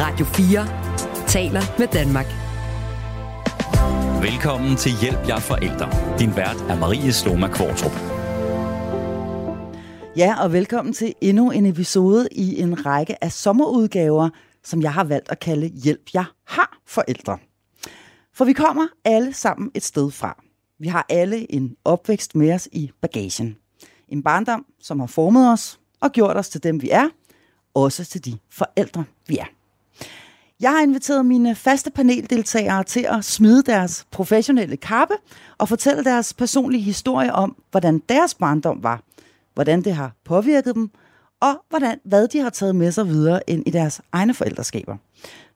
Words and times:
Radio 0.00 0.26
4 0.26 1.26
taler 1.28 1.78
med 1.78 1.88
Danmark. 1.88 2.26
Velkommen 4.22 4.76
til 4.76 4.92
Hjælp 5.00 5.28
jer 5.28 5.38
forældre. 5.38 6.18
Din 6.18 6.36
vært 6.36 6.56
er 6.56 6.78
Marie 6.78 7.12
Sloma 7.12 7.48
Kvartrup. 7.48 7.92
Ja, 10.16 10.42
og 10.42 10.52
velkommen 10.52 10.94
til 10.94 11.14
endnu 11.20 11.50
en 11.50 11.66
episode 11.66 12.28
i 12.32 12.60
en 12.60 12.86
række 12.86 13.24
af 13.24 13.32
sommerudgaver, 13.32 14.30
som 14.64 14.82
jeg 14.82 14.92
har 14.92 15.04
valgt 15.04 15.30
at 15.30 15.40
kalde 15.40 15.66
Hjælp 15.68 16.10
jer 16.14 16.34
har 16.44 16.78
forældre. 16.86 17.38
For 18.34 18.44
vi 18.44 18.52
kommer 18.52 18.86
alle 19.04 19.32
sammen 19.32 19.70
et 19.74 19.84
sted 19.84 20.10
fra. 20.10 20.42
Vi 20.78 20.88
har 20.88 21.06
alle 21.08 21.52
en 21.52 21.76
opvækst 21.84 22.34
med 22.34 22.52
os 22.52 22.68
i 22.72 22.90
bagagen. 23.00 23.56
En 24.08 24.22
barndom, 24.22 24.66
som 24.80 25.00
har 25.00 25.06
formet 25.06 25.52
os 25.52 25.80
og 26.00 26.12
gjort 26.12 26.36
os 26.36 26.48
til 26.48 26.62
dem, 26.62 26.82
vi 26.82 26.90
er, 26.90 27.08
også 27.74 28.04
til 28.04 28.24
de 28.24 28.38
forældre, 28.50 29.04
vi 29.26 29.38
er. 29.38 29.59
Jeg 30.60 30.70
har 30.70 30.82
inviteret 30.82 31.26
mine 31.26 31.54
faste 31.54 31.90
paneldeltagere 31.90 32.84
til 32.84 33.06
at 33.08 33.24
smide 33.24 33.62
deres 33.62 34.06
professionelle 34.10 34.76
kappe 34.76 35.14
og 35.58 35.68
fortælle 35.68 36.04
deres 36.04 36.34
personlige 36.34 36.82
historie 36.82 37.32
om, 37.32 37.56
hvordan 37.70 38.02
deres 38.08 38.34
barndom 38.34 38.82
var, 38.82 39.02
hvordan 39.54 39.82
det 39.82 39.94
har 39.94 40.12
påvirket 40.24 40.74
dem, 40.74 40.90
og 41.40 41.64
hvordan, 41.68 42.00
hvad 42.04 42.28
de 42.28 42.38
har 42.38 42.50
taget 42.50 42.76
med 42.76 42.92
sig 42.92 43.08
videre 43.08 43.40
ind 43.46 43.62
i 43.66 43.70
deres 43.70 44.00
egne 44.12 44.34
forældreskaber. 44.34 44.96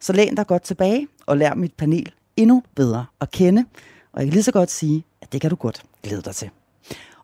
Så 0.01 0.13
læn 0.13 0.35
dig 0.35 0.47
godt 0.47 0.63
tilbage 0.63 1.09
og 1.27 1.37
lær 1.37 1.55
mit 1.55 1.75
panel 1.75 2.13
endnu 2.37 2.63
bedre 2.75 3.07
at 3.21 3.31
kende, 3.31 3.65
og 4.13 4.21
jeg 4.21 4.27
kan 4.27 4.33
lige 4.33 4.43
så 4.43 4.53
godt 4.53 4.71
sige, 4.71 5.05
at 5.21 5.33
det 5.33 5.41
kan 5.41 5.51
du 5.51 5.57
godt 5.57 5.83
glæde 6.03 6.23
dig 6.23 6.35
til. 6.35 6.51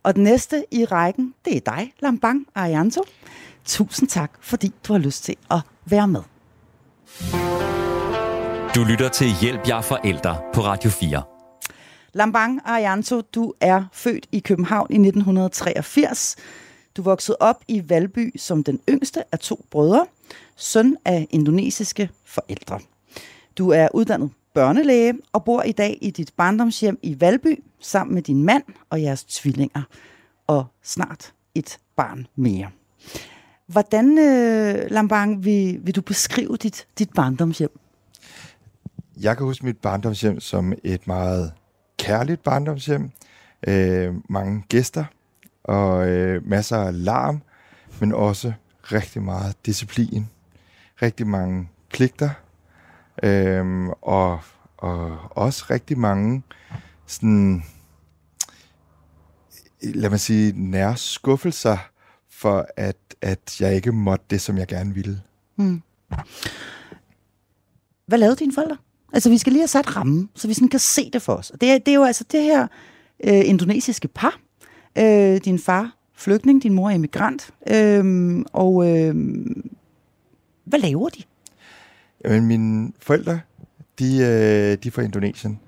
Og 0.02 0.14
den 0.14 0.24
næste 0.24 0.64
i 0.70 0.84
rækken, 0.84 1.34
det 1.44 1.56
er 1.56 1.60
dig, 1.60 1.92
Lambang 2.00 2.46
Arianto. 2.54 3.04
Tusind 3.64 4.08
tak, 4.08 4.30
fordi 4.40 4.72
du 4.88 4.92
har 4.92 5.00
lyst 5.00 5.24
til 5.24 5.36
at 5.50 5.60
være 5.84 6.08
med. 6.08 6.22
Du 8.74 8.84
lytter 8.84 9.08
til 9.12 9.26
Hjælp 9.40 9.68
jer 9.68 9.80
forældre 9.80 10.38
på 10.54 10.60
Radio 10.60 10.90
4. 10.90 11.22
Lambang 12.12 12.60
Arianto, 12.64 13.20
du 13.20 13.52
er 13.60 13.84
født 13.92 14.26
i 14.32 14.38
København 14.38 14.86
i 14.90 14.94
1983. 14.94 16.36
Du 16.96 17.02
voksede 17.02 17.36
op 17.40 17.64
i 17.68 17.82
Valby 17.88 18.32
som 18.36 18.64
den 18.64 18.80
yngste 18.88 19.24
af 19.32 19.38
to 19.38 19.66
brødre, 19.70 20.06
søn 20.56 20.96
af 21.04 21.26
indonesiske 21.30 22.10
forældre. 22.24 22.80
Du 23.58 23.70
er 23.70 23.88
uddannet 23.94 24.30
børnelæge 24.54 25.14
og 25.32 25.44
bor 25.44 25.62
i 25.62 25.72
dag 25.72 25.98
i 26.02 26.10
dit 26.10 26.32
barndomshjem 26.36 26.98
i 27.02 27.20
Valby 27.20 27.62
sammen 27.80 28.14
med 28.14 28.22
din 28.22 28.42
mand 28.42 28.64
og 28.90 29.02
jeres 29.02 29.24
tvillinger 29.24 29.82
og 30.46 30.66
snart 30.82 31.32
et 31.54 31.78
barn 31.96 32.26
mere. 32.36 32.70
Hvordan, 33.70 34.18
øh, 34.18 34.90
Lambang, 34.90 35.44
vil, 35.44 35.80
vil 35.82 35.96
du 35.96 36.02
beskrive 36.02 36.56
dit, 36.56 36.86
dit 36.98 37.10
barndomshjem? 37.14 37.78
Jeg 39.20 39.36
kan 39.36 39.46
huske 39.46 39.66
mit 39.66 39.78
barndomshjem 39.78 40.40
som 40.40 40.72
et 40.84 41.06
meget 41.06 41.52
kærligt 41.98 42.42
barndomshjem. 42.42 43.10
Øh, 43.68 44.14
mange 44.28 44.64
gæster 44.68 45.04
og 45.64 46.08
øh, 46.08 46.48
masser 46.48 46.76
af 46.76 47.04
larm, 47.04 47.42
men 48.00 48.12
også 48.12 48.52
rigtig 48.82 49.22
meget 49.22 49.66
disciplin. 49.66 50.26
Rigtig 51.02 51.26
mange 51.26 51.68
pligter. 51.90 52.30
Øh, 53.22 53.88
og, 54.02 54.40
og 54.76 55.18
også 55.30 55.64
rigtig 55.70 55.98
mange 55.98 56.42
sådan, 57.06 57.64
lad 59.82 60.10
mig 60.10 60.20
sige, 60.20 60.52
nære 60.56 60.96
skuffelser 60.96 61.76
for, 62.40 62.66
at, 62.76 62.96
at 63.22 63.60
jeg 63.60 63.74
ikke 63.74 63.92
måtte 63.92 64.24
det, 64.30 64.40
som 64.40 64.58
jeg 64.58 64.66
gerne 64.66 64.94
ville. 64.94 65.20
Hmm. 65.56 65.82
Hvad 68.06 68.18
lavede 68.18 68.36
dine 68.36 68.52
forældre? 68.52 68.76
Altså, 69.12 69.30
vi 69.30 69.38
skal 69.38 69.52
lige 69.52 69.60
have 69.60 69.68
sat 69.68 69.96
rammen, 69.96 70.30
så 70.34 70.48
vi 70.48 70.54
sådan 70.54 70.68
kan 70.68 70.80
se 70.80 71.10
det 71.10 71.22
for 71.22 71.32
os. 71.34 71.52
Det 71.60 71.70
er, 71.70 71.78
det 71.78 71.88
er 71.88 71.94
jo 71.94 72.04
altså 72.04 72.24
det 72.32 72.42
her 72.42 72.66
øh, 73.24 73.48
indonesiske 73.48 74.08
par. 74.08 74.40
Øh, 74.98 75.36
din 75.36 75.58
far 75.58 75.96
flygtning, 76.14 76.62
din 76.62 76.72
mor 76.72 76.90
er 76.90 76.94
immigrant. 76.94 77.50
Øh, 77.70 78.44
og 78.52 78.88
øh, 78.88 79.14
hvad 80.64 80.78
laver 80.78 81.08
de? 81.08 81.22
Jamen, 82.24 82.46
mine 82.46 82.92
forældre, 83.00 83.40
de, 83.98 84.16
øh, 84.16 84.78
de 84.82 84.88
er 84.88 84.90
fra 84.90 85.02
Indonesien. 85.02 85.60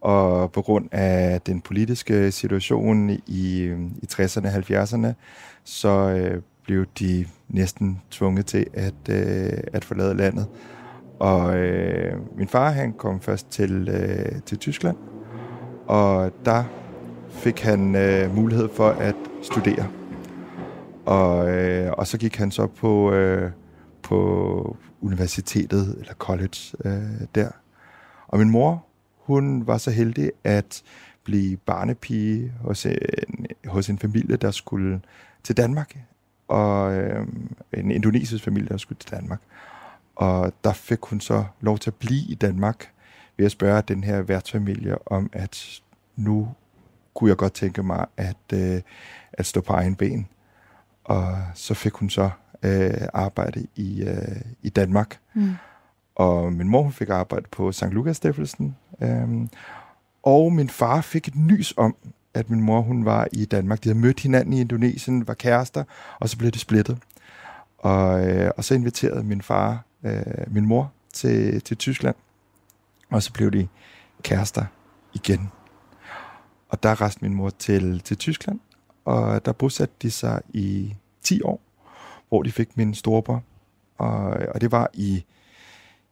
Og 0.00 0.52
på 0.52 0.62
grund 0.62 0.88
af 0.92 1.40
den 1.40 1.60
politiske 1.60 2.32
situation 2.32 3.10
i, 3.10 3.20
i 4.02 4.06
60'erne 4.12 4.46
og 4.46 4.54
70'erne, 4.54 5.14
så 5.70 5.88
øh, 5.88 6.42
blev 6.64 6.86
de 6.98 7.26
næsten 7.48 8.00
tvunget 8.10 8.46
til 8.46 8.66
at, 8.74 8.94
øh, 9.10 9.58
at 9.72 9.84
forlade 9.84 10.14
landet. 10.14 10.46
Og 11.18 11.56
øh, 11.56 12.36
min 12.36 12.48
far, 12.48 12.70
han 12.70 12.92
kom 12.92 13.20
først 13.20 13.50
til, 13.50 13.88
øh, 13.88 14.42
til 14.46 14.58
Tyskland, 14.58 14.96
og 15.86 16.32
der 16.44 16.64
fik 17.30 17.60
han 17.60 17.96
øh, 17.96 18.34
mulighed 18.36 18.68
for 18.74 18.88
at 18.88 19.14
studere. 19.42 19.88
Og, 21.06 21.50
øh, 21.50 21.92
og 21.92 22.06
så 22.06 22.18
gik 22.18 22.36
han 22.36 22.50
så 22.50 22.66
på, 22.66 23.12
øh, 23.12 23.50
på 24.02 24.76
universitetet, 25.00 25.96
eller 26.00 26.14
college, 26.14 26.76
øh, 26.84 27.26
der. 27.34 27.48
Og 28.28 28.38
min 28.38 28.50
mor, 28.50 28.86
hun 29.16 29.66
var 29.66 29.78
så 29.78 29.90
heldig 29.90 30.30
at 30.44 30.82
blive 31.24 31.56
barnepige 31.56 32.52
hos 32.60 32.86
en, 32.86 33.46
hos 33.66 33.88
en 33.88 33.98
familie, 33.98 34.36
der 34.36 34.50
skulle 34.50 35.00
til 35.42 35.56
Danmark. 35.56 35.98
Og 36.48 36.94
øh, 36.94 37.26
en 37.72 37.90
indonesisk 37.90 38.44
familie, 38.44 38.68
der 38.68 38.76
skulle 38.76 38.98
til 38.98 39.10
Danmark. 39.10 39.40
Og 40.16 40.52
der 40.64 40.72
fik 40.72 40.98
hun 41.02 41.20
så 41.20 41.44
lov 41.60 41.78
til 41.78 41.90
at 41.90 41.94
blive 41.94 42.22
i 42.28 42.34
Danmark 42.34 42.92
ved 43.36 43.46
at 43.46 43.52
spørge 43.52 43.82
den 43.82 44.04
her 44.04 44.22
værtsfamilie 44.22 45.08
om, 45.08 45.30
at 45.32 45.80
nu 46.16 46.48
kunne 47.14 47.28
jeg 47.28 47.36
godt 47.36 47.52
tænke 47.52 47.82
mig 47.82 48.06
at, 48.16 48.36
øh, 48.52 48.80
at 49.32 49.46
stå 49.46 49.60
på 49.60 49.72
egen 49.72 49.96
ben. 49.96 50.28
Og 51.04 51.38
så 51.54 51.74
fik 51.74 51.92
hun 51.92 52.10
så 52.10 52.30
øh, 52.62 53.08
arbejde 53.14 53.66
i, 53.76 54.02
øh, 54.02 54.40
i 54.62 54.68
Danmark. 54.68 55.18
Mm. 55.34 55.54
Og 56.14 56.52
min 56.52 56.68
mor 56.68 56.82
hun 56.82 56.92
fik 56.92 57.08
arbejde 57.08 57.46
på 57.50 57.72
St. 57.72 57.82
Lukas 57.90 58.16
Stiftelsen. 58.16 58.76
Øh, 59.02 59.28
og 60.22 60.52
min 60.52 60.68
far 60.68 61.00
fik 61.00 61.28
et 61.28 61.36
nys 61.36 61.74
om, 61.76 61.96
at 62.34 62.50
min 62.50 62.60
mor 62.60 62.80
hun 62.80 63.04
var 63.04 63.28
i 63.32 63.44
Danmark. 63.44 63.84
De 63.84 63.88
havde 63.88 63.98
mødt 63.98 64.20
hinanden 64.20 64.52
i 64.52 64.60
Indonesien, 64.60 65.28
var 65.28 65.34
kærester, 65.34 65.84
og 66.20 66.28
så 66.28 66.38
blev 66.38 66.50
det 66.50 66.60
splittet. 66.60 66.98
Og, 67.78 68.28
øh, 68.28 68.50
og 68.56 68.64
så 68.64 68.74
inviterede 68.74 69.24
min 69.24 69.42
far 69.42 69.84
øh, 70.04 70.22
min 70.46 70.66
mor 70.66 70.92
til, 71.12 71.60
til 71.60 71.76
Tyskland, 71.76 72.16
og 73.10 73.22
så 73.22 73.32
blev 73.32 73.50
de 73.50 73.68
kærester 74.22 74.64
igen. 75.14 75.50
Og 76.68 76.82
der 76.82 77.00
rejste 77.00 77.22
min 77.22 77.34
mor 77.34 77.50
til, 77.50 78.00
til 78.00 78.16
Tyskland, 78.16 78.60
og 79.04 79.44
der 79.44 79.52
bosatte 79.52 79.94
de 80.02 80.10
sig 80.10 80.42
i 80.48 80.94
10 81.22 81.42
år, 81.42 81.60
hvor 82.28 82.42
de 82.42 82.52
fik 82.52 82.76
min 82.76 82.94
storebror. 82.94 83.42
Og, 83.98 84.20
og 84.54 84.60
det 84.60 84.72
var 84.72 84.90
i, 84.92 85.24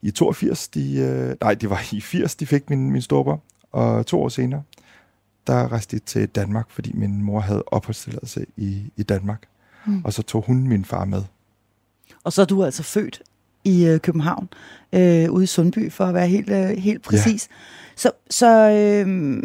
i 0.02 0.10
82, 0.10 0.68
de, 0.68 0.96
øh, 0.96 1.36
nej, 1.40 1.54
det 1.54 1.70
var 1.70 1.80
i 1.92 2.00
80, 2.00 2.34
de 2.34 2.46
fik 2.46 2.70
min, 2.70 2.90
min 2.90 3.02
storebror. 3.02 3.42
Og 3.72 4.06
to 4.06 4.22
år 4.22 4.28
senere, 4.28 4.62
der 5.48 5.72
rejste 5.72 5.96
de 5.96 6.04
til 6.04 6.28
Danmark, 6.28 6.70
fordi 6.70 6.92
min 6.94 7.22
mor 7.22 7.40
havde 7.40 7.64
opholdstilladelse 7.66 8.46
i, 8.56 8.82
i 8.96 9.02
Danmark. 9.02 9.42
Mm. 9.86 10.04
Og 10.04 10.12
så 10.12 10.22
tog 10.22 10.44
hun 10.46 10.68
min 10.68 10.84
far 10.84 11.04
med. 11.04 11.22
Og 12.24 12.32
så 12.32 12.42
er 12.42 12.46
du 12.46 12.64
altså 12.64 12.82
født 12.82 13.22
i 13.64 13.86
øh, 13.86 14.00
København, 14.00 14.48
øh, 14.92 15.30
ude 15.30 15.44
i 15.44 15.46
Sundby, 15.46 15.92
for 15.92 16.04
at 16.04 16.14
være 16.14 16.28
helt, 16.28 16.50
øh, 16.50 16.68
helt 16.68 17.02
præcis. 17.02 17.48
Ja. 17.50 17.54
Så, 17.96 18.10
så 18.30 18.70
øh, 18.70 19.42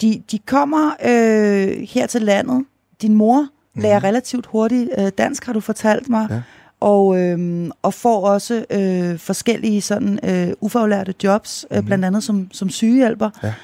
de, 0.00 0.22
de 0.30 0.38
kommer 0.38 0.90
øh, 1.04 1.88
her 1.88 2.06
til 2.06 2.22
landet. 2.22 2.64
Din 3.02 3.14
mor 3.14 3.48
mm. 3.74 3.82
lærer 3.82 4.04
relativt 4.04 4.46
hurtigt 4.46 4.90
øh, 4.98 5.12
dansk, 5.18 5.44
har 5.44 5.52
du 5.52 5.60
fortalt 5.60 6.08
mig. 6.08 6.26
Ja. 6.30 6.42
Og, 6.80 7.18
øh, 7.20 7.70
og 7.82 7.94
får 7.94 8.26
også 8.26 8.64
øh, 8.70 9.18
forskellige 9.18 9.82
sådan 9.82 10.18
øh, 10.22 10.52
ufaglærte 10.60 11.14
jobs, 11.24 11.66
øh, 11.70 11.78
mm. 11.78 11.84
blandt 11.84 12.04
andet 12.04 12.24
som, 12.24 12.48
som 12.52 12.70
sygehjælper. 12.70 13.30
Ja. 13.42 13.54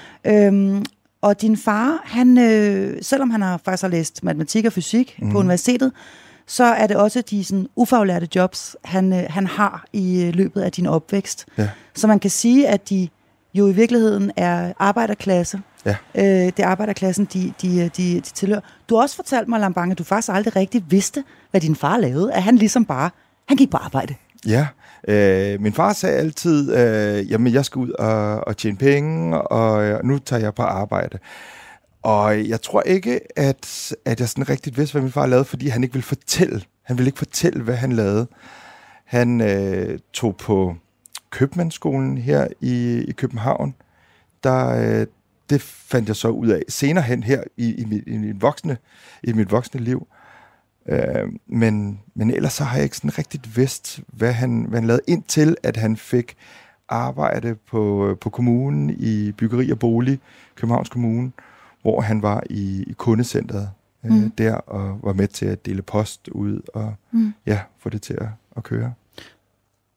Øhm, 0.47 0.85
og 1.27 1.41
din 1.41 1.57
far, 1.57 2.03
han, 2.05 2.39
øh, 2.39 2.99
selvom 3.03 3.31
han 3.31 3.43
har 3.43 3.61
faktisk 3.65 3.83
har 3.83 3.89
læst 3.89 4.25
matematik 4.25 4.65
og 4.65 4.73
fysik 4.73 5.19
mm. 5.23 5.33
på 5.33 5.39
universitetet, 5.39 5.93
så 6.47 6.65
er 6.65 6.87
det 6.87 6.97
også 6.97 7.21
de 7.31 7.45
sådan, 7.45 7.69
ufaglærte 7.77 8.29
jobs, 8.35 8.77
han, 8.85 9.13
øh, 9.13 9.25
han 9.31 9.47
har 9.47 9.85
i 9.93 10.25
øh, 10.25 10.35
løbet 10.35 10.61
af 10.61 10.73
din 10.73 10.87
opvækst. 10.87 11.47
Ja. 11.59 11.69
Så 11.95 12.07
man 12.07 12.19
kan 12.19 12.31
sige, 12.31 12.69
at 12.69 12.89
de 12.91 13.09
jo 13.55 13.69
i 13.69 13.73
virkeligheden 13.73 14.33
er 14.37 14.73
arbejderklasse. 14.79 15.61
Ja. 15.85 15.97
Øh, 16.15 16.25
det 16.25 16.59
er 16.59 16.67
arbejderklassen, 16.67 17.25
de, 17.25 17.53
de, 17.63 17.91
de, 17.97 18.15
de 18.15 18.21
tilhører. 18.21 18.61
Du 18.89 18.95
har 18.95 19.03
også 19.03 19.17
fortalt 19.17 19.49
mig, 19.49 19.61
Lambange, 19.61 19.93
at 19.93 19.99
du 19.99 20.05
faktisk 20.05 20.33
aldrig 20.33 20.57
rigtig 20.57 20.85
vidste, 20.89 21.25
hvad 21.51 21.61
din 21.61 21.77
far 21.77 21.99
lavede. 21.99 22.33
At 22.33 22.43
han 22.43 22.57
ligesom 22.57 22.85
bare, 22.85 23.11
han 23.49 23.57
gik 23.57 23.71
på 23.71 23.77
arbejde. 23.77 24.15
Ja, 24.47 24.67
øh, 25.07 25.61
min 25.61 25.73
far 25.73 25.93
sagde 25.93 26.17
altid, 26.17 26.77
øh, 26.77 27.31
jamen 27.31 27.53
jeg 27.53 27.65
skal 27.65 27.79
ud 27.79 27.91
og, 27.91 28.47
og 28.47 28.57
tjene 28.57 28.77
penge, 28.77 29.41
og 29.41 29.85
øh, 29.85 30.05
nu 30.05 30.19
tager 30.19 30.43
jeg 30.43 30.55
på 30.55 30.63
arbejde. 30.63 31.19
Og 32.03 32.49
jeg 32.49 32.63
tror 32.63 32.83
ikke, 32.83 33.21
at, 33.39 33.93
at 34.05 34.21
jeg 34.21 34.29
sådan 34.29 34.49
rigtigt 34.49 34.79
vidste, 34.79 34.93
hvad 34.93 35.03
min 35.03 35.13
far 35.13 35.27
lavede, 35.27 35.45
fordi 35.45 35.69
han 35.69 35.83
ikke 35.83 35.93
ville 35.93 36.05
fortælle. 36.05 36.63
Han 36.83 36.99
ville 36.99 37.09
ikke 37.09 37.19
fortælle, 37.19 37.63
hvad 37.63 37.75
han 37.77 37.93
lavede. 37.93 38.27
Han 39.05 39.41
øh, 39.41 39.99
tog 40.13 40.37
på 40.37 40.77
købmandsskolen 41.31 42.19
her 42.19 42.49
i, 42.61 43.05
i 43.09 43.13
København. 43.13 43.75
Der, 44.45 44.69
øh, 44.69 45.07
det 45.51 45.63
fandt 45.63 46.09
jeg 46.09 46.17
så 46.17 46.29
ud 46.29 46.49
af 46.49 46.63
senere 46.69 47.05
hen 47.05 47.23
her 47.23 47.43
i, 47.57 47.75
i, 47.75 47.85
mit, 47.85 48.05
i, 48.07 48.17
mit, 48.17 48.43
voksne, 48.43 48.77
i 49.23 49.33
mit 49.33 49.51
voksne 49.51 49.81
liv. 49.81 50.07
Øh, 50.89 51.33
men, 51.47 52.01
men 52.15 52.31
ellers 52.31 52.53
så 52.53 52.65
har 52.65 52.77
jeg 52.77 52.85
ikke 52.85 52.97
sådan 52.97 53.19
rigtigt 53.19 53.57
vidst, 53.57 54.01
hvad 54.07 54.33
han, 54.33 54.67
hvad 54.69 54.81
han 54.81 54.87
lavede 54.87 55.03
indtil, 55.07 55.57
at 55.63 55.77
han 55.77 55.97
fik 55.97 56.37
arbejde 56.89 57.55
på, 57.55 58.15
på 58.21 58.31
kommunen 58.31 58.91
i 58.99 59.33
byggeri 59.33 59.71
og 59.71 59.79
bolig, 59.79 60.21
Københavns 60.55 60.89
Kommune, 60.89 61.33
hvor 61.83 62.01
han 62.01 62.23
var 62.23 62.43
i, 62.51 62.85
i 62.87 62.93
kundecentret 62.93 63.71
øh, 64.05 64.13
mm. 64.13 64.31
der 64.31 64.55
og 64.55 64.99
var 65.03 65.13
med 65.13 65.29
til 65.29 65.47
at 65.47 65.67
dele 65.67 65.83
post 65.83 66.29
ud 66.29 66.61
og 66.75 66.95
mm. 67.11 67.35
ja, 67.47 67.61
få 67.79 67.89
det 67.89 68.03
til 68.03 68.15
at, 68.15 68.29
at 68.57 68.63
køre. 68.63 68.93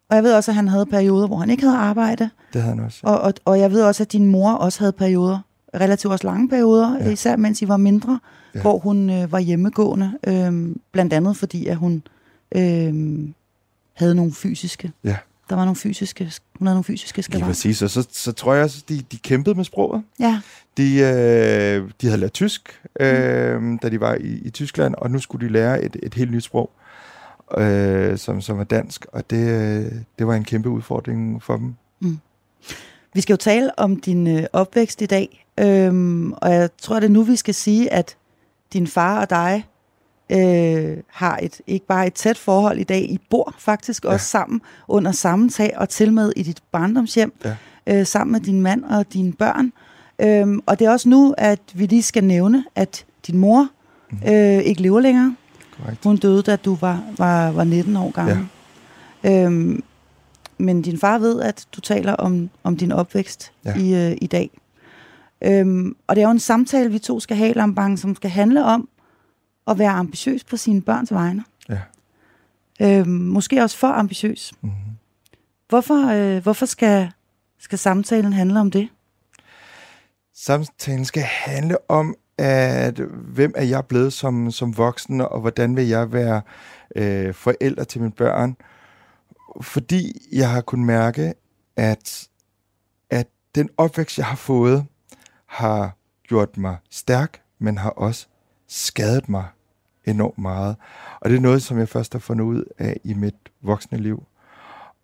Og 0.10 0.16
jeg 0.16 0.24
ved 0.24 0.34
også, 0.34 0.52
at 0.52 0.56
han 0.56 0.68
havde 0.68 0.86
perioder, 0.86 1.28
hvor 1.28 1.38
han 1.38 1.50
ikke 1.50 1.64
havde 1.64 1.78
arbejde. 1.78 2.30
Det 2.54 2.62
havde 2.62 2.76
han 2.76 2.86
også. 2.86 3.00
Og, 3.04 3.22
og, 3.22 3.34
og 3.46 3.60
jeg 3.60 3.72
ved 3.72 3.84
også, 3.84 4.04
at 4.04 4.12
din 4.12 4.26
mor 4.26 4.52
også 4.52 4.80
havde 4.80 4.92
perioder, 4.92 5.40
relativt 5.76 6.12
også 6.12 6.28
lange 6.28 6.50
perioder, 6.50 6.98
ja. 7.00 7.10
især 7.10 7.36
mens 7.36 7.62
I 7.62 7.68
var 7.68 7.78
mindre, 7.78 8.20
ja. 8.56 8.62
hvor 8.62 8.78
hun 8.78 9.10
øh, 9.10 9.32
var 9.32 9.40
hjemmegående. 9.40 10.18
Øh, 10.28 10.76
blandt 10.92 11.14
andet 11.14 11.38
fordi, 11.38 11.68
at 11.68 11.76
hun 11.76 12.04
øh, 12.56 13.30
havde 13.94 14.16
nogle 14.16 14.34
fysiske 14.34 14.92
ja 15.04 15.16
der 15.50 15.56
var 15.56 15.66
nogle 15.66 15.76
fysiske, 15.76 16.32
hun 16.60 16.68
havde 16.68 16.76
nogle 16.76 16.84
fysiske 16.84 17.24
skavanker. 17.24 17.46
Lige 17.46 17.50
præcis, 17.50 17.82
og 17.82 17.90
så, 17.90 18.08
så 18.12 18.32
tror 18.32 18.54
jeg 18.54 18.64
også, 18.64 18.84
de, 18.90 19.02
de 19.12 19.18
kæmpede 19.18 19.56
med 19.56 19.64
sproget. 19.64 20.04
Ja. 20.20 20.42
De, 20.78 20.96
øh, 20.96 21.92
de 22.02 22.08
havde 22.08 22.18
lært 22.18 22.34
tysk, 22.34 22.82
øh, 23.00 23.62
mm. 23.62 23.80
da 23.80 23.90
de 23.90 24.00
var 24.00 24.16
i, 24.16 24.42
i 24.46 24.50
Tyskland, 24.50 24.96
og 24.98 25.12
nu 25.12 25.20
skulle 25.20 25.48
de 25.48 25.54
lære 25.54 25.84
et, 25.84 25.98
et 26.04 26.14
helt 26.14 26.32
nyt 26.32 26.44
sprog, 26.44 26.72
øh, 27.58 28.18
som, 28.18 28.42
som 28.42 28.60
er 28.60 28.64
dansk, 28.64 29.06
og 29.14 29.30
det, 29.30 30.06
det 30.20 30.28
var 30.28 30.36
en 30.36 30.44
kæmpe 30.44 30.70
udfordring 30.70 31.44
for 31.44 31.58
dem. 31.58 31.76
Mm. 32.00 32.20
Vi 33.20 33.22
skal 33.22 33.34
jo 33.34 33.38
tale 33.38 33.80
om 33.80 33.96
din 33.96 34.28
øh, 34.28 34.44
opvækst 34.54 35.02
i 35.02 35.06
dag, 35.06 35.46
øh, 35.60 36.26
og 36.32 36.54
jeg 36.54 36.70
tror, 36.82 37.00
det 37.00 37.08
er 37.08 37.12
nu, 37.12 37.24
vi 37.24 37.36
skal 37.36 37.54
sige, 37.54 37.94
at 37.94 38.18
din 38.74 38.88
far 38.88 39.22
og 39.22 39.30
dig 39.30 39.66
øh, 40.30 40.98
har 41.08 41.40
et 41.42 41.62
ikke 41.68 41.86
bare 41.86 42.08
et 42.08 42.14
tæt 42.14 42.38
forhold 42.38 42.80
i 42.80 42.84
dag, 42.84 43.02
I 43.02 43.20
bor 43.30 43.56
faktisk 43.58 44.06
ja. 44.06 44.10
også 44.10 44.26
sammen 44.26 44.62
under 44.88 45.12
samme 45.12 45.50
tag, 45.50 45.74
og 45.78 45.90
til 45.90 46.14
med 46.14 46.32
i 46.36 46.44
dit 46.44 46.60
barndomshjem, 46.72 47.34
ja. 47.46 47.56
øh, 47.88 48.06
sammen 48.06 48.32
med 48.32 48.40
din 48.40 48.62
mand 48.62 48.84
og 48.84 49.14
dine 49.14 49.34
børn. 49.34 49.74
Øhm, 50.20 50.62
og 50.66 50.80
det 50.80 50.88
er 50.88 50.92
også 50.92 51.10
nu, 51.10 51.36
at 51.38 51.60
vi 51.74 51.86
lige 51.86 52.04
skal 52.04 52.24
nævne, 52.24 52.66
at 52.76 53.06
din 53.28 53.38
mor 53.38 53.68
mm. 54.12 54.18
øh, 54.28 54.60
ikke 54.64 54.82
lever 54.82 55.00
længere. 55.00 55.36
Correct. 55.78 56.04
Hun 56.04 56.18
døde, 56.18 56.42
da 56.42 56.56
du 56.56 56.76
var, 56.76 57.04
var, 57.18 57.52
var 57.52 57.64
19 57.64 57.96
år 57.96 58.12
gammel. 58.12 58.48
Ja. 59.24 59.44
Øhm, 59.44 59.84
men 60.60 60.82
din 60.82 60.98
far 60.98 61.18
ved, 61.18 61.42
at 61.42 61.68
du 61.76 61.82
taler 61.82 62.14
om, 62.14 62.50
om 62.64 62.78
din 62.78 62.92
opvækst 62.92 63.52
ja. 63.66 63.76
i, 63.78 64.12
øh, 64.12 64.18
i 64.22 64.28
dag. 64.28 64.50
Øhm, 65.42 65.96
og 66.08 66.16
det 66.16 66.22
er 66.22 66.28
jo 66.28 66.32
en 66.32 66.40
samtale, 66.40 66.92
vi 66.92 67.00
to 67.00 67.20
skal 67.20 67.38
have, 67.38 67.54
Lambang, 67.54 68.00
som 68.00 68.16
skal 68.16 68.30
handle 68.30 68.66
om, 68.66 68.90
at 69.68 69.80
være 69.80 69.92
ambitiøs 69.92 70.44
på 70.44 70.58
sine 70.58 70.82
børns 70.82 71.14
vegne. 71.14 71.44
Ja. 71.70 71.80
Øhm, 72.82 73.10
måske 73.10 73.64
også 73.64 73.78
for 73.78 73.88
ambitiøs. 73.88 74.54
Mm-hmm. 74.62 74.78
Hvorfor, 75.70 76.10
øh, 76.10 76.44
hvorfor 76.44 76.66
skal, 76.66 77.12
skal 77.60 77.80
samtalen 77.80 78.34
handle 78.34 78.60
om 78.60 78.72
det? 78.72 78.90
Samtalen 80.36 81.06
skal 81.06 81.24
handle 81.24 81.78
om, 81.92 82.16
at 82.38 83.00
hvem 83.34 83.54
er 83.56 83.64
jeg 83.64 83.86
blevet 83.86 84.14
som, 84.14 84.52
som 84.52 84.78
voksen, 84.78 85.22
og 85.22 85.42
hvordan 85.42 85.76
vil 85.76 85.88
jeg 85.88 86.14
være 86.14 86.42
øh, 86.96 87.34
forældre 87.34 87.86
til 87.86 88.02
mine 88.02 88.12
børn. 88.12 88.56
Fordi 89.62 90.28
jeg 90.32 90.50
har 90.50 90.62
kunnet 90.62 90.86
mærke, 90.86 91.34
at, 91.76 92.28
at 93.10 93.28
den 93.56 93.70
opvækst, 93.78 94.18
jeg 94.18 94.26
har 94.26 94.36
fået, 94.36 94.86
har 95.46 95.96
gjort 96.24 96.58
mig 96.58 96.78
stærk, 96.90 97.42
men 97.60 97.78
har 97.78 97.90
også 97.90 98.28
skadet 98.68 99.30
mig 99.30 99.46
enormt 100.06 100.38
meget. 100.38 100.76
Og 101.20 101.30
det 101.30 101.36
er 101.36 101.42
noget, 101.42 101.64
som 101.64 101.80
jeg 101.80 101.90
først 101.90 102.14
har 102.14 102.20
fundet 102.20 102.46
ud 102.46 102.64
af 102.78 103.00
i 103.04 103.14
mit 103.14 103.36
voksne 103.62 103.98
liv. 103.98 104.24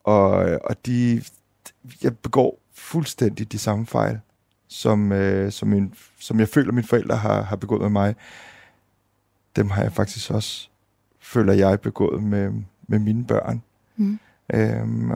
Og, 0.03 0.29
og 0.63 0.85
de, 0.85 1.23
jeg 2.03 2.17
begår 2.17 2.59
fuldstændig 2.73 3.51
de 3.51 3.57
samme 3.57 3.85
fejl, 3.85 4.19
som, 4.67 5.11
øh, 5.11 5.51
som, 5.51 5.67
min, 5.67 5.93
som 6.19 6.39
jeg 6.39 6.49
føler, 6.49 6.71
mine 6.71 6.87
forældre 6.87 7.15
har, 7.15 7.41
har 7.41 7.55
begået 7.55 7.81
med 7.81 7.89
mig. 7.89 8.15
Dem 9.55 9.69
har 9.69 9.81
jeg 9.81 9.93
faktisk 9.93 10.31
også, 10.31 10.69
føler 11.19 11.53
jeg, 11.53 11.81
begået 11.81 12.23
med, 12.23 12.51
med 12.87 12.99
mine 12.99 13.25
børn. 13.25 13.63
Mm. 13.95 14.19
Øhm, 14.53 15.11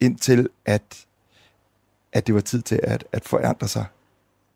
indtil 0.00 0.48
at, 0.64 1.06
at 2.12 2.26
det 2.26 2.34
var 2.34 2.40
tid 2.40 2.62
til 2.62 2.80
at, 2.82 3.04
at 3.12 3.24
forandre 3.24 3.68
sig. 3.68 3.84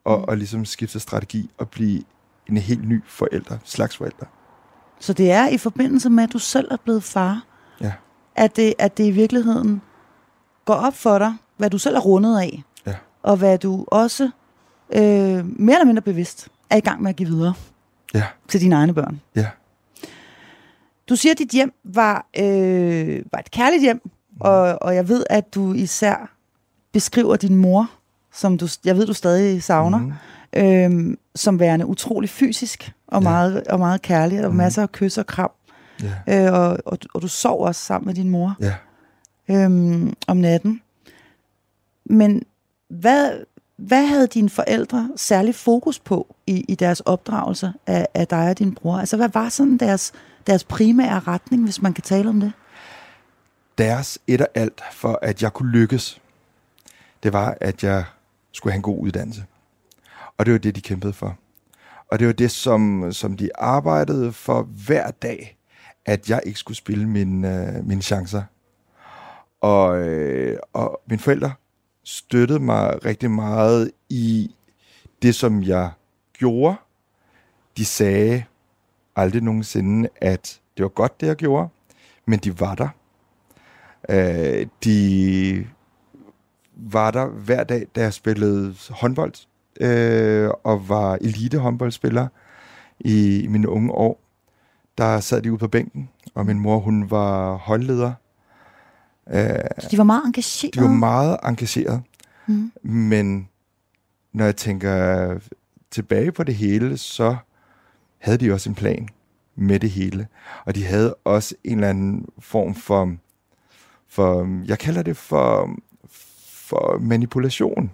Og, 0.04 0.18
mm. 0.18 0.24
og 0.24 0.36
ligesom 0.36 0.64
skifte 0.64 1.00
strategi 1.00 1.50
og 1.58 1.68
blive 1.68 2.02
en 2.46 2.56
helt 2.56 2.88
ny 2.88 3.02
forælder, 3.06 3.58
slags 3.64 3.96
forælder. 3.96 4.26
Så 4.98 5.12
det 5.12 5.30
er 5.30 5.48
i 5.48 5.58
forbindelse 5.58 6.10
med, 6.10 6.24
at 6.24 6.32
du 6.32 6.38
selv 6.38 6.68
er 6.70 6.76
blevet 6.84 7.02
far, 7.02 7.44
ja. 7.80 7.92
at, 8.34 8.56
det, 8.56 8.74
at 8.78 8.98
det 8.98 9.04
i 9.04 9.10
virkeligheden 9.10 9.82
går 10.64 10.74
op 10.74 10.94
for 10.94 11.18
dig, 11.18 11.34
hvad 11.56 11.70
du 11.70 11.78
selv 11.78 11.96
er 11.96 12.00
rundet 12.00 12.40
af, 12.40 12.62
ja. 12.86 12.94
og 13.22 13.36
hvad 13.36 13.58
du 13.58 13.84
også 13.88 14.30
øh, 14.94 15.00
mere 15.60 15.76
eller 15.76 15.84
mindre 15.84 16.02
bevidst 16.02 16.48
er 16.70 16.76
i 16.76 16.80
gang 16.80 17.02
med 17.02 17.10
at 17.10 17.16
give 17.16 17.28
videre 17.28 17.54
ja. 18.14 18.24
til 18.48 18.60
dine 18.60 18.74
egne 18.74 18.94
børn. 18.94 19.20
Ja. 19.36 19.48
Du 21.08 21.16
siger, 21.16 21.32
at 21.32 21.38
dit 21.38 21.50
hjem 21.50 21.72
var, 21.84 22.26
øh, 22.38 23.22
var 23.32 23.38
et 23.38 23.50
kærligt 23.50 23.82
hjem, 23.82 24.00
mm. 24.04 24.10
og, 24.40 24.82
og 24.82 24.94
jeg 24.94 25.08
ved, 25.08 25.24
at 25.30 25.54
du 25.54 25.72
især 25.72 26.36
beskriver 26.92 27.36
din 27.36 27.56
mor, 27.56 27.90
som 28.32 28.58
du, 28.58 28.68
jeg 28.84 28.96
ved, 28.96 29.06
du 29.06 29.12
stadig 29.12 29.62
savner, 29.62 29.98
mm. 29.98 30.12
øh, 30.52 31.16
som 31.34 31.60
værende 31.60 31.86
utrolig 31.86 32.30
fysisk 32.30 32.92
og, 33.06 33.22
ja. 33.22 33.28
meget, 33.28 33.66
og 33.66 33.78
meget 33.78 34.02
kærlig, 34.02 34.44
og 34.44 34.50
mm. 34.50 34.56
masser 34.56 34.82
af 34.82 34.92
kys 34.92 35.18
og 35.18 35.26
kram. 35.26 35.50
Ja. 36.02 36.46
Øh, 36.46 36.52
og, 36.52 36.78
og, 36.84 36.98
og 37.14 37.22
du 37.22 37.28
sov 37.28 37.60
også 37.60 37.80
sammen 37.80 38.06
med 38.06 38.14
din 38.14 38.30
mor 38.30 38.56
ja. 38.60 38.74
øhm, 39.48 40.14
om 40.26 40.36
natten. 40.36 40.80
Men 42.04 42.42
hvad, 42.88 43.30
hvad 43.76 44.06
havde 44.06 44.26
dine 44.26 44.50
forældre 44.50 45.10
særlig 45.16 45.54
fokus 45.54 45.98
på 45.98 46.34
i, 46.46 46.64
i 46.68 46.74
deres 46.74 47.00
opdragelse 47.00 47.72
af, 47.86 48.06
af 48.14 48.26
dig 48.28 48.50
og 48.50 48.58
din 48.58 48.74
bror? 48.74 48.98
Altså, 48.98 49.16
hvad 49.16 49.28
var 49.28 49.48
sådan 49.48 49.76
deres, 49.76 50.12
deres 50.46 50.64
primære 50.64 51.20
retning, 51.20 51.64
hvis 51.64 51.82
man 51.82 51.92
kan 51.94 52.02
tale 52.02 52.28
om 52.28 52.40
det? 52.40 52.52
Deres 53.78 54.18
et 54.26 54.40
og 54.40 54.48
alt 54.54 54.82
for, 54.92 55.18
at 55.22 55.42
jeg 55.42 55.52
kunne 55.52 55.70
lykkes, 55.70 56.20
det 57.22 57.32
var, 57.32 57.58
at 57.60 57.84
jeg 57.84 58.04
skulle 58.52 58.72
have 58.72 58.78
en 58.78 58.82
god 58.82 58.98
uddannelse. 59.00 59.44
Og 60.38 60.46
det 60.46 60.52
var 60.52 60.58
det, 60.58 60.76
de 60.76 60.80
kæmpede 60.80 61.12
for. 61.12 61.38
Og 62.10 62.18
det 62.18 62.26
var 62.26 62.32
det, 62.32 62.50
som, 62.50 63.12
som 63.12 63.36
de 63.36 63.56
arbejdede 63.56 64.32
for 64.32 64.62
hver 64.62 65.10
dag, 65.10 65.56
at 66.04 66.30
jeg 66.30 66.40
ikke 66.46 66.58
skulle 66.58 66.76
spille 66.76 67.08
min, 67.08 67.44
øh, 67.44 67.84
mine 67.86 68.02
chancer. 68.02 68.42
Og, 69.60 69.98
øh, 69.98 70.58
og 70.72 71.00
mine 71.08 71.20
forældre 71.20 71.52
støttede 72.04 72.60
mig 72.60 73.04
rigtig 73.04 73.30
meget 73.30 73.90
i 74.08 74.54
det, 75.22 75.34
som 75.34 75.62
jeg 75.62 75.90
gjorde. 76.32 76.76
De 77.76 77.84
sagde 77.84 78.44
aldrig 79.16 79.42
nogensinde, 79.42 80.08
at 80.16 80.60
det 80.76 80.82
var 80.82 80.88
godt, 80.88 81.20
det 81.20 81.26
jeg 81.26 81.36
gjorde, 81.36 81.68
men 82.26 82.38
de 82.38 82.60
var 82.60 82.74
der. 82.74 82.88
Øh, 84.08 84.66
de 84.84 85.66
var 86.76 87.10
der 87.10 87.26
hver 87.26 87.64
dag, 87.64 87.86
da 87.96 88.00
jeg 88.00 88.12
spillede 88.12 88.74
håndbold 88.90 89.32
øh, 89.80 90.50
og 90.64 90.88
var 90.88 91.18
elite 91.20 91.58
håndboldspiller 91.58 92.28
i, 93.00 93.40
i 93.40 93.46
mine 93.46 93.68
unge 93.68 93.92
år. 93.92 94.20
Der 94.98 95.20
sad 95.20 95.42
de 95.42 95.52
ude 95.52 95.58
på 95.58 95.68
bænken, 95.68 96.08
og 96.34 96.46
min 96.46 96.58
mor, 96.58 96.78
hun 96.78 97.10
var 97.10 97.54
holdleder. 97.54 98.12
Øh, 99.30 99.48
Så 99.78 99.88
de 99.90 99.98
var 99.98 100.04
meget 100.04 100.22
engagerede? 100.26 100.78
De 100.78 100.84
var 100.84 100.94
meget 100.94 101.36
engagerede. 101.44 102.02
Mm. 102.46 102.72
Men 102.82 103.48
når 104.32 104.44
jeg 104.44 104.56
tænker 104.56 105.38
tilbage 105.90 106.32
på 106.32 106.44
det 106.44 106.54
hele, 106.54 106.98
så 106.98 107.36
havde 108.24 108.38
de 108.38 108.52
også 108.52 108.68
en 108.68 108.74
plan 108.74 109.08
med 109.56 109.80
det 109.80 109.90
hele. 109.90 110.26
Og 110.64 110.74
de 110.74 110.84
havde 110.84 111.14
også 111.24 111.54
en 111.64 111.74
eller 111.74 111.88
anden 111.88 112.26
form 112.38 112.74
for, 112.74 113.16
for 114.08 114.62
jeg 114.66 114.78
kalder 114.78 115.02
det 115.02 115.16
for, 115.16 115.70
for 116.68 116.98
manipulation 116.98 117.90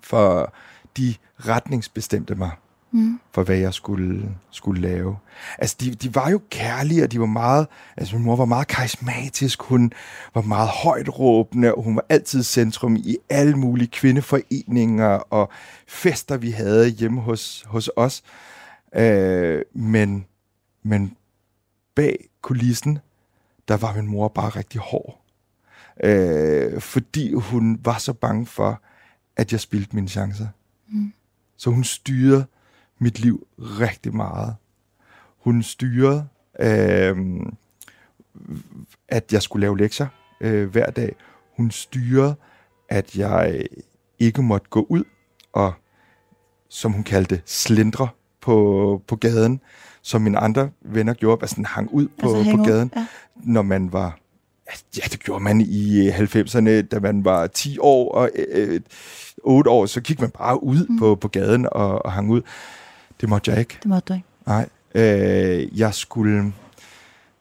for 0.00 0.52
de 0.96 1.14
retningsbestemte 1.38 2.34
mig 2.34 2.50
mm. 2.90 3.20
for, 3.32 3.42
hvad 3.42 3.56
jeg 3.56 3.74
skulle, 3.74 4.28
skulle 4.50 4.80
lave. 4.80 5.16
Altså, 5.58 5.76
de, 5.80 5.94
de 5.94 6.14
var 6.14 6.30
jo 6.30 6.40
kærlige, 6.50 7.02
og 7.02 7.12
de 7.12 7.20
var 7.20 7.26
meget... 7.26 7.66
Altså, 7.96 8.16
min 8.16 8.24
mor 8.24 8.36
var 8.36 8.44
meget 8.44 8.68
karismatisk, 8.68 9.62
hun 9.62 9.92
var 10.34 10.42
meget 10.42 10.68
højt 10.68 11.18
råbende, 11.18 11.74
og 11.74 11.82
hun 11.82 11.96
var 11.96 12.04
altid 12.08 12.42
centrum 12.42 12.96
i 12.96 13.16
alle 13.30 13.56
mulige 13.56 13.88
kvindeforeninger 13.88 15.08
og 15.08 15.50
fester, 15.88 16.36
vi 16.36 16.50
havde 16.50 16.88
hjemme 16.88 17.20
hos, 17.20 17.64
hos 17.66 17.90
os. 17.96 18.22
Øh, 18.96 19.62
men, 19.72 20.26
men 20.82 21.16
bag 21.94 22.28
kulissen, 22.40 22.98
der 23.68 23.76
var 23.76 23.94
min 23.94 24.06
mor 24.06 24.28
bare 24.28 24.48
rigtig 24.48 24.80
hård. 24.80 25.22
Øh, 26.04 26.80
fordi 26.80 27.32
hun 27.32 27.80
var 27.84 27.98
så 27.98 28.12
bange 28.12 28.46
for, 28.46 28.82
at 29.36 29.52
jeg 29.52 29.60
spildte 29.60 29.96
mine 29.96 30.08
chancer. 30.08 30.48
Mm. 30.88 31.12
Så 31.56 31.70
hun 31.70 31.84
styrede 31.84 32.46
mit 32.98 33.18
liv 33.18 33.46
rigtig 33.58 34.14
meget. 34.14 34.56
Hun 35.38 35.62
styrede, 35.62 36.28
øh, 36.60 37.16
at 39.08 39.32
jeg 39.32 39.42
skulle 39.42 39.60
lave 39.60 39.78
lektier 39.78 40.06
øh, 40.40 40.70
hver 40.70 40.90
dag. 40.90 41.16
Hun 41.56 41.70
styrede, 41.70 42.36
at 42.88 43.16
jeg 43.16 43.66
ikke 44.18 44.42
måtte 44.42 44.68
gå 44.70 44.86
ud 44.88 45.04
og, 45.52 45.72
som 46.68 46.92
hun 46.92 47.04
kaldte, 47.04 47.42
slindre 47.44 48.08
på, 48.46 49.02
på 49.06 49.16
gaden, 49.16 49.60
som 50.02 50.22
mine 50.22 50.38
andre 50.38 50.70
venner 50.80 51.14
gjorde, 51.14 51.38
altså 51.42 51.54
sådan 51.54 51.64
hang 51.64 51.88
ud 51.92 52.08
på, 52.20 52.34
altså, 52.34 52.56
på 52.56 52.62
gaden, 52.62 52.92
ja. 52.96 53.06
når 53.36 53.62
man 53.62 53.92
var 53.92 54.18
Ja, 54.96 55.02
det 55.10 55.20
gjorde 55.20 55.44
man 55.44 55.60
i 55.60 56.08
90'erne, 56.10 56.68
øh, 56.68 56.84
da 56.90 57.00
man 57.00 57.24
var 57.24 57.46
10 57.46 57.78
år 57.78 58.12
og 58.12 58.30
øh, 58.34 58.80
8 59.44 59.70
år, 59.70 59.86
så 59.86 60.00
gik 60.00 60.20
man 60.20 60.30
bare 60.30 60.62
ud 60.62 60.86
mm. 60.88 60.98
på, 60.98 61.14
på 61.14 61.28
gaden 61.28 61.68
og, 61.72 62.04
og 62.04 62.12
hang 62.12 62.30
ud. 62.30 62.42
Det 63.20 63.28
måtte 63.28 63.50
jeg 63.50 63.60
ikke. 63.60 63.78
Det 63.82 63.88
måtte 63.88 64.08
du 64.08 64.14
ikke. 64.14 64.26
Nej. 64.46 64.68
Øh, 64.94 65.78
jeg 65.78 65.94
skulle 65.94 66.52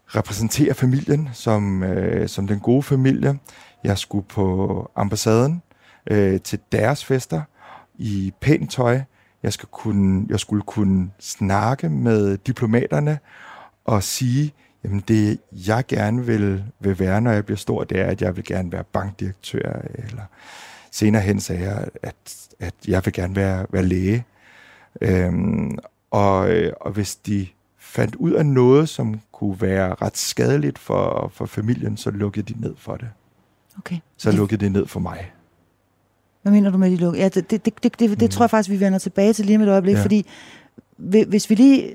repræsentere 0.07 0.73
familien 0.73 1.29
som, 1.33 1.83
øh, 1.83 2.29
som 2.29 2.47
den 2.47 2.59
gode 2.59 2.83
familie. 2.83 3.39
Jeg 3.83 3.97
skulle 3.97 4.25
på 4.27 4.91
ambassaden 4.95 5.61
øh, 6.11 6.41
til 6.41 6.59
deres 6.71 7.05
fester 7.05 7.41
i 7.95 8.33
pænt 8.41 8.71
tøj. 8.71 9.01
Jeg, 9.45 9.53
skal 9.53 9.69
kunne, 9.71 10.25
jeg 10.29 10.39
skulle 10.39 10.63
kunne 10.63 11.11
snakke 11.19 11.89
med 11.89 12.37
diplomaterne 12.37 13.19
og 13.85 14.03
sige, 14.03 14.53
jamen 14.83 15.03
det 15.07 15.39
jeg 15.51 15.83
gerne 15.87 16.25
vil, 16.25 16.63
vil 16.79 16.99
være, 16.99 17.21
når 17.21 17.31
jeg 17.31 17.45
bliver 17.45 17.57
stor, 17.57 17.83
det 17.83 17.99
er, 17.99 18.05
at 18.05 18.21
jeg 18.21 18.35
vil 18.35 18.43
gerne 18.43 18.71
være 18.71 18.83
bankdirektør, 18.83 19.81
eller 19.95 20.23
senere 20.91 21.21
hen 21.21 21.39
sagde 21.39 21.63
jeg, 21.63 21.87
at, 22.03 22.47
at 22.59 22.73
jeg 22.87 23.01
vil 23.05 23.13
gerne 23.13 23.35
være, 23.35 23.65
være 23.69 23.83
læge. 23.83 24.25
Øhm, 25.01 25.77
og, 26.11 26.49
og 26.81 26.91
hvis 26.91 27.15
de 27.15 27.47
fandt 27.77 28.15
ud 28.15 28.31
af 28.31 28.45
noget, 28.45 28.89
som 28.89 29.19
kunne 29.31 29.61
være 29.61 29.95
ret 30.01 30.17
skadeligt 30.17 30.79
for, 30.79 31.31
for 31.33 31.45
familien, 31.45 31.97
så 31.97 32.11
lukkede 32.11 32.53
de 32.53 32.61
ned 32.61 32.75
for 32.77 32.95
det. 32.95 33.09
Okay. 33.77 33.99
Så 34.17 34.31
lukkede 34.31 34.65
de 34.65 34.69
ned 34.69 34.87
for 34.87 34.99
mig. 34.99 35.31
Hvad 36.45 36.53
mener 36.53 36.69
du 36.69 36.77
med, 36.77 36.91
de 36.91 36.95
lukkede? 36.95 37.23
Ja, 37.23 37.29
det, 37.29 37.51
det, 37.51 37.65
det, 37.65 37.83
det, 37.83 37.99
det, 37.99 38.09
det 38.09 38.21
mm. 38.21 38.27
tror 38.27 38.43
jeg 38.43 38.49
faktisk, 38.49 38.69
vi 38.69 38.79
vender 38.79 38.99
tilbage 38.99 39.33
til 39.33 39.45
lige 39.45 39.57
med 39.57 39.67
et 39.67 39.71
øjeblik, 39.71 39.95
ja. 39.95 40.03
fordi 40.03 40.25
hvis 40.97 41.49
vi 41.49 41.55
lige 41.55 41.91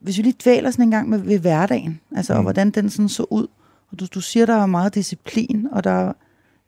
hvis 0.00 0.18
vi 0.18 0.22
lige 0.22 0.36
dvæler 0.44 0.70
sådan 0.70 0.84
en 0.84 0.90
gang 0.90 1.08
med 1.08 1.18
ved 1.18 1.38
hverdagen, 1.38 2.00
altså 2.16 2.32
mm. 2.32 2.36
og 2.36 2.42
hvordan 2.42 2.70
den 2.70 2.90
sådan 2.90 3.08
så 3.08 3.26
ud, 3.30 3.46
og 3.92 4.00
du, 4.00 4.06
du 4.14 4.20
siger, 4.20 4.46
der 4.46 4.54
er 4.54 4.66
meget 4.66 4.94
disciplin, 4.94 5.68
og 5.72 5.84
der 5.84 6.12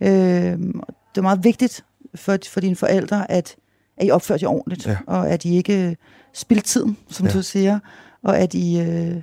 øh, 0.00 0.08
det 0.08 1.16
er 1.16 1.22
meget 1.22 1.44
vigtigt 1.44 1.84
for, 2.14 2.38
for 2.48 2.60
dine 2.60 2.76
forældre, 2.76 3.30
at, 3.30 3.56
at 3.96 4.06
I 4.06 4.10
opfører 4.10 4.38
jer 4.42 4.48
ordentligt, 4.48 4.86
ja. 4.86 4.96
og 5.06 5.30
at 5.30 5.44
I 5.44 5.56
ikke 5.56 5.96
spilder 6.32 6.62
tiden, 6.62 6.96
som 7.08 7.26
ja. 7.26 7.32
du 7.32 7.42
siger, 7.42 7.78
og 8.22 8.38
at 8.38 8.54
I 8.54 8.80
øh, 8.80 9.22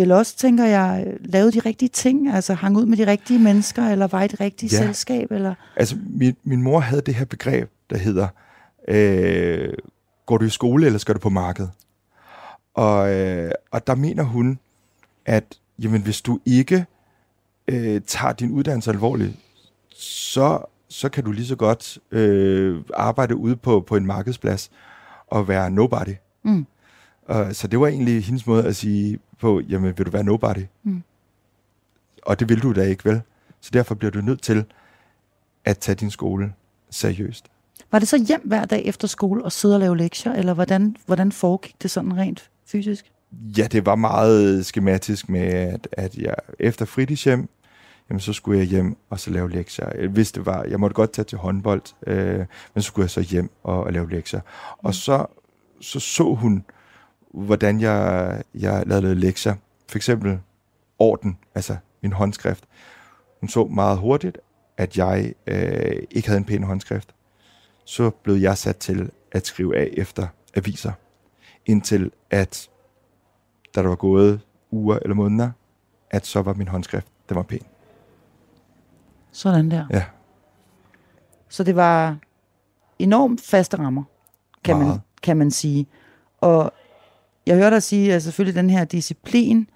vel 0.00 0.12
også, 0.12 0.36
tænker 0.36 0.64
jeg, 0.64 1.06
lavede 1.20 1.52
de 1.52 1.58
rigtige 1.58 1.88
ting, 1.88 2.28
altså 2.28 2.54
hang 2.54 2.76
ud 2.76 2.86
med 2.86 2.96
de 2.96 3.06
rigtige 3.06 3.38
mennesker, 3.38 3.88
eller 3.88 4.06
var 4.06 4.22
i 4.22 4.28
det 4.28 4.40
rigtige 4.40 4.76
ja. 4.76 4.86
selskab? 4.86 5.32
Eller? 5.32 5.54
Altså, 5.76 5.96
min, 6.06 6.36
min 6.44 6.62
mor 6.62 6.80
havde 6.80 7.02
det 7.02 7.14
her 7.14 7.24
begreb, 7.24 7.70
der 7.90 7.96
hedder, 7.96 8.28
øh, 8.88 9.72
går 10.26 10.38
du 10.38 10.44
i 10.44 10.48
skole, 10.48 10.86
eller 10.86 10.98
skal 10.98 11.14
du 11.14 11.20
på 11.20 11.28
markedet? 11.28 11.70
Og, 12.74 13.12
øh, 13.14 13.50
og 13.70 13.86
der 13.86 13.94
mener 13.94 14.22
hun, 14.22 14.58
at 15.26 15.44
jamen, 15.78 16.02
hvis 16.02 16.22
du 16.22 16.40
ikke 16.46 16.86
øh, 17.68 18.00
tager 18.06 18.32
din 18.32 18.50
uddannelse 18.50 18.90
alvorligt, 18.90 19.32
så, 19.94 20.62
så 20.88 21.08
kan 21.08 21.24
du 21.24 21.32
lige 21.32 21.46
så 21.46 21.56
godt 21.56 21.98
øh, 22.10 22.80
arbejde 22.94 23.36
ude 23.36 23.56
på, 23.56 23.80
på 23.80 23.96
en 23.96 24.06
markedsplads 24.06 24.70
og 25.26 25.48
være 25.48 25.70
nobody. 25.70 26.14
Mm. 26.42 26.66
Og, 27.26 27.56
så 27.56 27.68
det 27.68 27.80
var 27.80 27.86
egentlig 27.86 28.24
hendes 28.24 28.46
måde 28.46 28.64
at 28.64 28.76
sige 28.76 29.18
på, 29.38 29.60
jamen 29.60 29.98
vil 29.98 30.06
du 30.06 30.10
være 30.10 30.24
nobody? 30.24 30.64
Mm. 30.82 31.02
Og 32.22 32.40
det 32.40 32.48
vil 32.48 32.62
du 32.62 32.72
da 32.72 32.82
ikke, 32.82 33.04
vel? 33.04 33.20
Så 33.60 33.70
derfor 33.72 33.94
bliver 33.94 34.10
du 34.10 34.20
nødt 34.20 34.42
til 34.42 34.64
at 35.64 35.78
tage 35.78 35.96
din 35.96 36.10
skole 36.10 36.52
seriøst. 36.90 37.46
Var 37.92 37.98
det 37.98 38.08
så 38.08 38.24
hjem 38.28 38.40
hver 38.44 38.64
dag 38.64 38.84
efter 38.84 39.08
skole 39.08 39.44
og 39.44 39.52
sidde 39.52 39.74
og 39.74 39.80
lave 39.80 39.96
lektier, 39.96 40.32
eller 40.32 40.54
hvordan, 40.54 40.96
hvordan 41.06 41.32
foregik 41.32 41.74
det 41.82 41.90
sådan 41.90 42.16
rent 42.16 42.50
fysisk? 42.66 43.12
Ja, 43.32 43.66
det 43.72 43.86
var 43.86 43.94
meget 43.94 44.66
skematisk 44.66 45.28
med, 45.28 45.40
at, 45.40 45.88
at 45.92 46.16
jeg 46.16 46.34
efter 46.58 46.84
fritidshjem, 46.84 47.48
jamen 48.10 48.20
så 48.20 48.32
skulle 48.32 48.58
jeg 48.58 48.66
hjem 48.66 48.96
og 49.10 49.20
så 49.20 49.30
lave 49.30 49.50
lektier. 49.50 50.08
Hvis 50.08 50.32
det 50.32 50.46
var, 50.46 50.64
jeg 50.64 50.80
måtte 50.80 50.94
godt 50.94 51.12
tage 51.12 51.24
til 51.24 51.38
håndbold, 51.38 51.82
øh, 52.06 52.38
men 52.74 52.82
så 52.82 52.86
skulle 52.86 53.04
jeg 53.04 53.10
så 53.10 53.20
hjem 53.20 53.50
og, 53.62 53.84
og 53.84 53.92
lave 53.92 54.10
lektier. 54.10 54.40
Mm. 54.40 54.86
Og 54.86 54.94
så, 54.94 55.26
så 55.80 56.00
så 56.00 56.34
hun, 56.34 56.64
hvordan 57.34 57.80
jeg, 57.80 58.42
jeg 58.54 58.82
lavede 58.86 59.14
lektier. 59.14 59.54
For 59.88 59.98
eksempel 59.98 60.38
orden, 60.98 61.38
altså 61.54 61.76
min 62.02 62.12
håndskrift. 62.12 62.64
Hun 63.40 63.48
så 63.48 63.64
meget 63.64 63.98
hurtigt, 63.98 64.38
at 64.76 64.96
jeg 64.96 65.34
øh, 65.46 66.02
ikke 66.10 66.28
havde 66.28 66.38
en 66.38 66.44
pæn 66.44 66.62
håndskrift. 66.62 67.14
Så 67.84 68.10
blev 68.10 68.34
jeg 68.34 68.58
sat 68.58 68.76
til 68.76 69.10
at 69.32 69.46
skrive 69.46 69.76
af 69.76 69.88
efter 69.92 70.26
aviser 70.54 70.92
indtil 71.66 72.10
at, 72.30 72.68
da 73.74 73.82
der 73.82 73.88
var 73.88 73.96
gået 73.96 74.40
uger 74.70 74.98
eller 75.02 75.14
måneder, 75.14 75.50
at 76.10 76.26
så 76.26 76.42
var 76.42 76.54
min 76.54 76.68
håndskrift, 76.68 77.06
den 77.28 77.36
var 77.36 77.42
pæn. 77.42 77.62
Sådan 79.32 79.70
der. 79.70 79.86
Ja. 79.90 80.04
Så 81.48 81.64
det 81.64 81.76
var 81.76 82.16
enormt 82.98 83.40
faste 83.40 83.78
rammer, 83.78 84.04
kan, 84.64 84.78
man, 84.78 84.98
kan 85.22 85.36
man 85.36 85.50
sige. 85.50 85.86
Og 86.40 86.72
jeg 87.46 87.56
hørte 87.56 87.74
dig 87.74 87.82
sige, 87.82 88.14
at 88.14 88.22
selvfølgelig 88.22 88.62
den 88.62 88.70
her 88.70 88.84
disciplin, 88.84 89.68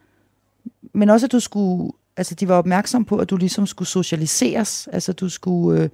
men 0.93 1.11
også 1.11 1.27
at 1.27 1.33
du 1.33 1.41
skulle, 1.41 1.93
altså 2.17 2.35
de 2.35 2.49
var 2.49 2.55
opmærksom 2.55 3.05
på, 3.05 3.17
at 3.17 3.31
du 3.31 3.37
ligesom 3.37 3.67
skulle 3.67 3.89
socialiseres, 3.89 4.89
altså 4.93 5.13
du 5.13 5.29
skulle 5.29 5.83
øh, 5.83 5.89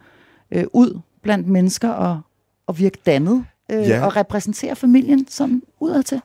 øh, 0.50 0.64
ud 0.72 1.00
blandt 1.22 1.48
mennesker 1.48 1.88
og, 1.88 2.20
og 2.66 2.78
virke 2.78 2.98
dannet 3.06 3.44
øh, 3.70 3.88
ja. 3.88 4.06
og 4.06 4.16
repræsentere 4.16 4.76
familien 4.76 5.26
sådan 5.28 5.62
udadtil? 5.80 6.20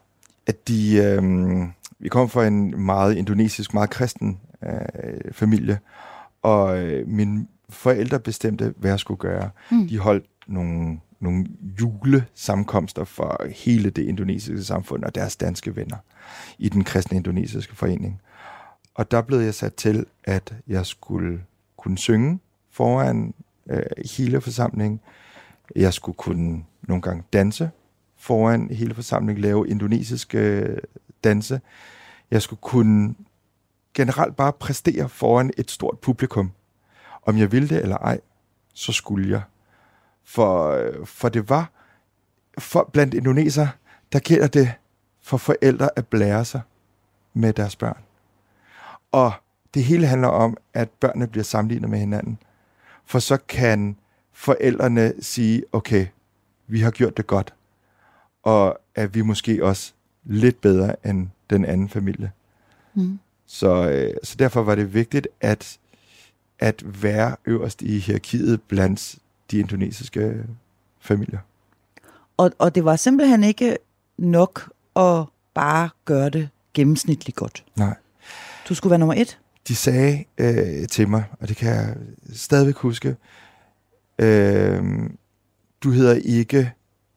At 0.48 0.68
de, 0.68 0.96
øh, 0.96 1.24
vi 2.00 2.10
kom 2.10 2.30
fra 2.30 2.48
en 2.48 2.86
meget 2.86 3.16
indonesisk, 3.16 3.74
meget 3.74 3.90
kristen 3.90 4.40
øh, 4.64 5.32
familie, 5.32 5.80
og 6.42 6.80
øh, 6.80 7.08
mine 7.08 7.48
forældre 7.70 8.20
bestemte, 8.20 8.74
hvad 8.78 8.92
jeg 8.92 9.00
skulle 9.00 9.18
gøre. 9.18 9.50
Mm. 9.72 9.88
De 9.88 10.00
holdt 10.00 10.26
nogle, 10.48 11.00
nogle 11.20 11.46
julesamkomster 11.82 13.04
for 13.04 13.46
hele 13.56 13.90
det 13.90 14.04
indonesiske 14.04 14.64
samfund 14.64 15.04
og 15.04 15.16
deres 15.16 15.36
danske 15.36 15.76
venner 15.76 15.98
i 16.58 16.70
den 16.70 16.84
kristne 16.84 17.18
indonesiske 17.18 17.76
forening. 17.76 18.22
Og 18.96 19.12
der 19.12 19.22
blev 19.22 19.40
jeg 19.40 19.54
sat 19.54 19.74
til, 19.74 20.06
at 20.24 20.54
jeg 20.68 20.86
skulle 20.86 21.42
kunne 21.78 21.98
synge 21.98 22.40
foran 22.72 23.34
øh, 23.70 23.84
hele 24.18 24.42
forsamlingen. 24.42 25.00
Jeg 25.76 25.94
skulle 25.94 26.16
kunne 26.16 26.64
nogle 26.82 27.02
gange 27.02 27.24
danse 27.34 27.70
foran 28.18 28.70
hele 28.72 28.94
forsamlingen, 28.94 29.42
lave 29.42 29.70
indonesiske 29.70 30.38
øh, 30.38 30.78
danse. 31.24 31.62
Jeg 32.32 32.42
skulle 32.42 32.60
kunne 32.62 33.16
generelt 33.94 34.36
bare 34.36 34.54
præstere 34.54 35.10
foran 35.10 35.52
et 35.58 35.72
stort 35.72 36.00
publikum. 36.00 36.52
Om 37.26 37.38
jeg 37.38 37.52
ville 37.52 37.70
det 37.70 37.82
eller 37.82 37.98
ej, 37.98 38.20
så 38.74 38.92
skulle 38.92 39.30
jeg. 39.30 39.42
For, 40.26 40.82
for 41.06 41.30
det 41.30 41.50
var, 41.50 41.72
for 42.58 42.90
blandt 42.94 43.14
indoneser, 43.14 43.68
der 44.14 44.20
gælder 44.20 44.48
det 44.48 44.74
for 45.22 45.38
forældre 45.38 45.90
at 45.96 46.08
blære 46.08 46.46
sig 46.46 46.62
med 47.34 47.54
deres 47.54 47.76
børn. 47.76 47.98
Og 49.12 49.32
det 49.74 49.84
hele 49.84 50.08
handler 50.08 50.28
om, 50.28 50.58
at 50.74 50.90
børnene 50.90 51.28
bliver 51.28 51.44
sammenlignet 51.44 51.90
med 51.90 52.00
hinanden. 52.00 52.38
For 53.06 53.20
så 53.20 53.38
kan 53.38 53.98
forældrene 54.34 55.14
sige, 55.20 55.64
okay, 55.72 56.08
vi 56.68 56.80
har 56.80 56.92
gjort 56.92 57.18
det 57.18 57.28
godt, 57.28 57.54
og 58.44 58.80
at 58.96 59.16
vi 59.16 59.22
måske 59.22 59.66
også 59.66 59.94
lidt 60.24 60.62
bedre 60.62 61.08
end 61.08 61.30
den 61.50 61.66
anden 61.66 61.90
familie. 61.90 62.32
Mm. 62.94 63.20
Så, 63.46 63.90
øh, 63.90 64.14
så 64.24 64.36
derfor 64.40 64.64
var 64.64 64.76
det 64.76 64.94
vigtigt 64.94 65.28
at, 65.42 65.80
at 66.60 67.04
være 67.04 67.36
øverst 67.46 67.82
i 67.82 68.00
hierarkiet 68.00 68.62
blandt 68.62 69.16
de 69.52 69.60
indonesiske 69.60 70.44
familier. 71.00 71.40
Og, 72.38 72.52
og 72.60 72.76
det 72.76 72.86
var 72.86 72.96
simpelthen 72.96 73.44
ikke 73.44 73.78
nok 74.18 74.72
at 74.96 75.26
bare 75.54 75.90
gøre 76.06 76.30
det 76.30 76.50
gennemsnitligt 76.74 77.38
godt. 77.38 77.66
Nej. 77.76 77.96
Du 78.70 78.76
skulle 78.76 78.92
være 78.92 79.00
nummer 79.00 79.14
et? 79.14 79.40
De 79.68 79.76
sagde 79.76 80.24
øh, 80.38 80.88
til 80.88 81.08
mig, 81.08 81.24
og 81.40 81.48
det 81.48 81.58
kan 81.58 81.70
jeg 81.70 81.96
stadigvæk 82.34 82.76
huske, 82.76 83.16
øh, 84.20 84.84
du 85.84 85.92
hedder 85.92 86.14
ikke 86.14 86.72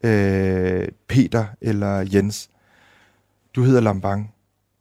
øh, 0.05 0.89
Peter 1.09 1.47
eller 1.61 2.09
Jens. 2.15 2.51
Du 3.55 3.63
hedder 3.63 3.81
Lambang. 3.81 4.35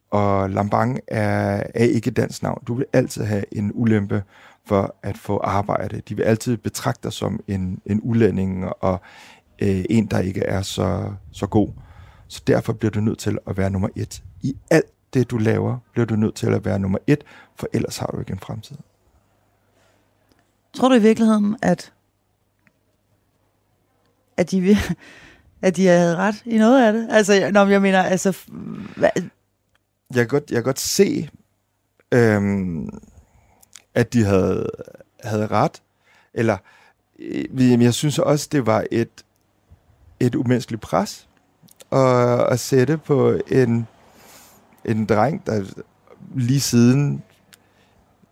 og 0.10 0.50
Lambang 0.50 1.00
er, 1.08 1.64
er 1.76 1.84
ikke 1.84 2.08
et 2.08 2.18
dansk 2.18 2.44
navn. 2.44 2.64
Du 2.68 2.74
vil 2.74 2.86
altid 2.94 3.24
have 3.24 3.44
en 3.52 3.72
ulempe 3.74 4.24
for 4.68 4.96
at 5.04 5.18
få 5.18 5.38
arbejde. 5.38 6.02
De 6.10 6.16
vil 6.16 6.24
altid 6.24 6.58
betragte 6.58 7.04
dig 7.04 7.14
som 7.14 7.40
en, 7.48 7.82
en 7.86 8.02
udlænding 8.02 8.66
og 8.66 9.02
øh, 9.62 9.86
en, 9.90 10.06
der 10.06 10.20
ikke 10.20 10.42
er 10.44 10.62
så, 10.62 11.14
så 11.32 11.48
god. 11.48 11.70
Så 12.28 12.42
derfor 12.48 12.74
bliver 12.74 12.92
du 12.92 13.00
nødt 13.00 13.20
til 13.20 13.38
at 13.48 13.58
være 13.58 13.70
nummer 13.70 13.90
et. 13.96 14.24
I 14.42 14.58
alt 14.70 14.92
det, 15.14 15.32
du 15.32 15.38
laver, 15.38 15.78
bliver 15.92 16.06
du 16.06 16.16
nødt 16.16 16.36
til 16.36 16.54
at 16.54 16.66
være 16.66 16.80
nummer 16.80 16.98
et, 17.08 17.24
for 17.56 17.68
ellers 17.74 17.98
har 17.98 18.08
du 18.08 18.20
ikke 18.20 18.32
en 18.32 18.40
fremtid. 18.40 18.76
Tror 20.74 20.90
du 20.90 20.96
i 20.96 21.02
virkeligheden, 21.02 21.58
at, 21.62 21.94
at, 24.38 24.52
de, 24.52 24.78
at 25.62 25.76
de 25.76 25.86
havde 25.86 26.16
ret 26.16 26.44
i 26.46 26.58
noget 26.58 26.86
af 26.86 26.94
det? 26.94 27.08
Altså, 27.12 27.52
når 27.52 27.66
jeg 27.66 27.82
mener, 27.82 28.04
altså, 28.04 28.38
hvad, 28.98 29.10
Jeg 29.16 29.24
kan 30.16 30.28
godt, 30.28 30.52
jeg 30.52 30.56
kan 30.56 30.64
godt 30.64 30.80
se, 30.80 31.30
øhm, 32.12 32.90
at 33.98 34.14
de 34.14 34.24
havde, 34.24 34.70
havde 35.24 35.48
ret. 35.48 35.82
Eller, 36.34 36.58
øh, 37.20 37.84
jeg 37.84 37.94
synes 37.94 38.20
også, 38.20 38.48
det 38.52 38.66
var 38.66 38.86
et, 38.92 39.26
et 40.20 40.36
umenneskeligt 40.36 40.82
pres 40.82 41.28
at, 41.92 42.40
at 42.40 42.60
sætte 42.60 42.98
på 42.98 43.40
en, 43.48 43.88
en 44.86 45.06
dreng, 45.06 45.46
der 45.46 45.84
lige 46.36 46.60
siden, 46.60 47.24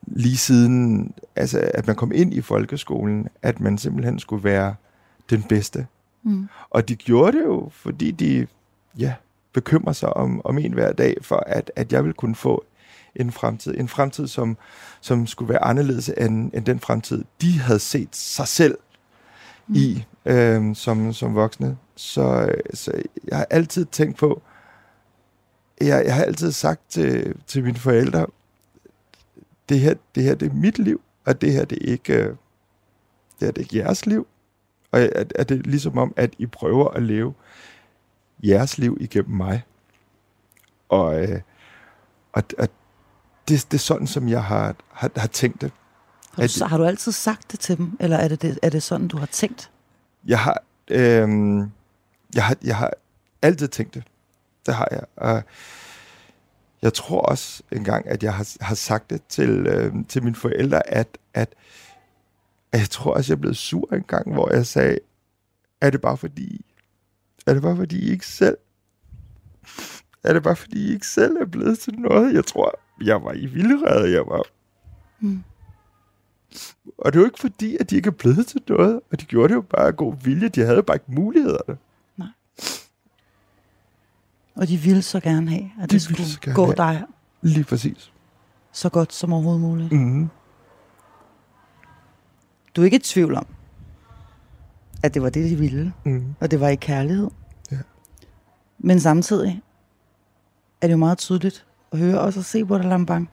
lige 0.02 0.38
siden, 0.38 1.14
altså 1.36 1.72
at 1.74 1.88
man 1.88 1.96
kom 1.96 2.12
ind 2.12 2.34
i 2.34 2.42
folkeskolen, 2.42 3.28
at 3.42 3.60
man 3.60 3.78
simpelthen 3.78 4.20
skulle 4.20 4.44
være 4.44 4.76
den 5.30 5.44
bedste. 5.44 5.88
Mm. 6.24 6.48
Og 6.70 6.90
de 6.90 6.96
gjorde 6.96 7.38
det 7.38 7.46
jo, 7.46 7.70
fordi 7.72 8.12
de 8.12 8.48
ja, 8.98 9.14
bekymrer 9.54 9.94
sig 9.94 10.18
om, 10.18 10.42
om 10.46 10.58
en 10.58 10.74
hver 10.74 10.92
dag, 10.92 11.18
for 11.22 11.44
at, 11.48 11.72
at 11.76 11.94
jeg 11.94 12.04
vil 12.06 12.14
kunne 12.14 12.36
få 12.36 12.66
en 13.16 13.32
fremtid. 13.32 13.74
En 13.78 13.88
fremtid, 13.88 14.28
som, 14.28 14.58
som 15.02 15.28
skulle 15.28 15.50
være 15.50 15.64
anderledes 15.64 16.10
end, 16.18 16.52
end 16.54 16.66
den 16.66 16.80
fremtid, 16.80 17.24
de 17.42 17.60
havde 17.60 17.80
set 17.80 18.16
sig 18.16 18.48
selv 18.48 18.78
mm. 19.68 19.76
i 19.76 20.06
øh, 20.26 20.76
som, 20.76 21.14
som 21.14 21.36
voksne. 21.36 21.78
Så, 21.96 22.56
så 22.74 22.92
jeg 23.28 23.38
har 23.38 23.48
altid 23.50 23.86
tænkt 23.86 24.18
på, 24.18 24.42
jeg, 25.82 26.06
jeg 26.06 26.16
har 26.16 26.24
altid 26.24 26.52
sagt 26.52 26.82
til, 26.90 27.36
til 27.48 27.64
mine 27.64 27.78
forældre, 27.78 28.26
det 29.70 29.80
her, 29.80 29.96
det 30.16 30.24
her 30.24 30.36
det 30.36 30.52
er 30.52 30.54
mit 30.54 30.80
liv, 30.80 31.02
og 31.26 31.42
det 31.42 31.54
her 31.54 31.66
det 31.66 31.78
er 31.82 31.92
ikke, 31.92 32.14
øh, 32.14 32.30
det 33.40 33.48
her, 33.48 33.52
det 33.52 33.58
er 33.58 33.62
ikke 33.62 33.78
jeres 33.78 34.06
liv. 34.06 34.28
Og 34.92 35.00
at, 35.00 35.34
at 35.36 35.50
det 35.50 35.58
er 35.60 35.62
ligesom 35.64 35.98
om, 35.98 36.14
at 36.18 36.34
I 36.38 36.46
prøver 36.46 36.90
at 36.90 37.04
leve 37.04 37.34
jeres 38.44 38.78
liv 38.78 38.98
igennem 39.00 39.36
mig. 39.36 39.64
Og, 40.90 41.24
øh, 41.24 41.42
og, 42.34 42.44
og 42.58 42.68
det, 43.48 43.66
det 43.72 43.78
er 43.78 43.82
sådan, 43.82 44.08
som 44.08 44.30
jeg 44.30 44.44
har, 44.44 44.76
har, 44.92 45.12
har 45.18 45.28
tænkt 45.28 45.62
det. 45.62 45.72
har, 46.32 46.44
At- 46.44 46.56
du, 46.60 46.66
har 46.66 46.78
du 46.78 46.86
altid 46.86 47.12
sagt 47.12 47.52
det 47.52 47.60
til 47.60 47.78
dem, 47.78 47.98
eller 48.00 48.18
er 48.18 48.28
det, 48.28 48.42
det, 48.42 48.60
er 48.62 48.70
det 48.70 48.84
sådan, 48.84 49.08
du 49.08 49.18
har 49.18 49.26
tænkt? 49.26 49.72
Jeg 50.26 50.40
har, 50.40 50.64
øh, 50.88 51.30
jeg 52.36 52.44
har, 52.46 52.56
jeg 52.64 52.78
har 52.78 52.92
altid 53.42 53.68
tænkt 53.68 53.94
det. 53.94 54.04
Det 54.66 54.76
har 54.76 54.88
jeg. 54.92 55.04
Og 55.18 55.44
jeg 56.82 56.94
tror 56.94 57.22
også 57.22 57.64
engang, 57.72 58.08
at 58.08 58.24
jeg 58.24 58.34
har, 58.34 58.48
har 58.62 58.76
sagt 58.76 59.10
det 59.10 59.22
til, 59.30 59.50
øh, 59.50 59.94
til 60.10 60.24
mine 60.24 60.36
forældre, 60.36 60.90
at, 60.90 61.08
at, 61.34 61.50
at 62.72 62.80
jeg 62.80 62.90
tror 62.90 63.14
også, 63.14 63.34
jeg 63.34 63.36
er 63.38 63.40
blevet 63.42 63.58
sur 63.58 63.94
en 63.94 64.04
gang, 64.04 64.34
hvor 64.34 64.54
jeg 64.54 64.66
sagde, 64.68 65.00
er 65.82 65.90
det 65.90 66.02
bare 66.02 66.18
fordi, 66.18 66.66
er 67.46 67.54
det 67.54 67.62
bare 67.62 67.76
fordi 67.76 68.00
I 68.08 68.10
ikke 68.12 68.28
selv, 68.28 68.58
er 70.24 70.34
det 70.34 70.44
bare 70.44 70.56
fordi 70.56 70.88
I 70.90 70.94
ikke 70.94 71.08
selv 71.08 71.36
er 71.38 71.46
blevet 71.46 71.80
til 71.80 71.94
noget? 71.94 72.34
Jeg 72.34 72.46
tror, 72.46 72.80
jeg 73.04 73.24
var 73.24 73.34
i 73.34 73.46
vildrede, 73.46 74.12
jeg 74.12 74.24
var. 74.28 74.44
Mm. 75.20 75.44
Og 76.98 77.14
det 77.14 77.20
er 77.20 77.22
jo 77.22 77.26
ikke 77.26 77.40
fordi, 77.40 77.78
at 77.80 77.90
de 77.90 77.96
ikke 77.96 78.08
er 78.08 78.12
blevet 78.12 78.48
til 78.48 78.62
noget, 78.70 79.00
og 79.12 79.20
de 79.22 79.26
gjorde 79.26 79.48
det 79.50 79.56
jo 79.56 79.62
bare 79.62 79.88
af 79.88 79.96
god 79.96 80.16
vilje. 80.24 80.50
De 80.50 80.62
havde 80.66 80.84
bare 80.84 80.96
ikke 80.96 81.12
mulighederne. 81.12 81.78
Og 84.56 84.68
de 84.68 84.78
ville 84.78 85.02
så 85.02 85.20
gerne 85.20 85.50
have, 85.50 85.72
at 85.82 85.90
De 85.90 85.94
det 85.94 86.02
skulle 86.02 86.26
så 86.26 86.40
gå 86.56 86.66
have. 86.66 86.76
dig 86.76 87.04
Lige 87.42 87.64
præcis. 87.64 88.12
så 88.72 88.90
godt 88.90 89.14
som 89.14 89.34
overhovedet 89.34 89.62
muligt. 89.62 89.92
Mm. 89.92 90.30
Du 92.76 92.82
er 92.82 92.86
ikke 92.86 92.98
i 92.98 93.00
tvivl 93.00 93.36
om, 93.36 93.46
at 95.04 95.14
det 95.14 95.22
var 95.22 95.30
det, 95.30 95.50
de 95.52 95.56
ville, 95.56 95.94
Mm. 96.04 96.36
og 96.40 96.52
det 96.52 96.60
var 96.60 96.68
i 96.70 96.76
kærlighed. 96.76 97.30
Ja. 97.72 97.78
Men 98.78 99.00
samtidig 99.00 99.62
er 100.82 100.88
det 100.88 100.92
jo 100.94 100.98
meget 100.98 101.18
tydeligt 101.18 101.66
at 101.92 102.00
høre 102.00 102.20
også 102.20 102.40
at 102.40 102.46
se 102.46 102.66
på 102.66 102.78
dig, 102.78 102.86
Lambang, 102.86 103.30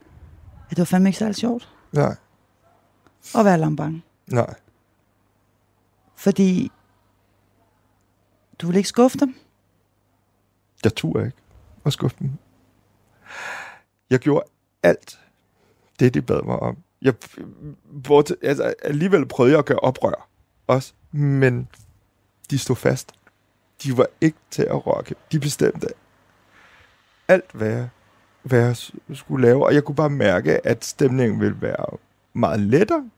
at 0.65 0.71
det 0.71 0.79
var 0.79 0.85
fandme 0.85 1.09
ikke 1.09 1.19
særlig 1.19 1.37
sjovt 1.37 1.69
Nej, 1.93 2.17
at 3.39 3.45
være 3.45 3.59
Lambang. 3.59 4.05
nej. 4.27 4.55
Fordi 6.17 6.73
du 8.59 8.67
vil 8.67 8.77
ikke 8.77 8.89
skuffe 8.89 9.19
dem. 9.19 9.35
Jeg 10.85 10.95
turde 10.95 11.25
ikke 11.27 11.37
at 11.87 11.93
skuffe 11.93 12.17
dem. 12.19 12.31
Jeg 14.11 14.19
gjorde 14.19 14.45
alt 14.83 15.21
det, 16.01 16.15
de 16.15 16.23
bad 16.23 16.43
mig 16.43 16.59
om. 16.59 16.77
Jeg, 17.03 17.15
bort, 18.05 18.31
altså, 18.43 18.75
alligevel 18.83 19.27
prøvede 19.27 19.53
jeg 19.53 19.59
at 19.59 19.67
gøre 19.67 19.79
oprør 19.79 20.29
også, 20.67 20.93
men 21.11 21.69
de 22.51 22.59
stod 22.59 22.77
fast. 22.77 23.13
De 23.83 23.97
var 23.99 24.07
ikke 24.21 24.39
til 24.51 24.63
at 24.63 24.87
rokke. 24.87 25.15
De 25.33 25.41
bestemte 25.41 25.87
alt, 27.29 27.53
hvad 27.53 27.69
jeg, 27.69 27.89
hvad 28.43 28.61
jeg 28.61 28.77
skulle 29.17 29.47
lave, 29.47 29.67
og 29.67 29.75
jeg 29.75 29.85
kunne 29.85 29.97
bare 29.97 30.11
mærke, 30.11 30.67
at 30.67 30.85
stemningen 30.85 31.41
ville 31.41 31.57
være 31.61 31.99
meget 32.33 32.61
lettere, 32.61 33.11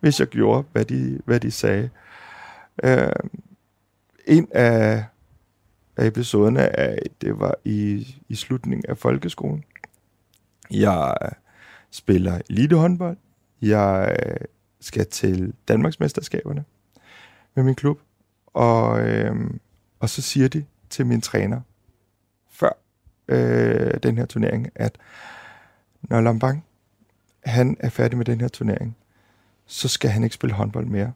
hvis 0.00 0.20
jeg 0.20 0.28
gjorde, 0.28 0.64
hvad 0.72 0.84
de, 0.84 1.20
hvad 1.24 1.40
de 1.40 1.50
sagde. 1.50 1.90
Øh, 2.84 3.08
en 4.26 4.48
af, 4.52 5.04
af 5.96 6.06
episoderne 6.06 6.78
af, 6.78 6.98
det 7.20 7.38
var 7.38 7.54
i, 7.64 8.16
i 8.28 8.34
slutningen 8.34 8.84
af 8.88 8.98
folkeskolen. 8.98 9.64
Jeg 10.70 11.14
spiller 11.90 12.40
elitehåndbold. 12.50 13.16
Jeg 13.62 14.16
øh, 14.26 14.36
skal 14.80 15.06
til 15.06 15.54
Danmarksmesterskaberne 15.68 16.64
med 17.54 17.64
min 17.64 17.74
klub. 17.74 18.00
Og, 18.46 19.08
øh, 19.08 19.50
og 20.00 20.08
så 20.08 20.22
siger 20.22 20.48
de 20.48 20.64
til 20.90 21.06
min 21.06 21.20
træner, 21.20 21.60
øh, 23.28 23.94
den 24.02 24.18
her 24.18 24.26
turnering, 24.26 24.68
at 24.74 24.98
når 26.02 26.20
Lambang 26.20 26.64
han 27.44 27.76
er 27.80 27.88
færdig 27.88 28.18
med 28.18 28.24
den 28.24 28.40
her 28.40 28.48
turnering, 28.48 28.96
så 29.66 29.88
skal 29.88 30.10
han 30.10 30.24
ikke 30.24 30.34
spille 30.34 30.54
håndbold 30.54 30.86
mere. 30.86 31.12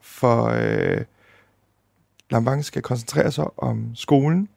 For 0.00 0.44
øh, 0.44 1.04
Lambang 2.30 2.64
skal 2.64 2.82
koncentrere 2.82 3.32
sig 3.32 3.58
om 3.58 3.90
skolen, 3.94 4.48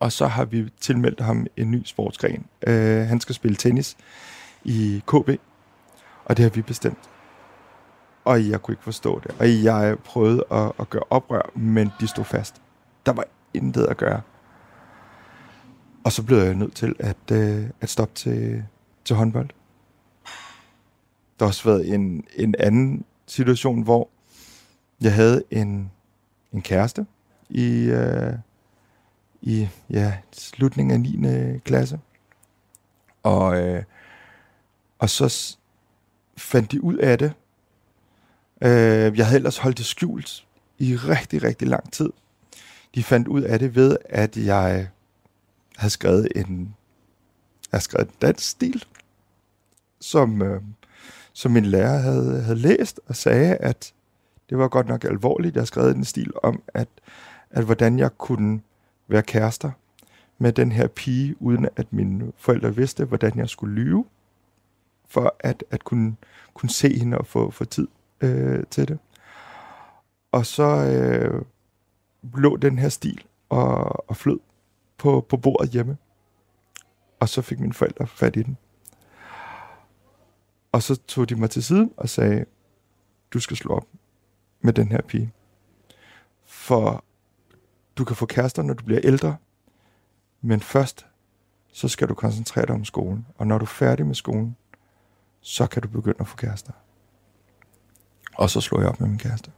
og 0.00 0.12
så 0.12 0.26
har 0.26 0.44
vi 0.44 0.70
tilmeldt 0.80 1.20
ham 1.20 1.46
en 1.56 1.70
ny 1.70 1.82
sportsgren. 1.84 2.46
Øh, 2.66 3.06
han 3.06 3.20
skal 3.20 3.34
spille 3.34 3.56
tennis 3.56 3.96
i 4.64 5.02
KB, 5.06 5.28
og 6.24 6.36
det 6.36 6.42
har 6.42 6.50
vi 6.50 6.62
bestemt. 6.62 7.10
Og 8.24 8.48
jeg 8.48 8.62
kunne 8.62 8.72
ikke 8.72 8.84
forstå 8.84 9.20
det. 9.20 9.34
Og 9.38 9.64
jeg 9.64 9.96
prøvede 10.04 10.44
at, 10.50 10.72
at 10.78 10.90
gøre 10.90 11.02
oprør, 11.10 11.50
men 11.54 11.90
de 12.00 12.06
stod 12.06 12.24
fast. 12.24 12.62
Der 13.06 13.12
var 13.12 13.24
intet 13.54 13.84
at 13.84 13.96
gøre. 13.96 14.20
Og 16.04 16.12
så 16.12 16.22
blev 16.22 16.38
jeg 16.38 16.54
nødt 16.54 16.74
til 16.74 16.96
at, 16.98 17.30
øh, 17.32 17.70
at 17.80 17.90
stoppe 17.90 18.14
til, 18.14 18.64
til 19.04 19.16
håndbold. 19.16 19.48
Der 21.38 21.44
har 21.44 21.46
også 21.46 21.64
været 21.64 21.94
en, 21.94 22.24
en 22.36 22.54
anden 22.58 23.04
situation, 23.26 23.82
hvor 23.82 24.08
jeg 25.00 25.14
havde 25.14 25.42
en, 25.50 25.90
en 26.52 26.62
kæreste 26.62 27.06
i, 27.48 27.84
øh, 27.84 28.32
i 29.42 29.68
ja, 29.90 30.16
slutningen 30.32 30.92
af 30.92 31.00
9. 31.00 31.58
klasse. 31.58 32.00
Og, 33.22 33.56
øh, 33.60 33.82
og 34.98 35.10
så 35.10 35.56
fandt 36.36 36.72
de 36.72 36.84
ud 36.84 36.96
af 36.96 37.18
det. 37.18 37.32
Øh, 38.62 39.18
jeg 39.18 39.26
havde 39.26 39.36
ellers 39.36 39.58
holdt 39.58 39.78
det 39.78 39.86
skjult 39.86 40.46
i 40.78 40.96
rigtig, 40.96 41.42
rigtig 41.42 41.68
lang 41.68 41.92
tid. 41.92 42.10
De 42.94 43.02
fandt 43.02 43.28
ud 43.28 43.42
af 43.42 43.58
det 43.58 43.74
ved, 43.74 43.96
at 44.04 44.36
jeg 44.36 44.88
har 45.76 45.88
skrevet 45.88 46.28
en, 46.36 46.74
jeg 47.72 47.82
skrevet 47.82 48.08
en 48.08 48.14
dansk 48.22 48.48
stil, 48.48 48.84
som, 50.00 50.42
øh, 50.42 50.62
som 51.32 51.52
min 51.52 51.64
lærer 51.64 51.98
havde, 51.98 52.42
havde 52.42 52.58
læst 52.58 53.00
og 53.06 53.16
sagde, 53.16 53.56
at 53.56 53.94
det 54.50 54.58
var 54.58 54.68
godt 54.68 54.88
nok 54.88 55.04
alvorligt. 55.04 55.56
Jeg 55.56 55.66
skrev 55.66 55.82
skrevet 55.82 55.96
en 55.96 56.04
stil 56.04 56.32
om, 56.42 56.62
at, 56.74 56.88
at 57.50 57.64
hvordan 57.64 57.98
jeg 57.98 58.18
kunne 58.18 58.60
være 59.08 59.22
kærester 59.22 59.70
med 60.38 60.52
den 60.52 60.72
her 60.72 60.86
pige, 60.86 61.42
uden 61.42 61.68
at 61.76 61.92
mine 61.92 62.32
forældre 62.36 62.76
vidste, 62.76 63.04
hvordan 63.04 63.38
jeg 63.38 63.48
skulle 63.48 63.74
lyve, 63.74 64.04
for 65.08 65.36
at, 65.40 65.64
at 65.70 65.84
kunne, 65.84 66.16
kunne 66.54 66.70
se 66.70 66.98
hende 66.98 67.18
og 67.18 67.26
få, 67.26 67.50
få 67.50 67.64
tid 67.64 67.88
øh, 68.20 68.64
til 68.70 68.88
det. 68.88 68.98
Og 70.32 70.46
så 70.46 70.62
øh, 70.62 71.42
lå 72.34 72.56
den 72.56 72.78
her 72.78 72.88
stil 72.88 73.24
og, 73.48 74.10
og 74.10 74.16
flød 74.16 74.38
på, 74.98 75.26
på 75.28 75.36
bordet 75.36 75.70
hjemme. 75.70 75.96
Og 77.20 77.28
så 77.28 77.42
fik 77.42 77.60
mine 77.60 77.72
forældre 77.72 78.06
fat 78.06 78.36
i 78.36 78.42
den. 78.42 78.56
Og 80.72 80.82
så 80.82 80.96
tog 80.96 81.28
de 81.28 81.34
mig 81.34 81.50
til 81.50 81.64
side 81.64 81.90
og 81.96 82.08
sagde, 82.08 82.44
du 83.32 83.40
skal 83.40 83.56
slå 83.56 83.74
op 83.74 83.86
med 84.60 84.72
den 84.72 84.88
her 84.88 85.02
pige. 85.02 85.32
For 86.44 87.04
du 87.96 88.04
kan 88.04 88.16
få 88.16 88.26
kærester, 88.26 88.62
når 88.62 88.74
du 88.74 88.84
bliver 88.84 89.00
ældre, 89.04 89.36
men 90.40 90.60
først, 90.60 91.06
så 91.72 91.88
skal 91.88 92.08
du 92.08 92.14
koncentrere 92.14 92.66
dig 92.66 92.74
om 92.74 92.84
skolen. 92.84 93.26
Og 93.38 93.46
når 93.46 93.58
du 93.58 93.64
er 93.64 93.68
færdig 93.68 94.06
med 94.06 94.14
skolen, 94.14 94.56
så 95.40 95.66
kan 95.66 95.82
du 95.82 95.88
begynde 95.88 96.20
at 96.20 96.28
få 96.28 96.36
kærester. 96.36 96.72
Og 98.34 98.50
så 98.50 98.60
slog 98.60 98.80
jeg 98.80 98.88
op 98.88 99.00
med 99.00 99.08
min 99.08 99.18
kæreste. 99.18 99.52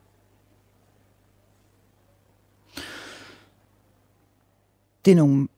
Det 5.06 5.12
er 5.12 5.16
nogle 5.16 5.48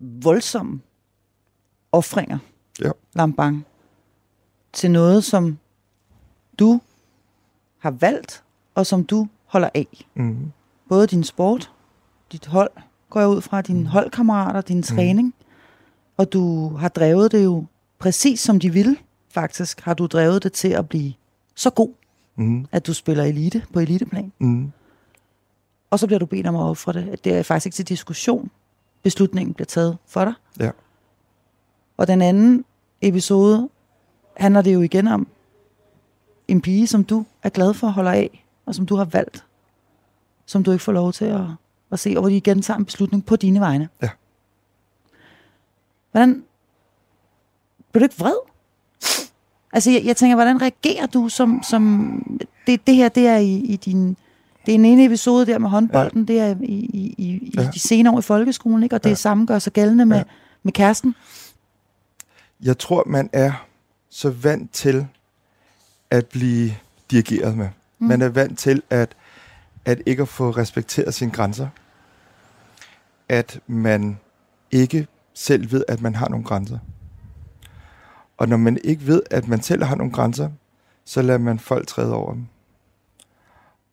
voldsomme 0.00 0.80
offringer, 1.92 2.38
Ja. 2.84 2.90
Lambang, 3.14 3.66
til 4.72 4.90
noget, 4.90 5.24
som 5.24 5.58
du 6.58 6.80
har 7.78 7.90
valgt, 7.90 8.44
og 8.74 8.86
som 8.86 9.04
du 9.04 9.28
holder 9.46 9.68
af. 9.74 9.86
Mm. 10.14 10.52
Både 10.88 11.06
din 11.06 11.24
sport, 11.24 11.72
dit 12.32 12.46
hold, 12.46 12.70
går 13.10 13.20
jeg 13.20 13.28
ud 13.28 13.40
fra, 13.40 13.62
dine 13.62 13.86
holdkammerater, 13.86 14.60
din 14.60 14.82
træning, 14.82 15.34
og 16.16 16.32
du 16.32 16.68
har 16.68 16.88
drevet 16.88 17.32
det 17.32 17.44
jo 17.44 17.64
præcis 17.98 18.40
som 18.40 18.60
de 18.60 18.70
ville, 18.72 18.96
faktisk, 19.28 19.80
har 19.80 19.94
du 19.94 20.06
drevet 20.06 20.42
det 20.42 20.52
til 20.52 20.68
at 20.68 20.88
blive 20.88 21.12
så 21.54 21.70
god, 21.70 21.90
Mm. 22.36 22.66
at 22.72 22.86
du 22.86 22.94
spiller 22.94 23.24
elite 23.24 23.62
på 23.72 23.80
eliteplan. 23.80 24.32
Mm. 24.38 24.72
Og 25.92 25.98
så 25.98 26.06
bliver 26.06 26.18
du 26.18 26.26
bedt 26.26 26.46
om 26.46 26.56
at 26.56 26.62
ofre 26.62 26.92
det. 26.92 27.24
Det 27.24 27.32
er 27.32 27.42
faktisk 27.42 27.66
ikke 27.66 27.76
til 27.76 27.88
diskussion. 27.88 28.50
Beslutningen 29.02 29.54
bliver 29.54 29.66
taget 29.66 29.98
for 30.06 30.24
dig. 30.24 30.34
Ja. 30.60 30.70
Og 31.96 32.06
den 32.06 32.22
anden 32.22 32.64
episode 33.00 33.68
handler 34.36 34.62
det 34.62 34.74
jo 34.74 34.80
igen 34.80 35.08
om 35.08 35.26
en 36.48 36.60
pige, 36.60 36.86
som 36.86 37.04
du 37.04 37.24
er 37.42 37.48
glad 37.48 37.74
for 37.74 37.86
at 37.86 37.92
holde 37.92 38.10
af, 38.10 38.46
og 38.66 38.74
som 38.74 38.86
du 38.86 38.96
har 38.96 39.04
valgt, 39.04 39.44
som 40.46 40.64
du 40.64 40.72
ikke 40.72 40.84
får 40.84 40.92
lov 40.92 41.12
til 41.12 41.24
at, 41.24 41.40
at 41.90 41.98
se, 41.98 42.12
og 42.16 42.20
hvor 42.20 42.28
de 42.28 42.36
igen 42.36 42.62
tager 42.62 42.78
en 42.78 42.84
beslutning 42.84 43.26
på 43.26 43.36
dine 43.36 43.60
vegne. 43.60 43.88
Ja. 44.02 44.08
Hvordan... 46.10 46.44
Bliver 47.92 48.00
du 48.00 48.04
ikke 48.04 48.18
vred? 48.18 48.36
Altså, 49.72 49.90
jeg, 49.90 50.04
jeg 50.04 50.16
tænker, 50.16 50.36
hvordan 50.36 50.62
reagerer 50.62 51.06
du 51.06 51.28
som... 51.28 51.62
som 51.62 52.40
det, 52.66 52.86
det 52.86 52.94
her, 52.94 53.08
det 53.08 53.26
er 53.26 53.36
i, 53.36 53.54
i 53.54 53.76
din... 53.76 54.16
Det 54.66 54.72
er 54.72 54.74
en 54.74 54.84
ene 54.84 55.04
episode 55.04 55.46
der 55.46 55.58
med 55.58 55.70
håndbolden, 55.70 56.24
ja. 56.28 56.32
det 56.32 56.40
er 56.40 56.56
i, 56.62 56.64
i, 56.74 57.14
i, 57.18 57.26
i 57.28 57.52
Ja. 57.56 57.70
de 57.74 57.78
senere 57.78 58.14
år 58.14 58.18
i 58.18 58.22
folkeskolen, 58.22 58.82
ikke? 58.82 58.94
og 58.96 59.04
det 59.04 59.10
Ja. 59.10 59.14
samme 59.14 59.46
gør 59.46 59.58
sig 59.58 59.72
gældende 59.72 60.06
med, 60.06 60.16
Ja. 60.16 60.22
med 60.62 60.72
kæresten. 60.72 61.14
Jeg 62.62 62.78
tror, 62.78 63.02
man 63.06 63.30
er 63.32 63.52
så 64.10 64.30
vant 64.30 64.72
til 64.72 65.06
at 66.10 66.26
blive 66.26 66.74
dirigeret 67.10 67.56
med. 67.56 67.68
Mm. 67.98 68.06
Man 68.06 68.22
er 68.22 68.28
vant 68.28 68.58
til 68.58 68.82
at, 68.90 69.14
at 69.84 70.02
ikke 70.06 70.22
at 70.22 70.28
få 70.28 70.50
respekteret 70.50 71.14
sine 71.14 71.30
grænser. 71.30 71.68
At 73.28 73.60
man 73.66 74.18
ikke 74.70 75.06
selv 75.34 75.72
ved, 75.72 75.84
at 75.88 76.00
man 76.00 76.14
har 76.14 76.28
nogle 76.28 76.44
grænser. 76.44 76.78
Og 78.38 78.48
når 78.48 78.56
man 78.56 78.78
ikke 78.84 79.06
ved, 79.06 79.22
at 79.30 79.48
man 79.48 79.62
selv 79.62 79.82
har 79.84 79.94
nogle 79.96 80.12
grænser, 80.12 80.50
så 81.04 81.22
lader 81.22 81.38
man 81.38 81.58
folk 81.58 81.86
træde 81.88 82.14
over 82.14 82.32
dem. 82.32 82.46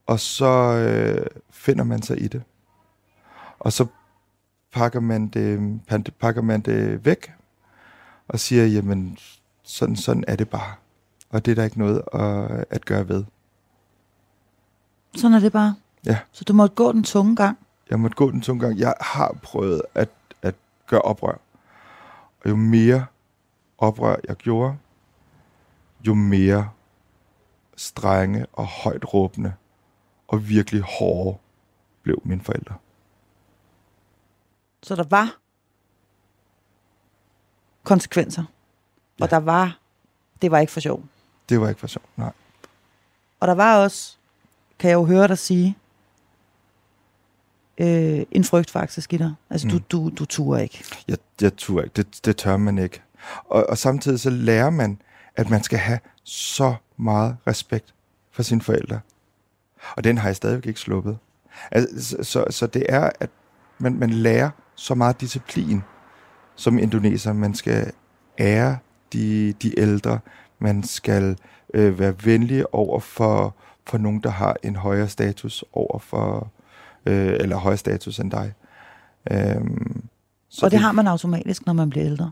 Og 0.10 0.20
så 0.20 0.46
øh, 0.74 1.28
finder 1.50 1.84
man 1.84 2.02
sig 2.02 2.22
i 2.22 2.28
det. 2.28 2.44
Og 3.60 3.74
så 3.74 3.86
pakker 4.72 5.00
man 5.00 5.28
det, 5.28 5.82
pakker 6.20 6.42
man 6.42 6.62
det 6.62 7.06
væk, 7.06 7.32
og 8.28 8.40
siger, 8.40 8.66
jamen, 8.66 9.18
sådan, 9.64 9.96
sådan 9.96 10.24
er 10.28 10.36
det 10.36 10.50
bare. 10.50 10.74
Og 11.30 11.46
det 11.46 11.52
er 11.52 11.56
der 11.56 11.64
ikke 11.64 11.80
noget 11.80 12.02
at, 12.14 12.66
at 12.70 12.86
gøre 12.86 13.08
ved. 13.08 13.24
Sådan 15.16 15.34
er 15.34 15.40
det 15.40 15.52
bare. 15.52 15.76
Ja. 16.06 16.20
Så 16.32 16.44
du 16.44 16.54
måtte 16.54 16.76
gå 16.76 16.92
den 16.92 17.04
tunge 17.04 17.36
gang. 17.36 17.58
Jeg 17.90 18.00
måtte 18.00 18.16
gå 18.16 18.32
den 18.32 18.42
tunge 18.42 18.66
gang. 18.66 18.80
Jeg 18.80 18.94
har 19.02 19.38
prøvet 19.42 19.82
at, 19.96 20.10
at 20.42 20.56
gøre 20.88 21.02
oprør. 21.02 21.40
Og 22.44 22.50
jo 22.50 22.56
mere 22.56 23.06
oprør 23.78 24.16
jeg 24.28 24.36
gjorde, 24.36 24.78
jo 26.08 26.14
mere 26.14 26.70
strenge 27.76 28.46
og 28.54 28.66
højt 28.66 29.14
råbende 29.14 29.54
og 30.30 30.50
virkelig 30.50 30.82
hårde 30.82 31.38
blev 32.02 32.22
mine 32.26 32.42
forældre. 32.42 32.76
Så 34.84 34.96
der 34.96 35.04
var 35.04 35.38
konsekvenser. 37.84 38.44
Ja. 39.20 39.24
Og 39.24 39.30
der 39.30 39.38
var, 39.38 39.80
det 40.42 40.52
var 40.52 40.60
ikke 40.60 40.74
for 40.74 40.80
sjov. 40.80 41.04
Det 41.50 41.62
var 41.62 41.70
ikke 41.70 41.80
for 41.80 41.88
sjovt, 41.88 42.18
nej. 42.18 42.32
Og 43.40 43.48
der 43.48 43.54
var 43.54 43.78
også, 43.84 44.18
kan 44.80 44.90
jeg 44.90 44.96
jo 44.96 45.06
høre 45.06 45.28
dig 45.28 45.38
sige, 45.38 45.78
øh, 47.78 48.26
en 48.32 48.44
frygt 48.44 48.72
faktisk 48.72 49.14
i 49.14 49.18
dig. 49.18 49.34
Altså, 49.50 49.68
mm. 49.68 49.72
Du, 49.72 49.80
du, 49.80 50.10
du 50.10 50.26
turer 50.26 50.60
ikke. 50.60 50.84
Jeg, 51.08 51.18
jeg 51.42 51.54
tør 51.58 51.82
ikke. 51.82 51.94
Det, 51.96 52.26
det 52.26 52.38
tør 52.38 52.58
man 52.58 52.78
ikke. 52.78 53.02
Og, 53.46 53.66
og 53.70 53.78
samtidig 53.78 54.20
så 54.20 54.30
lærer 54.30 54.70
man, 54.70 55.02
at 55.36 55.50
man 55.50 55.64
skal 55.64 55.80
have 55.80 56.00
så 56.24 56.76
meget 56.98 57.38
respekt 57.48 57.94
for 58.32 58.44
sine 58.44 58.62
forældre. 58.62 59.00
Og 59.98 60.04
den 60.04 60.18
har 60.18 60.30
jeg 60.30 60.36
stadigvæk 60.36 60.66
ikke 60.66 60.80
sluppet. 60.80 61.18
Altså, 61.72 62.18
så, 62.24 62.46
så, 62.50 62.68
det 62.68 62.86
er, 62.90 63.10
at 63.20 63.30
man, 63.78 63.94
man 63.94 64.10
lærer 64.10 64.50
så 64.76 64.96
meget 64.96 65.22
disciplin 65.22 65.82
som 66.56 66.80
indoneser. 66.80 67.34
Man 67.34 67.54
skal 67.54 67.92
ære 68.40 68.78
de, 69.14 69.54
de 69.54 69.80
ældre. 69.80 70.20
Man 70.60 70.84
skal 70.84 71.38
øh, 71.74 72.00
være 72.00 72.14
venlig 72.24 72.76
over 72.76 73.00
for, 73.00 73.56
for 73.88 73.98
nogen, 73.98 74.20
der 74.20 74.30
har 74.30 74.56
en 74.64 74.76
højere 74.76 75.10
status 75.10 75.64
over 75.74 76.00
for, 76.00 76.52
øh, 77.06 77.34
eller 77.40 77.58
højere 77.58 77.78
status 77.78 78.20
end 78.20 78.32
dig. 78.32 78.54
Øhm, 79.32 80.04
så 80.50 80.66
og 80.66 80.72
det, 80.72 80.78
det 80.78 80.80
har 80.80 80.92
man 80.92 81.08
automatisk, 81.08 81.66
når 81.66 81.74
man 81.74 81.90
bliver 81.90 82.06
ældre. 82.06 82.32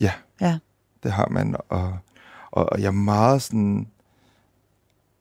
Ja. 0.00 0.12
Ja. 0.40 0.58
Det 1.02 1.12
har 1.12 1.28
man, 1.30 1.56
og, 1.68 1.98
og, 2.50 2.72
og 2.72 2.80
jeg 2.80 2.86
er 2.86 2.90
meget 2.90 3.42
sådan 3.42 3.88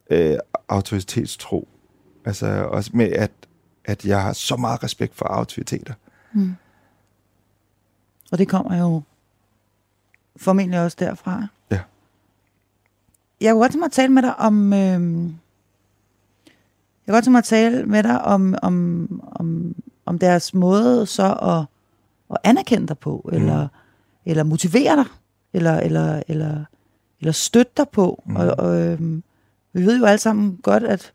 øh, 0.09 0.37
autoritetstro. 0.69 1.67
Altså 2.25 2.47
også 2.47 2.91
med, 2.93 3.11
at, 3.11 3.31
at 3.85 4.05
jeg 4.05 4.23
har 4.23 4.33
så 4.33 4.55
meget 4.55 4.83
respekt 4.83 5.15
for 5.15 5.25
autoriteter. 5.25 5.93
Mm. 6.33 6.55
Og 8.31 8.37
det 8.37 8.47
kommer 8.47 8.77
jo 8.77 9.01
formentlig 10.37 10.79
også 10.79 10.97
derfra. 10.99 11.47
Ja. 11.71 11.79
Jeg 13.41 13.53
kunne 13.53 13.61
godt 13.61 13.71
tænke 13.71 13.79
mig 13.79 13.85
at 13.85 13.91
tale 13.91 14.13
med 14.13 14.21
dig 14.21 14.35
om... 14.35 14.73
Øh, 14.73 14.79
jeg 17.07 17.13
kunne 17.13 17.15
godt 17.15 17.23
tænke 17.23 17.31
mig 17.31 17.39
at 17.39 17.43
tale 17.43 17.85
med 17.85 18.03
dig 18.03 18.21
om, 18.21 18.55
om, 18.61 19.21
om, 19.35 19.75
om 20.05 20.19
deres 20.19 20.53
måde 20.53 21.05
så 21.05 21.33
at, 21.33 21.65
at 22.29 22.37
anerkende 22.43 22.87
dig 22.87 22.97
på, 22.97 23.21
mm. 23.25 23.37
eller, 23.37 23.67
eller 24.25 24.43
motivere 24.43 24.95
dig, 24.95 25.05
eller, 25.53 25.79
eller, 25.79 26.23
eller, 26.27 26.65
eller 27.19 27.31
støtte 27.31 27.71
dig 27.77 27.89
på. 27.89 28.23
Mm. 28.25 28.35
Og, 28.35 28.47
og 28.57 28.81
øhm, 28.81 29.23
vi 29.73 29.85
ved 29.85 29.99
jo 29.99 30.05
alle 30.05 30.17
sammen 30.17 30.59
godt, 30.63 30.83
at 30.83 31.13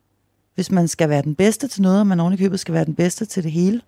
hvis 0.54 0.70
man 0.70 0.88
skal 0.88 1.08
være 1.08 1.22
den 1.22 1.34
bedste 1.34 1.68
til 1.68 1.82
noget, 1.82 2.00
og 2.00 2.06
man 2.06 2.20
oven 2.20 2.34
i 2.34 2.36
købet 2.36 2.60
skal 2.60 2.74
være 2.74 2.84
den 2.84 2.94
bedste 2.94 3.24
til 3.24 3.42
det 3.42 3.52
hele, 3.52 3.80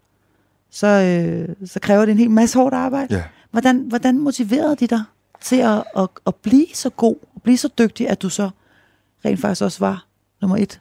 så, 0.70 0.86
øh, 0.86 1.68
så 1.68 1.80
kræver 1.80 2.04
det 2.04 2.12
en 2.12 2.18
hel 2.18 2.30
masse 2.30 2.58
hårdt 2.58 2.74
arbejde. 2.74 3.14
Ja. 3.14 3.22
Hvordan, 3.50 3.78
hvordan 3.78 4.18
motiverede 4.18 4.76
de 4.76 4.86
dig 4.86 5.02
til 5.40 5.56
at, 5.56 5.84
at, 5.96 6.08
at 6.26 6.34
blive 6.34 6.66
så 6.74 6.90
god, 6.90 7.16
og 7.34 7.42
blive 7.42 7.56
så 7.56 7.68
dygtig, 7.78 8.08
at 8.08 8.22
du 8.22 8.28
så 8.28 8.50
rent 9.24 9.40
faktisk 9.40 9.62
også 9.62 9.78
var 9.78 10.06
nummer 10.40 10.56
et, 10.56 10.80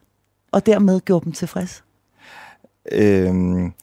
og 0.51 0.65
dermed 0.65 1.01
gjorde 1.01 1.25
dem 1.25 1.33
tilfreds? 1.33 1.83
Øhm, 2.91 3.73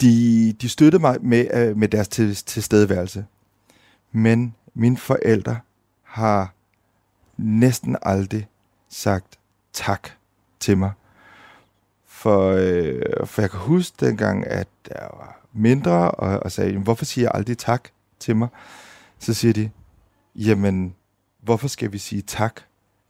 de, 0.00 0.52
de 0.52 0.68
støttede 0.68 1.00
mig 1.00 1.16
med, 1.20 1.46
øh, 1.54 1.76
med 1.76 1.88
deres 1.88 2.08
til, 2.08 2.34
tilstedeværelse. 2.34 3.24
Men 4.12 4.54
mine 4.74 4.96
forældre 4.96 5.58
har 6.02 6.54
næsten 7.36 7.96
aldrig 8.02 8.48
sagt 8.94 9.38
tak 9.72 10.08
til 10.60 10.78
mig. 10.78 10.92
For, 12.06 12.50
øh, 12.50 13.26
for 13.26 13.42
jeg 13.42 13.50
kan 13.50 13.60
huske 13.60 14.06
dengang, 14.06 14.46
at 14.46 14.68
jeg 14.90 15.08
var 15.12 15.40
mindre, 15.52 16.10
og, 16.10 16.40
og 16.42 16.52
sagde, 16.52 16.70
"Jamen, 16.70 16.82
hvorfor 16.84 17.04
siger 17.04 17.24
jeg 17.24 17.30
aldrig 17.34 17.58
tak 17.58 17.88
til 18.20 18.36
mig? 18.36 18.48
Så 19.18 19.34
siger 19.34 19.52
de, 19.52 19.70
jamen, 20.36 20.94
hvorfor 21.42 21.68
skal 21.68 21.92
vi 21.92 21.98
sige 21.98 22.22
tak 22.22 22.60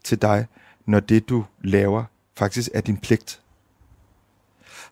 til 0.05 0.23
dig, 0.23 0.47
når 0.87 1.01
det 1.01 1.29
du 1.29 1.45
laver 1.65 2.05
faktisk 2.37 2.71
er 2.75 2.81
din 2.81 2.97
pligt? 2.97 3.41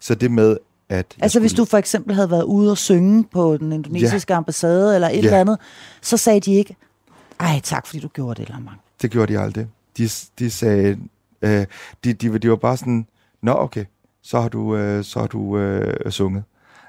Så 0.00 0.14
det 0.14 0.30
med, 0.30 0.56
at... 0.88 1.16
Altså 1.20 1.40
hvis 1.40 1.50
skulle- 1.50 1.60
du 1.66 1.70
for 1.70 1.78
eksempel 1.78 2.14
havde 2.14 2.30
været 2.30 2.42
ude 2.44 2.70
og 2.70 2.78
synge 2.78 3.24
på 3.24 3.56
den 3.56 3.72
indonesiske 3.72 4.32
ja. 4.32 4.36
ambassade, 4.36 4.94
eller 4.94 5.08
et 5.08 5.12
Ja. 5.12 5.18
eller 5.18 5.40
andet, 5.40 5.58
så 6.02 6.16
sagde 6.16 6.40
de 6.40 6.54
ikke, 6.54 6.76
ej 7.40 7.60
tak 7.62 7.86
fordi 7.86 8.00
du 8.00 8.08
gjorde 8.08 8.40
det, 8.40 8.48
Lamang. 8.50 8.80
Det 9.02 9.10
gjorde 9.10 9.32
de 9.32 9.38
aldrig. 9.38 9.66
De, 9.98 10.08
de 10.38 10.50
sagde, 10.50 10.98
øh, 11.42 11.66
de, 12.04 12.12
de, 12.12 12.38
de 12.38 12.50
var 12.50 12.56
bare 12.56 12.76
sådan, 12.76 13.06
nå 13.42 13.52
okay, 13.52 13.84
så 14.22 14.40
har 14.40 14.48
du, 14.48 14.76
øh, 14.76 15.04
så 15.04 15.20
har 15.20 15.26
du 15.26 15.58
øh, 15.58 16.10
sunget. 16.10 16.44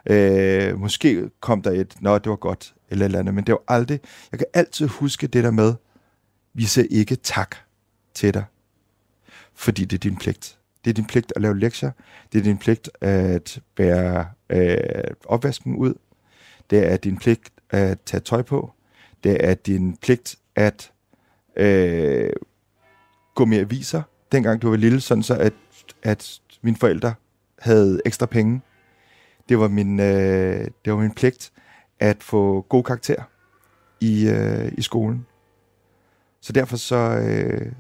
Øh, 0.06 0.80
måske 0.80 1.30
kom 1.39 1.62
der 1.62 1.72
et, 1.72 1.96
nå, 2.02 2.18
det 2.18 2.30
var 2.30 2.36
godt, 2.36 2.76
eller 2.89 3.06
eller 3.06 3.20
andet, 3.20 3.34
men 3.34 3.44
det 3.44 3.52
var 3.52 3.63
aldrig, 3.68 4.00
jeg 4.32 4.39
kan 4.39 4.48
altid 4.54 4.88
huske 4.88 5.28
det 5.28 5.44
der 5.44 5.52
med, 5.52 5.74
vi 6.54 6.63
siger 6.63 6.88
ikke 6.89 7.16
tak 7.16 7.56
til 8.13 8.34
dig, 8.34 8.44
fordi 9.54 9.86
det 9.86 9.98
er 9.98 10.00
din 10.00 10.16
pligt. 10.16 10.58
Det 10.86 10.89
er 10.89 10.94
din 10.94 11.06
pligt 11.06 11.34
at 11.36 11.42
lave 11.42 11.60
lektier. 11.60 11.92
Det 12.34 12.39
er 12.39 12.44
din 12.44 12.58
pligt 12.58 12.89
at 13.02 13.62
bære 13.76 14.28
øh, 14.50 15.13
opvasken 15.26 15.76
ud. 15.76 15.94
Det 16.70 16.92
er 16.92 16.98
din 16.98 17.18
pligt 17.18 17.50
at 17.70 18.00
tage 18.06 18.22
tøj 18.22 18.42
på. 18.42 18.74
Det 19.24 19.50
er 19.50 19.54
din 19.54 19.98
pligt 19.98 20.36
at 20.56 20.92
øh, 21.56 22.30
gå 23.36 23.46
med 23.46 23.58
aviser, 23.58 24.02
dengang 24.32 24.62
du 24.62 24.69
var 24.69 24.78
lille, 24.78 25.02
sådan 25.02 25.24
så 25.24 25.36
at, 25.38 25.54
at 26.04 26.41
mine 26.62 26.78
forældre 26.78 27.13
havde 27.60 28.02
ekstra 28.06 28.26
penge. 28.26 28.62
Det 29.50 29.60
var 29.60 29.67
min, 29.67 30.00
øh, 30.00 30.67
det 30.86 30.93
var 30.93 31.00
min 31.00 31.13
pligt 31.13 31.54
at 32.00 32.24
få 32.24 32.62
god 32.62 32.84
karakter 32.84 33.24
i, 34.02 34.30
øh, 34.30 34.72
i 34.78 34.82
skolen. 34.82 35.26
Så 36.41 36.54
derfor 36.54 36.78
så, 36.78 36.96
øh, 36.96 37.72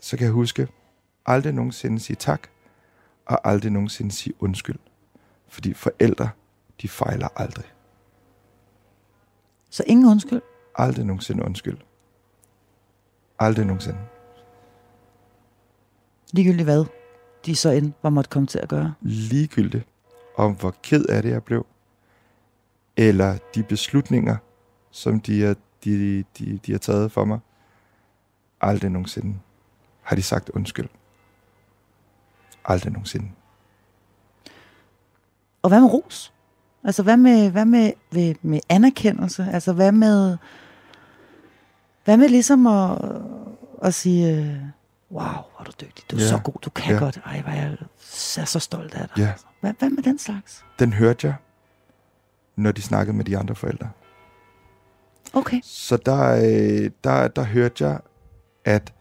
så 0.00 0.16
kan 0.16 0.24
jeg 0.24 0.32
huske, 0.32 0.68
aldrig 1.26 1.52
nogensinde 1.52 2.00
sige 2.00 2.16
tak, 2.16 2.48
og 3.26 3.48
aldrig 3.48 3.72
nogensinde 3.72 4.12
sige 4.12 4.34
undskyld. 4.40 4.78
Fordi 5.48 5.74
forældre, 5.74 6.28
de 6.82 6.88
fejler 6.88 7.28
aldrig. 7.36 7.64
Så 9.70 9.84
ingen 9.86 10.06
undskyld? 10.06 10.40
Aldrig 10.74 11.06
nogensinde 11.06 11.44
undskyld. 11.44 11.78
Aldrig 13.38 13.66
nogensinde. 13.66 13.98
Ligegyldigt 16.32 16.66
hvad 16.66 16.84
de 17.46 17.56
så 17.56 17.70
end 17.70 17.92
var 18.02 18.10
måtte 18.10 18.30
komme 18.30 18.46
til 18.46 18.58
at 18.58 18.68
gøre. 18.68 18.94
Ligegyldigt 19.00 19.86
om 20.36 20.52
hvor 20.52 20.74
ked 20.82 21.04
af 21.06 21.22
det 21.22 21.30
jeg 21.30 21.42
blev, 21.42 21.66
eller 22.96 23.38
de 23.54 23.62
beslutninger, 23.62 24.36
som 24.90 25.20
de, 25.20 25.44
er, 25.44 25.54
de, 25.84 26.24
de, 26.38 26.60
de 26.66 26.72
har 26.72 26.78
taget 26.78 27.12
for 27.12 27.24
mig, 27.24 27.38
aldrig 28.60 28.90
nogensinde 28.90 29.38
har 30.02 30.16
de 30.16 30.22
sagt 30.22 30.48
undskyld. 30.48 30.88
Aldrig 32.64 32.92
nogensinde. 32.92 33.28
Og 35.62 35.68
hvad 35.68 35.80
med 35.80 35.92
ros? 35.92 36.32
Altså 36.84 37.02
hvad 37.02 37.16
med, 37.16 37.50
hvad 37.50 37.64
med, 37.64 37.92
med, 38.12 38.34
med 38.42 38.60
anerkendelse? 38.68 39.46
Altså 39.52 39.72
hvad 39.72 39.92
med, 39.92 40.36
hvad 42.04 42.16
med 42.16 42.28
ligesom 42.28 42.66
at, 42.66 42.98
at 43.82 43.94
sige, 43.94 44.36
øh, 44.36 44.56
wow, 45.12 45.22
hvor 45.24 45.56
er 45.60 45.64
du 45.64 45.72
dygtig, 45.80 46.04
du 46.10 46.16
er 46.16 46.20
Ja. 46.20 46.28
så 46.28 46.38
god, 46.44 46.54
du 46.64 46.70
kan 46.70 46.92
Ja. 46.94 46.98
godt, 46.98 47.20
ej, 47.26 47.40
hvor 47.40 47.52
jeg 47.52 47.76
er 48.38 48.44
så 48.44 48.58
stolt 48.58 48.94
af 48.94 49.08
dig. 49.08 49.18
Ja. 49.18 49.32
Hvad, 49.60 49.72
hvad 49.78 49.90
med 49.90 50.02
den 50.02 50.18
slags? 50.18 50.64
Den 50.78 50.92
hørte 50.92 51.26
jeg, 51.26 51.34
når 52.56 52.72
de 52.72 52.82
snakkede 52.82 53.16
med 53.16 53.24
de 53.24 53.38
andre 53.38 53.54
forældre. 53.54 53.90
Okay. 55.34 55.60
Så 55.64 55.96
der, 55.96 56.30
øh, 56.36 56.90
der, 57.04 57.28
der 57.28 57.42
hørte 57.44 57.84
jeg, 57.86 58.00
at 58.64 58.92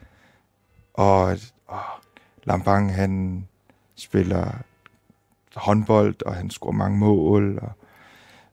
og, 0.93 1.37
og 1.67 1.81
Lambang, 2.43 2.95
han 2.95 3.43
spiller 3.95 4.51
håndbold, 5.55 6.25
og 6.25 6.35
han 6.35 6.49
scorer 6.49 6.71
mange 6.73 6.97
mål, 6.97 7.59
og 7.59 7.71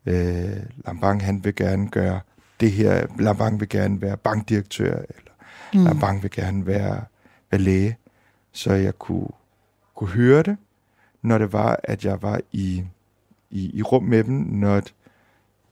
øh, 0.06 0.56
Lambang, 0.84 1.24
han 1.24 1.44
vil 1.44 1.54
gerne 1.54 1.88
gøre 1.88 2.20
det 2.60 2.72
her. 2.72 3.06
Lambang 3.18 3.60
vil 3.60 3.68
gerne 3.68 4.00
være 4.02 4.16
bankdirektør, 4.16 4.94
eller 4.94 5.32
mm. 5.74 5.84
Lambang 5.84 6.22
vil 6.22 6.30
gerne 6.30 6.66
være, 6.66 7.04
være 7.50 7.60
læge. 7.60 7.96
Så 8.52 8.72
jeg 8.72 8.98
kunne, 8.98 9.28
kunne 9.94 10.10
høre 10.10 10.42
det, 10.42 10.56
når 11.22 11.38
det 11.38 11.52
var, 11.52 11.80
at 11.84 12.04
jeg 12.04 12.22
var 12.22 12.40
i, 12.52 12.84
i, 13.50 13.76
i 13.78 13.82
rum 13.82 14.02
med 14.02 14.24
dem, 14.24 14.34
når, 14.34 14.82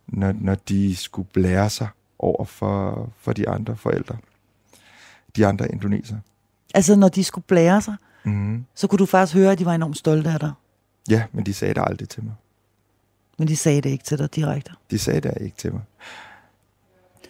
når, 0.06 0.32
når 0.32 0.54
de 0.54 0.96
skulle 0.96 1.28
blære 1.32 1.70
sig 1.70 1.88
over 2.18 2.44
for, 2.44 3.08
for 3.18 3.32
de 3.32 3.48
andre 3.48 3.76
forældre. 3.76 4.16
De 5.36 5.46
andre 5.46 5.68
indoneser. 5.72 6.16
Altså 6.74 6.96
når 6.96 7.08
de 7.08 7.24
skulle 7.24 7.44
blære 7.44 7.82
sig, 7.82 7.96
Mm. 8.24 8.64
så 8.74 8.86
kunne 8.86 8.98
du 8.98 9.06
faktisk 9.06 9.34
høre, 9.36 9.52
at 9.52 9.58
de 9.58 9.64
var 9.66 9.74
enormt 9.74 9.96
stolte 9.98 10.30
af 10.30 10.40
dig. 10.40 10.52
Ja, 11.10 11.24
men 11.32 11.46
de 11.46 11.54
sagde 11.54 11.74
det 11.74 11.82
aldrig 11.86 12.08
til 12.08 12.24
mig. 12.24 12.34
Men 13.38 13.48
de 13.48 13.56
sagde 13.56 13.80
det 13.80 13.90
ikke 13.90 14.04
til 14.04 14.18
dig 14.18 14.34
direkte. 14.34 14.72
De 14.90 14.98
sagde 14.98 15.20
det 15.20 15.34
ikke 15.40 15.56
til 15.56 15.72
mig. 15.72 15.82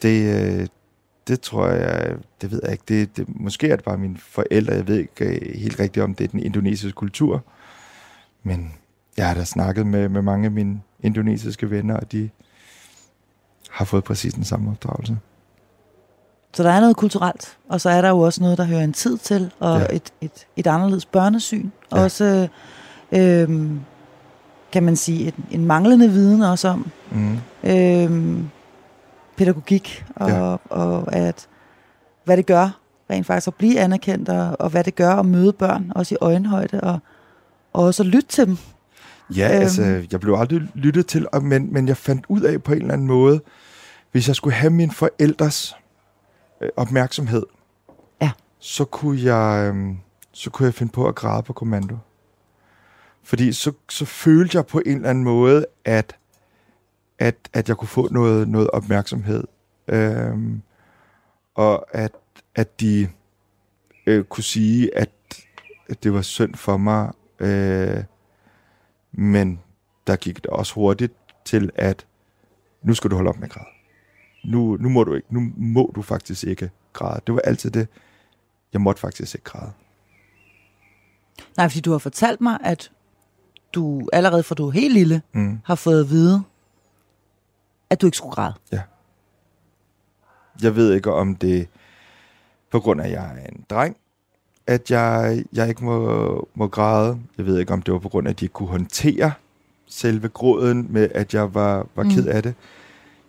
Det, 0.03 0.45
øh, 0.61 0.67
det 1.29 1.41
tror 1.41 1.69
jeg, 1.69 2.15
det 2.41 2.51
ved 2.51 2.61
jeg 2.63 2.73
ikke. 2.73 2.85
Det, 2.89 3.17
det, 3.17 3.41
måske 3.41 3.69
er 3.69 3.77
det 3.77 3.85
bare 3.85 3.99
mine 3.99 4.17
forældre. 4.19 4.73
Jeg 4.75 4.89
ved 4.89 4.97
ikke 4.99 5.25
øh, 5.25 5.59
helt 5.61 5.81
rigtigt, 5.81 6.05
om 6.05 6.15
det 6.15 6.25
er 6.25 6.29
den 6.29 6.41
indonesiske 6.43 6.93
kultur. 6.97 7.45
Men 8.43 8.73
jeg 9.17 9.27
har 9.29 9.35
da 9.35 9.45
snakket 9.45 9.87
med, 9.87 10.09
med 10.09 10.23
mange 10.23 10.45
af 10.47 10.51
mine 10.53 10.81
indonesiske 11.01 11.71
venner, 11.71 11.97
og 11.97 12.13
de 12.13 12.31
har 13.71 13.85
fået 13.85 14.05
præcis 14.05 14.35
den 14.35 14.45
samme 14.45 14.71
opdragelse. 14.71 15.17
Så 16.55 16.63
der 16.63 16.71
er 16.71 16.81
noget 16.81 16.97
kulturelt, 16.97 17.59
og 17.69 17.81
så 17.81 17.91
er 17.91 18.01
der 18.01 18.09
jo 18.09 18.19
også 18.21 18.43
noget, 18.43 18.59
der 18.59 18.65
hører 18.65 18.85
en 18.85 18.93
tid 18.93 19.19
til, 19.19 19.51
og 19.61 19.79
Ja. 19.81 19.87
et, 19.97 20.13
et, 20.21 20.47
et 20.57 20.67
anderledes 20.67 21.07
børnesyn. 21.07 21.71
Ja. 21.93 22.03
Også, 22.03 22.49
øhm, 23.13 23.81
kan 24.73 24.83
man 24.83 24.97
sige, 24.97 25.27
en, 25.27 25.45
en 25.51 25.65
manglende 25.65 26.09
viden 26.11 26.43
også 26.43 26.69
om 26.69 26.91
Mm. 27.11 27.39
øhm, 27.65 28.49
pædagogik, 29.37 30.05
og, 30.17 30.31
Ja. 30.31 30.57
og 30.71 31.15
at, 31.15 31.49
hvad 32.25 32.37
det 32.37 32.47
gør 32.47 32.81
rent 33.11 33.27
faktisk 33.27 33.47
at 33.49 33.55
blive 33.55 33.81
anerkendt, 33.81 34.29
og, 34.29 34.57
og 34.61 34.71
hvad 34.71 34.85
det 34.85 34.95
gør 34.95 35.11
at 35.11 35.27
møde 35.27 35.53
børn, 35.53 35.93
også 35.95 36.15
i 36.15 36.19
øjenhøjde, 36.21 36.81
og, 36.81 36.99
og 37.73 37.85
også 37.85 38.03
at 38.03 38.07
lytte 38.07 38.29
til 38.29 38.47
dem. 38.47 38.57
Ja, 39.37 39.45
øhm. 39.47 39.55
Øhm. 39.55 39.63
altså, 39.63 40.07
jeg 40.13 40.21
blev 40.21 40.35
aldrig 40.35 40.61
lyttet 40.75 41.07
til, 41.07 41.27
men, 41.43 41.73
men 41.73 41.89
jeg 41.89 41.97
fandt 41.97 42.25
ud 42.29 42.41
af 42.41 42.63
på 42.63 42.73
en 42.73 42.79
eller 42.81 42.93
anden 42.95 43.07
måde, 43.07 43.41
hvis 44.13 44.29
jeg 44.29 44.37
skulle 44.37 44.55
have 44.55 44.71
mine 44.73 44.93
forældres 44.93 45.77
øh, 46.61 46.69
opmærksomhed, 46.77 47.43
Ja. 48.23 48.31
så 48.59 48.85
kunne 48.85 49.23
jeg 49.23 49.73
øh, 49.75 49.95
så 50.33 50.51
kunne 50.51 50.67
jeg 50.67 50.75
finde 50.75 50.93
på 50.93 51.09
at 51.09 51.15
græde 51.15 51.43
på 51.43 51.53
kommando. 51.53 51.97
Fordi 53.25 53.53
så, 53.53 53.73
så 53.89 54.05
følte 54.05 54.57
jeg 54.57 54.67
på 54.67 54.83
en 54.87 54.97
eller 54.97 55.11
anden 55.11 55.25
måde, 55.25 55.67
at, 55.85 56.17
at, 57.19 57.37
at 57.53 57.69
jeg 57.69 57.77
kunne 57.77 57.89
få 57.89 58.09
noget, 58.13 58.49
noget 58.49 58.71
opmærksomhed. 58.71 59.45
Øhm, 59.89 60.63
og 61.55 61.87
at, 61.97 62.13
at 62.55 62.81
de 62.81 63.09
øh, 64.07 64.25
kunne 64.25 64.45
sige, 64.45 64.97
at, 64.99 65.11
at 65.89 66.03
det 66.03 66.13
var 66.13 66.23
synd 66.23 66.55
for 66.55 66.77
mig. 66.77 67.13
Øh, 67.41 68.05
men 69.13 69.61
der 70.07 70.17
gik 70.17 70.37
det 70.37 70.47
også 70.47 70.75
hurtigt 70.75 71.13
til, 71.45 71.71
at 71.75 72.07
nu 72.83 72.95
skal 72.95 73.11
du 73.11 73.15
holde 73.17 73.29
op 73.29 73.37
med 73.39 73.45
at 73.45 73.51
græde. 73.51 73.67
Nu, 74.45 74.77
nu 74.81 74.89
må 74.89 75.05
du 75.05 75.15
ikke. 75.15 75.35
Nu 75.35 75.53
må 75.57 75.93
du 75.95 76.03
faktisk 76.03 76.45
ikke 76.45 76.71
græde. 76.93 77.21
Det 77.27 77.35
var 77.35 77.41
altid 77.41 77.71
det. 77.71 77.89
Jeg 78.73 78.81
måtte 78.81 79.01
faktisk 79.01 79.35
ikke 79.35 79.45
græde. 79.45 79.73
Nej, 81.57 81.69
fordi 81.69 81.81
du 81.81 81.91
har 81.91 81.99
fortalt 81.99 82.41
mig, 82.41 82.59
at 82.65 82.91
du 83.75 84.09
allerede 84.13 84.43
fra 84.43 84.55
du 84.55 84.67
er 84.67 84.71
helt 84.71 84.95
lille, 84.95 85.23
Mm. 85.33 85.59
har 85.65 85.75
fået 85.75 86.01
at 86.01 86.11
vide, 86.11 86.43
at 87.91 88.01
du 88.01 88.07
ikke 88.07 88.17
skulle 88.17 88.35
græde. 88.35 88.55
Jeg 90.63 90.77
ved 90.77 90.93
ikke, 90.95 91.13
om 91.13 91.37
det 91.37 91.69
på 92.71 92.81
grund 92.81 93.01
af, 93.01 93.05
at 93.07 93.13
jeg 93.13 93.25
er 93.39 93.47
en 93.47 93.65
dreng, 93.71 93.97
at 94.67 94.91
jeg, 94.91 95.45
jeg 95.53 95.69
ikke 95.69 95.85
må, 95.85 96.49
må 96.55 96.69
græde. 96.69 97.19
Jeg 97.39 97.47
ved 97.47 97.59
ikke, 97.59 97.73
om 97.73 97.83
det 97.83 97.93
var 97.95 97.99
på 98.01 98.09
grund 98.09 98.27
af, 98.27 98.31
at 98.33 98.41
de 98.41 98.45
ikke 98.45 98.53
kunne 98.53 98.69
håndtere 98.69 99.33
selve 99.87 100.29
gråden 100.29 100.87
med, 100.91 101.09
at 101.15 101.35
jeg 101.35 101.55
var, 101.55 101.87
var 101.95 102.03
Mm. 102.03 102.11
ked 102.11 102.27
af 102.27 102.43
det. 102.43 102.55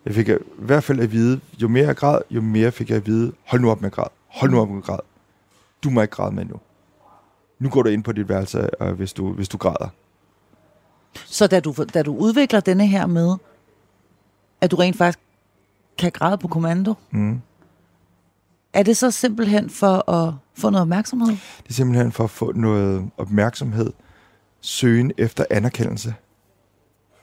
Jeg 0.06 0.14
fik 0.14 0.28
i 0.28 0.32
hvert 0.58 0.84
fald 0.84 1.00
at 1.00 1.12
vide, 1.12 1.40
jo 1.62 1.68
mere 1.68 1.86
jeg 1.86 1.96
græd, 1.96 2.18
jo 2.30 2.40
mere 2.40 2.72
fik 2.72 2.88
jeg 2.90 2.96
at 2.96 3.06
vide, 3.06 3.32
hold 3.46 3.60
nu 3.62 3.70
op 3.70 3.80
med 3.80 3.86
at 3.86 3.92
græde. 3.92 4.10
Hold 4.28 4.50
nu 4.50 4.60
op 4.60 4.68
med 4.68 4.78
at 4.78 4.84
græde. 4.84 5.02
Du 5.84 5.90
må 5.90 6.02
ikke 6.02 6.12
græde 6.12 6.34
med 6.34 6.44
nu. 6.44 6.56
Nu 7.58 7.68
går 7.70 7.82
du 7.82 7.88
ind 7.88 8.04
på 8.04 8.12
dit 8.12 8.28
værelse, 8.28 8.80
og 8.80 8.92
hvis 8.92 9.12
du, 9.12 9.32
hvis 9.32 9.48
du 9.48 9.56
græder. 9.58 9.88
Så 11.26 11.46
da 11.46 11.60
du, 11.60 11.74
da 11.94 12.02
du 12.02 12.16
udvikler 12.16 12.60
denne 12.60 12.86
her 12.86 13.06
med, 13.06 13.36
at 14.60 14.70
du 14.70 14.76
rent 14.76 14.96
faktisk 14.96 15.18
kan 15.98 16.12
græde 16.12 16.38
på 16.38 16.48
kommando, 16.48 16.94
Mm. 17.10 17.40
er 18.72 18.82
det 18.82 18.96
så 18.96 19.10
simpelthen 19.10 19.70
for 19.70 20.10
at 20.10 20.34
få 20.54 20.70
noget 20.70 20.82
opmærksomhed? 20.82 21.28
Det 21.62 21.68
er 21.68 21.72
simpelthen 21.72 22.12
for 22.12 22.24
at 22.24 22.30
få 22.30 22.52
noget 22.52 23.10
opmærksomhed. 23.16 23.92
Søgen 24.60 25.12
efter 25.18 25.44
anerkendelse. 25.50 26.14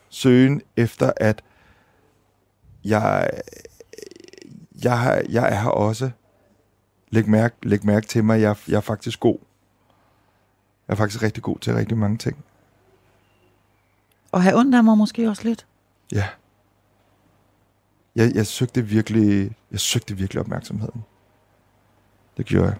Søgen 0.09 0.61
efter, 0.77 1.11
at 1.17 1.41
jeg, 2.83 3.29
jeg, 4.83 5.23
jeg 5.29 5.49
er 5.55 5.61
her 5.61 5.69
også. 5.69 6.11
Læg 7.09 7.29
mærke, 7.29 7.55
læg 7.63 7.85
mærke 7.85 8.07
til 8.07 8.23
mig, 8.23 8.41
jeg, 8.41 8.55
jeg 8.67 8.75
er 8.75 8.81
faktisk 8.81 9.19
god. 9.19 9.37
Jeg 10.87 10.93
er 10.93 10.97
faktisk 10.97 11.23
rigtig 11.23 11.43
god 11.43 11.59
til 11.59 11.73
rigtig 11.73 11.97
mange 11.97 12.17
ting. 12.17 12.37
Og 14.31 14.43
have 14.43 14.55
ondt 14.57 14.75
af 14.75 14.83
mig 14.83 14.97
måske 14.97 15.29
også 15.29 15.43
lidt? 15.43 15.65
Ja. 16.11 16.27
Jeg, 18.15 18.35
jeg 18.35 18.47
søgte 18.47 18.81
virkelig, 18.85 19.51
jeg 19.71 19.79
søgte 19.79 20.17
virkelig 20.17 20.39
opmærksomheden. 20.39 21.03
Det 22.37 22.45
gjorde 22.45 22.67
jeg. 22.67 22.75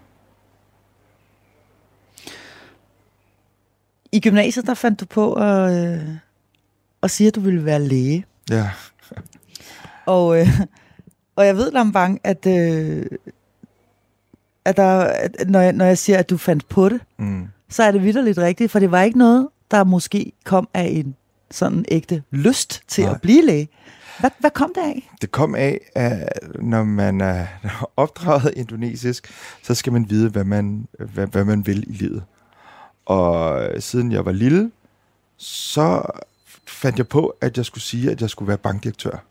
I 4.12 4.20
gymnasiet, 4.20 4.66
der 4.66 4.74
fandt 4.74 5.00
du 5.00 5.06
på 5.06 5.32
at, 5.32 5.72
øh, 5.94 6.08
og 7.00 7.10
siger, 7.10 7.28
at 7.28 7.34
du 7.34 7.40
ville 7.40 7.64
være 7.64 7.82
læge. 7.82 8.24
Ja. 8.50 8.70
Og, 10.06 10.40
øh, 10.40 10.60
og 11.36 11.46
jeg 11.46 11.56
ved, 11.56 11.72
Lambang, 11.72 12.20
at, 12.24 12.46
øh, 12.46 13.06
at, 14.64 14.76
der, 14.76 14.98
at 15.04 15.50
når, 15.50 15.60
jeg, 15.60 15.72
når 15.72 15.84
jeg 15.84 15.98
siger, 15.98 16.18
at 16.18 16.30
du 16.30 16.36
fandt 16.36 16.68
på 16.68 16.88
det, 16.88 17.00
Mm. 17.18 17.48
så 17.68 17.82
er 17.82 17.90
det 17.92 18.02
vidderligt 18.02 18.38
rigtigt, 18.38 18.72
for 18.72 18.78
det 18.78 18.90
var 18.90 19.02
ikke 19.02 19.18
noget, 19.18 19.48
der 19.70 19.84
måske 19.84 20.32
kom 20.44 20.68
af 20.74 20.84
en 20.92 21.16
sådan 21.50 21.84
ægte 21.88 22.22
lyst 22.30 22.82
til 22.88 23.04
Nej. 23.04 23.14
at 23.14 23.20
blive 23.20 23.46
læge. 23.46 23.68
Hvad, 24.20 24.30
hvad 24.38 24.50
kom 24.50 24.72
det 24.74 24.80
af? 24.80 25.10
Det 25.22 25.30
kom 25.30 25.54
af, 25.54 25.80
at 25.94 26.28
når 26.60 26.84
man 26.84 27.20
er 27.20 27.46
opdraget 27.96 28.54
indonesisk, 28.56 29.32
så 29.62 29.74
skal 29.74 29.92
man 29.92 30.10
vide, 30.10 30.30
hvad 30.30 30.44
man, 30.44 30.88
hvad, 30.98 31.26
hvad 31.26 31.44
man 31.44 31.66
vil 31.66 31.84
i 31.90 31.92
livet. 31.92 32.24
Og 33.06 33.62
siden 33.78 34.12
jeg 34.12 34.24
var 34.24 34.32
lille, 34.32 34.70
så 35.36 36.02
fandt 36.66 36.98
jeg 36.98 37.08
på, 37.08 37.36
at 37.40 37.56
jeg 37.56 37.64
skulle 37.64 37.84
sige, 37.84 38.10
at 38.10 38.20
jeg 38.20 38.30
skulle 38.30 38.48
være 38.48 38.58
bankdirektør. 38.58 39.24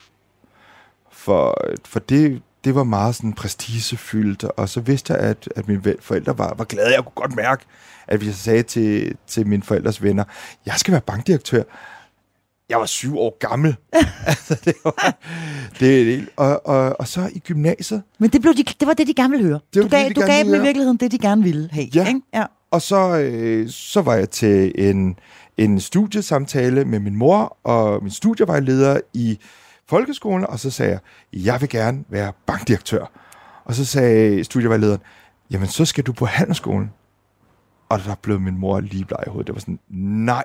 For, 1.11 1.57
for 1.85 1.99
det, 1.99 2.41
det 2.63 2.75
var 2.75 2.83
meget 2.83 3.15
sådan 3.15 3.33
prestigefyldt, 3.33 4.43
og 4.43 4.69
så 4.69 4.81
vidste 4.81 5.13
jeg, 5.13 5.21
at, 5.21 5.49
at 5.55 5.67
mine 5.67 5.95
forældre 5.99 6.37
var, 6.37 6.53
var 6.53 6.63
glade. 6.63 6.95
Jeg 6.95 7.03
kunne 7.03 7.11
godt 7.15 7.35
mærke, 7.35 7.65
at 8.07 8.17
hvis 8.17 8.27
jeg 8.27 8.35
sagde 8.35 8.63
til, 8.63 9.17
til 9.27 9.47
mine 9.47 9.63
forældres 9.63 10.03
venner, 10.03 10.23
jeg 10.65 10.73
skal 10.77 10.91
være 10.91 11.01
bankdirektør, 11.01 11.63
jeg 12.69 12.79
var 12.79 12.85
syv 12.85 13.17
år 13.17 13.37
gammel. 13.39 13.75
altså, 14.27 14.61
det 14.65 14.73
var, 14.83 15.17
det, 15.79 16.05
det, 16.05 16.29
og, 16.35 16.67
og, 16.67 16.99
og 16.99 17.07
så 17.07 17.29
i 17.33 17.39
gymnasiet, 17.39 18.03
Men 18.19 18.29
det, 18.29 18.41
blev 18.41 18.53
de, 18.53 18.63
det 18.63 18.87
var 18.87 18.93
det, 18.93 19.07
de 19.07 19.13
gerne 19.13 19.31
ville 19.31 19.45
høre. 19.45 19.59
Det 19.73 19.83
du 19.83 19.87
gav, 19.87 19.99
det, 20.07 20.15
de 20.15 20.21
du 20.21 20.27
gav 20.27 20.43
dem 20.43 20.53
i 20.53 20.59
virkeligheden 20.59 20.97
det, 20.97 21.11
de 21.11 21.17
gerne 21.17 21.43
ville 21.43 21.69
have. 21.71 21.87
Ja. 21.95 22.07
Ikke? 22.07 22.21
ja. 22.33 22.45
Og 22.71 22.81
så, 22.81 23.17
øh, 23.17 23.69
så 23.69 24.01
var 24.01 24.15
jeg 24.15 24.29
til 24.29 24.71
en, 24.89 25.19
en 25.57 25.79
studiesamtale 25.79 26.85
med 26.85 26.99
min 26.99 27.15
mor 27.15 27.57
og 27.63 28.03
min 28.03 28.11
studievejleder 28.11 28.99
i 29.13 29.39
folkeskolen, 29.87 30.45
og 30.47 30.59
så 30.59 30.69
sagde 30.69 30.91
jeg, 30.91 30.99
jeg 31.45 31.61
vil 31.61 31.69
gerne 31.69 32.03
være 32.09 32.33
bankdirektør. 32.45 33.11
Og 33.65 33.75
så 33.75 33.85
sagde 33.85 34.43
studievejlederen, 34.43 35.01
jamen 35.51 35.67
så 35.67 35.85
skal 35.85 36.03
du 36.03 36.13
på 36.13 36.25
handelsskolen. 36.25 36.91
Og 37.89 37.99
der 37.99 38.15
blev 38.15 38.39
min 38.39 38.57
mor 38.57 38.79
lige 38.79 39.05
bleg 39.05 39.19
i 39.27 39.29
hovedet. 39.29 39.47
Det 39.47 39.55
var 39.55 39.59
sådan, 39.59 39.79
nej, 39.89 40.43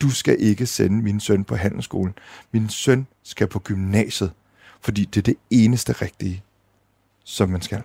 du 0.00 0.10
skal 0.10 0.36
ikke 0.38 0.66
sende 0.66 1.02
min 1.02 1.20
søn 1.20 1.44
på 1.44 1.56
handelsskolen. 1.56 2.14
Min 2.52 2.68
søn 2.68 3.06
skal 3.22 3.46
på 3.46 3.58
gymnasiet, 3.58 4.32
fordi 4.80 5.04
det 5.04 5.20
er 5.20 5.22
det 5.22 5.36
eneste 5.50 5.92
rigtige, 5.92 6.42
som 7.24 7.48
man 7.48 7.62
skal. 7.62 7.82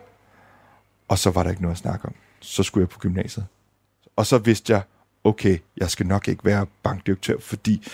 Og 1.07 1.19
så 1.19 1.29
var 1.29 1.43
der 1.43 1.49
ikke 1.49 1.61
noget 1.61 1.75
at 1.75 1.79
snakke 1.79 2.05
om. 2.05 2.15
Så 2.39 2.63
skulle 2.63 2.81
jeg 2.81 2.89
på 2.89 2.99
gymnasiet. 2.99 3.45
Og 4.15 4.25
så 4.25 4.37
vidste 4.37 4.73
jeg, 4.73 4.81
okay, 5.23 5.57
jeg 5.77 5.89
skal 5.89 6.07
nok 6.07 6.27
ikke 6.27 6.45
være 6.45 6.65
bankdirektør, 6.83 7.39
fordi 7.39 7.87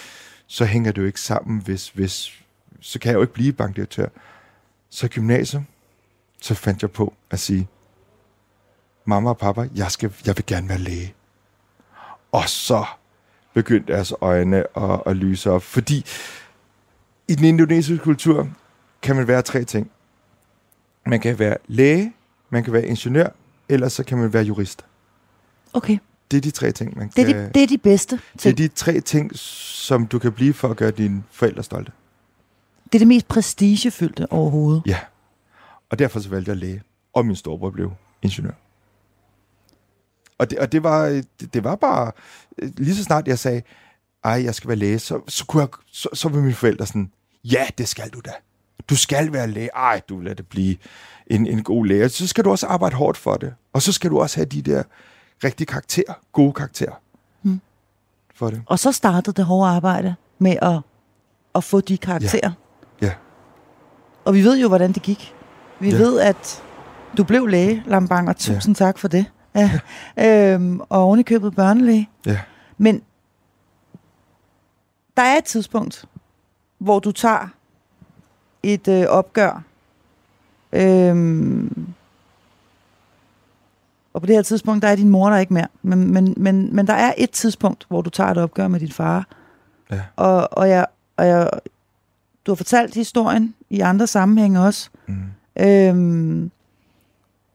så 0.48 0.66
hænger 0.66 0.92
det 0.92 1.02
jo 1.02 1.08
ikke 1.08 1.22
sammen, 1.22 1.62
hvis, 1.62 1.90
hvis 1.90 2.42
så 2.80 3.00
kan 3.00 3.10
jeg 3.10 3.16
jo 3.16 3.22
ikke 3.22 3.34
blive 3.34 3.54
bankdirektør. 3.54 4.08
Så 4.90 5.06
i 5.06 5.10
gymnasiet, 5.10 5.66
så 6.42 6.56
fandt 6.56 6.82
jeg 6.82 6.92
på 6.92 7.14
at 7.30 7.40
sige, 7.40 7.68
mamma 9.06 9.30
og 9.30 9.38
pappa, 9.38 9.70
jeg, 9.76 9.92
skal, 9.92 10.14
jeg 10.26 10.38
vil 10.38 10.46
gerne 10.46 10.70
være 10.70 10.78
læge. 10.78 11.14
Og 12.32 12.50
så 12.50 12.86
begyndte 13.54 13.94
deres 13.94 14.14
øjne 14.22 14.78
at, 14.78 15.02
at 15.06 15.16
lyse 15.16 15.52
op, 15.52 15.64
fordi 15.64 16.06
i 17.28 17.36
den 17.36 17.46
indonesiske 17.46 18.04
kultur 18.04 18.50
kan 19.02 19.16
man 19.16 19.28
være 19.28 19.42
tre 19.42 19.64
ting. 19.64 19.92
Man 21.06 21.20
kan 21.20 21.40
være 21.40 21.58
læge, 21.68 22.14
man 22.50 22.64
kan 22.64 22.74
være 22.74 22.86
ingeniør, 22.86 23.28
eller 23.70 23.88
så 23.88 24.04
kan 24.04 24.18
man 24.18 24.34
være 24.34 24.44
jurist. 24.44 24.86
Okay. 25.74 25.98
Det 26.32 26.38
er 26.38 26.42
de 26.42 26.52
tre 26.52 26.72
ting, 26.72 26.98
man 26.98 27.12
Det 27.16 27.22
er, 27.22 27.34
kan... 27.34 27.36
de, 27.36 27.52
det 27.54 27.64
er 27.64 27.68
de 27.68 27.78
bedste 27.78 28.16
det 28.16 28.36
er 28.36 28.40
ting. 28.40 28.58
de 28.58 28.68
tre 28.68 29.00
ting, 29.02 29.32
som 29.36 30.08
du 30.08 30.20
kan 30.20 30.32
blive 30.32 30.54
for 30.54 30.68
at 30.70 30.78
gøre 30.78 30.92
dine 30.92 31.24
forældre 31.32 31.64
stolte. 31.64 31.92
Det 32.86 32.96
er 32.96 33.00
det 33.00 33.08
mest 33.08 33.28
prestigefyldte 33.28 34.32
overhovedet. 34.32 34.84
Ja. 34.86 34.98
Og 35.90 36.00
derfor 36.00 36.20
så 36.20 36.30
valgte 36.30 36.50
jeg 36.52 36.58
læge. 36.58 36.82
Og 37.14 37.26
min 37.26 37.36
storebror 37.36 37.70
blev 37.70 37.92
ingeniør. 38.22 38.52
Og 40.42 40.50
det, 40.50 40.60
og 40.60 40.72
det, 40.72 40.84
var, 40.84 41.06
det, 41.40 41.54
det 41.54 41.64
var 41.64 41.76
bare... 41.76 42.12
Lige 42.58 42.96
så 42.96 43.04
snart 43.04 43.28
jeg 43.28 43.40
sagde, 43.40 43.62
ej, 44.24 44.44
jeg 44.44 44.56
skal 44.56 44.68
være 44.68 44.78
læge, 44.78 45.00
så, 45.00 45.22
så, 45.28 45.46
kunne 45.46 45.62
jeg, 45.62 45.70
så, 45.92 46.10
så 46.14 46.30
var 46.30 46.40
mine 46.40 46.54
forældre 46.54 46.86
sådan, 46.86 47.12
ja, 47.44 47.68
det 47.78 47.88
skal 47.88 48.10
du 48.10 48.20
da. 48.26 48.32
Du 48.90 48.96
skal 48.96 49.34
være 49.34 49.48
læge. 49.48 49.70
Ej, 49.76 50.02
du 50.10 50.16
vil 50.16 50.26
lade 50.26 50.36
det 50.36 50.48
blive 50.48 50.78
en, 51.28 51.48
en 51.48 51.64
god 51.64 51.86
læge. 51.86 52.10
Så 52.10 52.28
skal 52.28 52.44
du 52.44 52.52
også 52.52 52.68
arbejde 52.68 52.96
hårdt 52.96 53.18
for 53.18 53.36
det. 53.36 53.54
Og 53.74 53.82
så 53.82 53.92
skal 53.92 54.10
du 54.10 54.20
også 54.20 54.38
have 54.38 54.46
de 54.46 54.62
der 54.62 54.84
rigtige 55.44 55.66
karakterer, 55.68 56.14
gode 56.32 56.54
karakterer. 56.54 57.02
Hmm. 57.42 57.62
For 58.36 58.50
det. 58.50 58.62
Og 58.66 58.80
så 58.80 58.92
startede 58.92 59.36
det 59.36 59.46
hårde 59.46 59.72
arbejde 59.72 60.16
med 60.40 60.56
at, 60.62 60.80
at 61.56 61.64
få 61.64 61.82
de 61.82 61.98
karakterer. 61.98 62.52
Ja. 63.02 63.14
Og 64.26 64.34
vi 64.34 64.44
ved 64.44 64.60
jo, 64.60 64.68
hvordan 64.68 64.92
det 64.92 65.02
gik. 65.02 65.34
Vi 65.80 65.90
Ja. 65.90 65.96
ja. 65.96 66.04
ved, 66.04 66.20
at 66.20 66.64
du 67.18 67.24
blev 67.24 67.48
læge, 67.48 67.84
Lambang, 67.86 68.30
og 68.30 68.38
tusind 68.38 68.78
ja. 68.80 68.86
tak 68.86 68.98
for 68.98 69.08
det. 69.08 69.26
Ja. 69.56 69.80
øhm, 70.18 70.80
og 70.80 71.02
oven 71.04 71.20
i 71.20 71.24
købet 71.24 71.56
børnelæge. 71.56 72.10
Ja. 72.26 72.40
Men 72.78 73.02
der 75.18 75.24
er 75.24 75.38
et 75.38 75.44
tidspunkt, 75.44 76.06
hvor 76.78 77.00
du 77.00 77.12
tager 77.12 77.48
et 78.64 78.88
øh, 78.88 79.06
opgør. 79.08 79.64
Øhm, 80.74 81.88
og 84.14 84.22
på 84.22 84.28
det 84.28 84.36
her 84.36 84.42
tidspunkt, 84.42 84.82
der 84.82 84.88
er 84.90 84.96
din 84.96 85.10
mor 85.10 85.30
der 85.30 85.38
ikke 85.38 85.54
mere. 85.54 85.68
Men, 85.82 86.14
men, 86.14 86.34
men, 86.38 86.76
men 86.76 86.88
der 86.88 86.94
er 86.94 87.14
et 87.18 87.32
tidspunkt, 87.32 87.86
hvor 87.88 88.02
du 88.02 88.10
tager 88.10 88.30
et 88.30 88.38
opgør 88.38 88.68
med 88.68 88.80
din 88.80 88.92
far. 88.92 89.28
Ja. 89.92 90.02
Og, 90.16 90.50
og, 90.52 90.70
jeg, 90.70 90.86
og 91.18 91.28
jeg, 91.28 91.50
du 92.46 92.52
har 92.52 92.56
fortalt 92.56 92.96
historien 92.96 93.56
i 93.70 93.80
andre 93.80 94.08
sammenhænge 94.08 94.62
også. 94.62 94.90
Mm. 95.08 95.24
Øhm, 95.60 96.52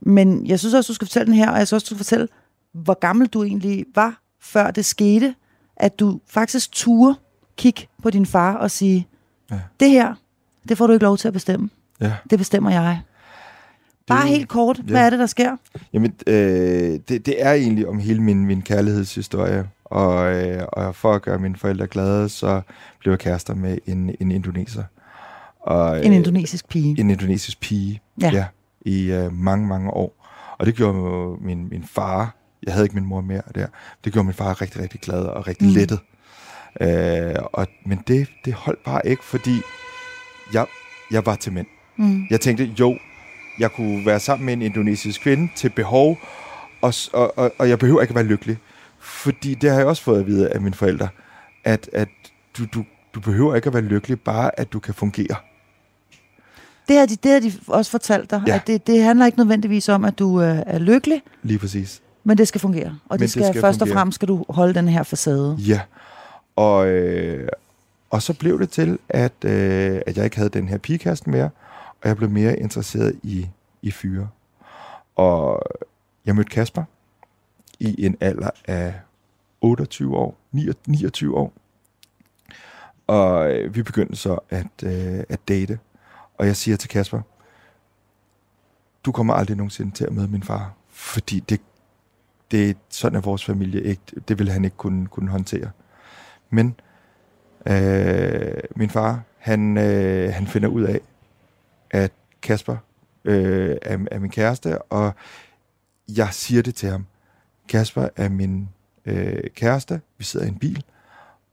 men 0.00 0.46
jeg 0.46 0.58
synes 0.58 0.74
også, 0.74 0.88
du 0.88 0.94
skal 0.94 1.06
fortælle 1.06 1.26
den 1.26 1.34
her, 1.34 1.50
og 1.50 1.58
jeg 1.58 1.66
synes 1.66 1.82
også, 1.82 1.84
du 1.84 1.88
skal 1.88 2.04
fortælle, 2.04 2.28
hvor 2.72 2.98
gammel 2.98 3.26
du 3.28 3.44
egentlig 3.44 3.84
var, 3.94 4.22
før 4.40 4.70
det 4.70 4.84
skete, 4.84 5.34
at 5.76 5.98
du 6.00 6.20
faktisk 6.26 6.72
turde 6.72 7.14
kigge 7.56 7.86
på 8.02 8.10
din 8.10 8.26
far 8.26 8.54
og 8.54 8.70
sige, 8.70 9.06
Ja. 9.50 9.58
det 9.80 9.90
her, 9.90 10.14
det 10.68 10.78
får 10.78 10.86
du 10.86 10.92
ikke 10.92 11.04
lov 11.04 11.16
til 11.16 11.28
at 11.28 11.34
bestemme. 11.34 11.70
Ja. 12.00 12.12
Det 12.30 12.38
bestemmer 12.38 12.70
jeg. 12.70 13.00
Bare 14.06 14.22
Det- 14.22 14.30
helt 14.30 14.48
kort, 14.48 14.76
hvad 14.78 15.00
ja. 15.00 15.06
er 15.06 15.10
det, 15.10 15.18
der 15.18 15.26
sker? 15.26 15.56
Jamen, 15.92 16.12
øh, 16.26 17.00
det, 17.08 17.26
det 17.26 17.34
er 17.38 17.52
egentlig 17.52 17.88
om 17.88 17.98
hele 17.98 18.22
min, 18.22 18.44
min 18.46 18.62
kærlighedshistorie. 18.62 19.68
Og, 19.84 20.34
øh, 20.34 20.62
og 20.72 20.94
for 20.94 21.12
at 21.14 21.22
gøre 21.22 21.38
mine 21.38 21.56
forældre 21.56 21.86
glade, 21.86 22.28
så 22.28 22.60
blev 22.98 23.12
jeg 23.12 23.18
kærester 23.18 23.54
med 23.54 23.78
en, 23.86 24.14
en 24.20 24.30
indoneser. 24.30 24.82
Og, 25.60 26.04
En 26.06 26.12
øh, 26.12 26.16
indonesisk 26.18 26.68
pige. 26.68 27.00
En 27.00 27.10
indonesisk 27.10 27.60
pige, 27.60 28.00
Ja. 28.20 28.30
ja 28.32 28.44
i 28.86 29.12
øh, 29.12 29.32
mange, 29.32 29.66
mange 29.66 29.90
år. 29.90 30.26
Og 30.58 30.66
det 30.66 30.74
gjorde 30.74 30.98
jo 30.98 31.38
min, 31.40 31.68
min 31.68 31.84
far, 31.84 32.36
jeg 32.66 32.72
havde 32.74 32.84
ikke 32.86 32.94
min 32.94 33.04
mor 33.06 33.20
mere 33.20 33.42
der, 33.54 33.66
det 34.04 34.12
gjorde 34.12 34.26
min 34.26 34.34
far 34.34 34.60
rigtig, 34.62 34.82
rigtig 34.82 35.00
glad 35.00 35.18
og 35.24 35.46
rigtig 35.46 35.68
Mm. 35.68 35.74
lettet. 35.74 36.00
Øh, 36.80 37.34
og, 37.52 37.66
men 37.86 38.02
det, 38.08 38.28
det 38.44 38.52
holdt 38.52 38.84
bare 38.84 39.06
ikke, 39.06 39.24
fordi 39.24 39.60
jeg, 40.52 40.66
jeg 41.10 41.26
var 41.26 41.34
til 41.34 41.52
mænd. 41.52 41.66
Mm. 41.96 42.26
Jeg 42.30 42.40
tænkte, 42.40 42.64
jo, 42.64 42.98
jeg 43.58 43.72
kunne 43.72 44.06
være 44.06 44.20
sammen 44.20 44.46
med 44.46 44.52
en 44.52 44.62
indonesisk 44.62 45.20
kvinde 45.20 45.52
til 45.56 45.68
behov, 45.70 46.18
og, 46.82 46.94
og, 47.12 47.38
og, 47.38 47.52
og 47.58 47.68
jeg 47.68 47.78
behøver 47.78 48.00
ikke 48.00 48.12
at 48.12 48.14
være 48.16 48.24
lykkelig. 48.24 48.56
Fordi 49.00 49.54
det 49.54 49.70
har 49.70 49.78
jeg 49.78 49.86
også 49.86 50.02
fået 50.02 50.20
at 50.20 50.26
vide 50.26 50.48
af 50.48 50.60
mine 50.60 50.74
forældre, 50.74 51.08
at, 51.64 51.90
at 51.92 52.08
du, 52.58 52.64
du, 52.74 52.84
du 53.14 53.20
behøver 53.20 53.54
ikke 53.54 53.66
at 53.66 53.74
være 53.74 53.82
lykkelig, 53.82 54.20
bare 54.20 54.60
at 54.60 54.72
du 54.72 54.78
kan 54.80 54.94
fungere. 54.94 55.36
Det 56.88 56.98
har 56.98 57.06
de, 57.06 57.16
det 57.16 57.32
har 57.32 57.40
de 57.40 57.52
også 57.66 57.90
fortalt 57.90 58.30
dig, 58.30 58.42
Ja. 58.46 58.54
at 58.54 58.66
det, 58.66 58.86
det 58.86 59.02
handler 59.02 59.26
ikke 59.26 59.38
nødvendigvis 59.38 59.88
om, 59.88 60.04
at 60.04 60.18
du 60.18 60.40
øh, 60.42 60.58
er 60.66 60.78
lykkelig, 60.78 61.22
Lige 61.42 61.58
præcis. 61.58 62.02
men 62.24 62.38
det 62.38 62.48
skal 62.48 62.60
fungere. 62.60 62.98
Og 63.08 63.18
det 63.18 63.20
det 63.20 63.30
skal, 63.30 63.44
skal 63.44 63.60
først 63.60 63.76
og 63.82 63.86
fungere. 63.88 63.98
fremmest 63.98 64.14
skal 64.14 64.28
du 64.28 64.44
holde 64.48 64.74
den 64.74 64.88
her 64.88 65.02
facade. 65.02 65.56
Ja. 65.58 65.80
Og, 66.56 66.86
øh, 66.88 67.48
og 68.10 68.22
så 68.22 68.32
blev 68.34 68.60
det 68.60 68.70
til, 68.70 68.98
at, 69.08 69.32
øh, 69.44 70.00
at 70.06 70.16
jeg 70.16 70.24
ikke 70.24 70.36
havde 70.36 70.50
den 70.50 70.68
her 70.68 70.78
pigekast 70.78 71.26
mere, 71.26 71.50
og 72.02 72.08
jeg 72.08 72.16
blev 72.16 72.30
mere 72.30 72.58
interesseret 72.58 73.14
i, 73.22 73.46
i 73.82 73.90
fyre. 73.90 74.28
Og 75.16 75.62
jeg 76.26 76.34
mødte 76.36 76.50
Kasper 76.50 76.84
i 77.80 78.04
en 78.06 78.16
alder 78.20 78.50
af 78.68 78.94
28 79.60 80.16
år, 80.16 80.36
29 80.86 81.36
år. 81.36 81.52
Og 83.06 83.50
øh, 83.52 83.74
vi 83.74 83.82
begyndte 83.82 84.16
så 84.16 84.38
at, 84.50 84.66
øh, 84.82 85.24
at 85.28 85.40
date. 85.48 85.78
Og 86.38 86.46
jeg 86.46 86.56
siger 86.56 86.76
til 86.76 86.88
Kasper, 86.88 87.20
du 89.04 89.12
kommer 89.12 89.34
aldrig 89.34 89.56
nogensinde 89.56 89.92
til 89.92 90.04
at 90.04 90.12
møde 90.12 90.28
min 90.28 90.42
far, 90.42 90.74
fordi 90.88 91.40
det, 91.40 91.60
det 92.50 92.76
sådan 92.88 93.16
er 93.16 93.20
vores 93.20 93.44
familie 93.44 93.82
ikke. 93.82 94.02
Det 94.28 94.38
vil 94.38 94.50
han 94.50 94.64
ikke 94.64 94.76
kunne, 94.76 95.06
kunne 95.06 95.30
håndtere. 95.30 95.70
Men 96.50 96.80
øh, 97.66 98.62
min 98.76 98.90
far, 98.90 99.22
han, 99.38 99.78
øh, 99.78 100.32
han 100.32 100.46
finder 100.46 100.68
ud 100.68 100.82
af, 100.82 101.00
at 101.90 102.12
Kasper 102.42 102.76
øh, 103.24 103.76
er, 103.82 103.98
er 104.10 104.18
min 104.18 104.30
kæreste, 104.30 104.82
og 104.82 105.14
jeg 106.08 106.28
siger 106.32 106.62
det 106.62 106.74
til 106.74 106.88
ham. 106.88 107.06
Kasper 107.68 108.08
er 108.16 108.28
min 108.28 108.68
øh, 109.04 109.50
kæreste, 109.54 110.00
vi 110.18 110.24
sidder 110.24 110.46
i 110.46 110.48
en 110.48 110.58
bil, 110.58 110.84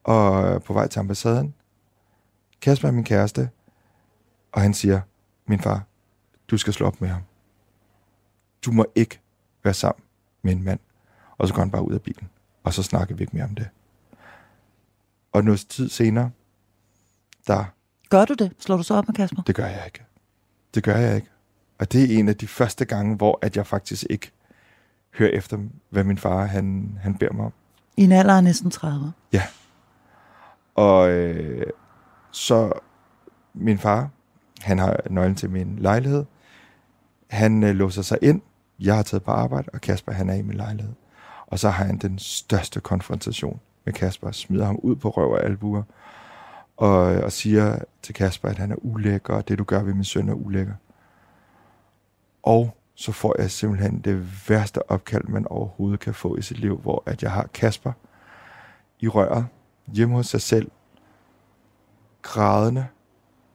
og 0.03 0.63
på 0.63 0.73
vej 0.73 0.87
til 0.87 0.99
ambassaden. 0.99 1.53
Kasper 2.61 2.87
er 2.87 2.91
min 2.91 3.03
kæreste, 3.03 3.49
og 4.53 4.61
han 4.61 4.73
siger, 4.73 5.01
min 5.45 5.59
far, 5.59 5.83
du 6.47 6.57
skal 6.57 6.73
slå 6.73 6.87
op 6.87 7.01
med 7.01 7.09
ham. 7.09 7.21
Du 8.65 8.71
må 8.71 8.85
ikke 8.95 9.19
være 9.63 9.73
sammen 9.73 10.03
med 10.41 10.51
en 10.51 10.63
mand. 10.63 10.79
Og 11.37 11.47
så 11.47 11.53
går 11.53 11.61
han 11.61 11.71
bare 11.71 11.87
ud 11.87 11.93
af 11.93 12.01
bilen, 12.01 12.29
og 12.63 12.73
så 12.73 12.83
snakker 12.83 13.15
vi 13.15 13.23
ikke 13.23 13.35
mere 13.35 13.45
om 13.45 13.55
det. 13.55 13.69
Og 15.31 15.43
noget 15.43 15.59
tid 15.69 15.89
senere, 15.89 16.31
der, 17.47 17.65
Gør 18.09 18.25
du 18.25 18.33
det? 18.33 18.51
Slår 18.59 18.77
du 18.77 18.83
så 18.83 18.93
op 18.93 19.07
med 19.07 19.15
Kasper? 19.15 19.41
det 19.41 19.55
gør 19.55 19.65
jeg 19.65 19.81
ikke. 19.85 20.05
Det 20.73 20.83
gør 20.83 20.95
jeg 20.97 21.15
ikke. 21.15 21.29
Og 21.79 21.91
det 21.91 22.03
er 22.03 22.19
en 22.19 22.29
af 22.29 22.37
de 22.37 22.47
første 22.47 22.85
gange, 22.85 23.15
hvor 23.15 23.39
at 23.41 23.57
jeg 23.57 23.67
faktisk 23.67 24.05
ikke 24.09 24.31
hører 25.13 25.29
efter, 25.29 25.57
hvad 25.89 26.03
min 26.03 26.17
far 26.17 26.45
han, 26.45 26.97
han 27.01 27.17
beder 27.17 27.33
mig 27.33 27.45
om. 27.45 27.53
I 27.97 28.03
en 28.03 28.11
alder 28.11 28.33
af 28.33 28.43
næsten 28.43 28.71
30. 28.71 29.13
Og 30.75 31.09
øh, 31.09 31.67
så 32.31 32.73
min 33.53 33.79
far, 33.79 34.09
han 34.63 34.79
har 34.79 34.99
nøglen 35.09 35.35
til 35.35 35.49
min 35.49 35.75
lejlighed. 35.79 36.25
Han 37.29 37.63
øh, 37.63 37.75
låser 37.75 38.01
sig 38.01 38.17
ind. 38.21 38.41
Jeg 38.79 38.95
har 38.95 39.03
taget 39.03 39.23
på 39.23 39.31
arbejde, 39.31 39.69
og 39.73 39.81
Kasper 39.81 40.11
han 40.11 40.29
er 40.29 40.33
i 40.33 40.41
min 40.41 40.57
lejlighed. 40.57 40.93
Og 41.47 41.59
så 41.59 41.69
har 41.69 41.85
han 41.85 41.97
den 41.97 42.19
største 42.19 42.79
konfrontation 42.79 43.59
med 43.85 43.93
Kasper. 43.93 44.31
Smider 44.31 44.65
ham 44.65 44.75
ud 44.75 44.95
på 44.95 45.09
røv 45.09 45.31
og 45.31 45.43
albuer. 45.43 45.83
Og, 46.77 47.15
øh, 47.15 47.23
og 47.23 47.31
siger 47.31 47.79
til 48.01 48.15
Kasper, 48.15 48.49
at 48.49 48.57
han 48.57 48.71
er 48.71 48.75
ulækker, 48.85 49.33
og 49.33 49.47
det 49.47 49.59
du 49.59 49.63
gør 49.63 49.83
ved 49.83 49.93
min 49.93 50.03
søn 50.03 50.29
er 50.29 50.33
ulækker. 50.33 50.73
Og 52.43 52.77
så 52.95 53.11
får 53.11 53.35
jeg 53.41 53.51
simpelthen 53.51 53.99
det 53.99 54.49
værste 54.49 54.91
opkald, 54.91 55.23
man 55.27 55.47
overhovedet 55.47 55.99
kan 55.99 56.13
få 56.13 56.35
i 56.35 56.41
sit 56.41 56.59
liv, 56.59 56.77
hvor 56.77 57.03
at 57.05 57.23
jeg 57.23 57.31
har 57.31 57.47
Kasper 57.53 57.91
i 58.99 59.07
røret, 59.07 59.45
hjemme 59.87 60.15
hos 60.15 60.27
sig 60.27 60.41
selv, 60.41 60.71
grædende 62.21 62.85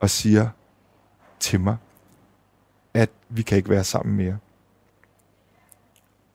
og 0.00 0.11
siger 0.11 0.48
til 1.41 1.61
mig, 1.61 1.76
at 2.95 3.11
vi 3.28 3.43
kan 3.43 3.57
ikke 3.57 3.70
være 3.70 3.84
sammen 3.84 4.16
mere. 4.16 4.39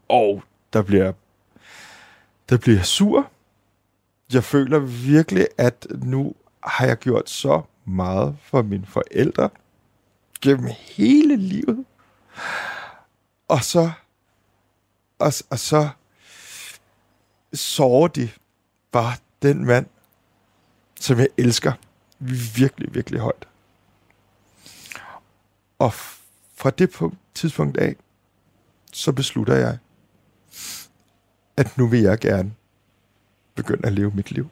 Og 0.08 0.43
der 0.74 0.82
bliver, 0.82 1.14
der 2.49 2.58
bliver 2.58 2.78
jeg 2.78 2.86
sur. 2.86 3.32
Jeg 4.34 4.43
føler 4.43 4.80
virkelig, 4.80 5.47
at 5.58 5.88
nu 5.89 6.34
har 6.64 6.86
jeg 6.86 6.97
gjort 6.97 7.30
så 7.30 7.62
meget 7.86 8.38
for 8.41 8.62
mine 8.62 8.86
forældre 8.86 9.49
gennem 10.41 10.70
hele 10.80 11.36
livet. 11.36 11.86
Og 13.47 13.64
så, 13.64 13.91
og, 15.20 15.34
og 15.49 15.60
så 15.60 15.89
sårer 17.54 18.08
de 18.08 18.30
bare 18.91 19.14
den 19.41 19.66
mand, 19.66 19.86
som 20.99 21.20
jeg 21.20 21.28
elsker 21.38 21.74
virkelig, 22.56 22.95
virkelig 22.95 23.20
højt. 23.20 23.47
Og 25.84 25.93
fra 25.93 26.69
det 26.69 27.11
tidspunkt 27.34 27.77
af, 27.77 27.95
så 28.93 29.11
beslutter 29.11 29.55
jeg, 29.55 29.77
at 31.57 31.77
nu 31.77 31.88
vil 31.88 32.01
jeg 32.01 32.19
gerne 32.19 32.53
begynde 33.55 33.88
at 33.88 33.93
leve 33.93 34.11
mit 34.11 34.31
liv. 34.31 34.49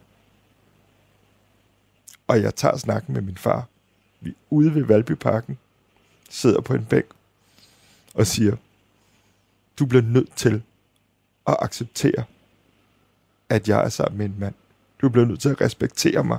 Og 2.26 2.42
jeg 2.42 2.54
tager 2.54 2.76
snakken 2.76 3.14
med 3.14 3.22
min 3.22 3.36
far. 3.36 3.66
Vi 4.20 4.30
er 4.30 4.34
ude 4.50 4.74
ved 4.74 4.82
Valbyparken, 4.82 5.58
sidder 6.30 6.60
på 6.60 6.74
en 6.74 6.84
bænk 6.84 7.06
og 8.14 8.26
siger, 8.26 8.56
du 9.78 9.86
bliver 9.86 10.02
nødt 10.02 10.36
til 10.36 10.62
at 11.46 11.56
acceptere, 11.60 12.24
at 13.48 13.68
jeg 13.68 13.84
er 13.84 13.88
sammen 13.88 14.18
med 14.18 14.26
en 14.26 14.38
mand. 14.38 14.54
Du 15.00 15.08
bliver 15.08 15.26
nødt 15.26 15.40
til 15.40 15.48
at 15.48 15.60
respektere 15.60 16.24
mig. 16.24 16.38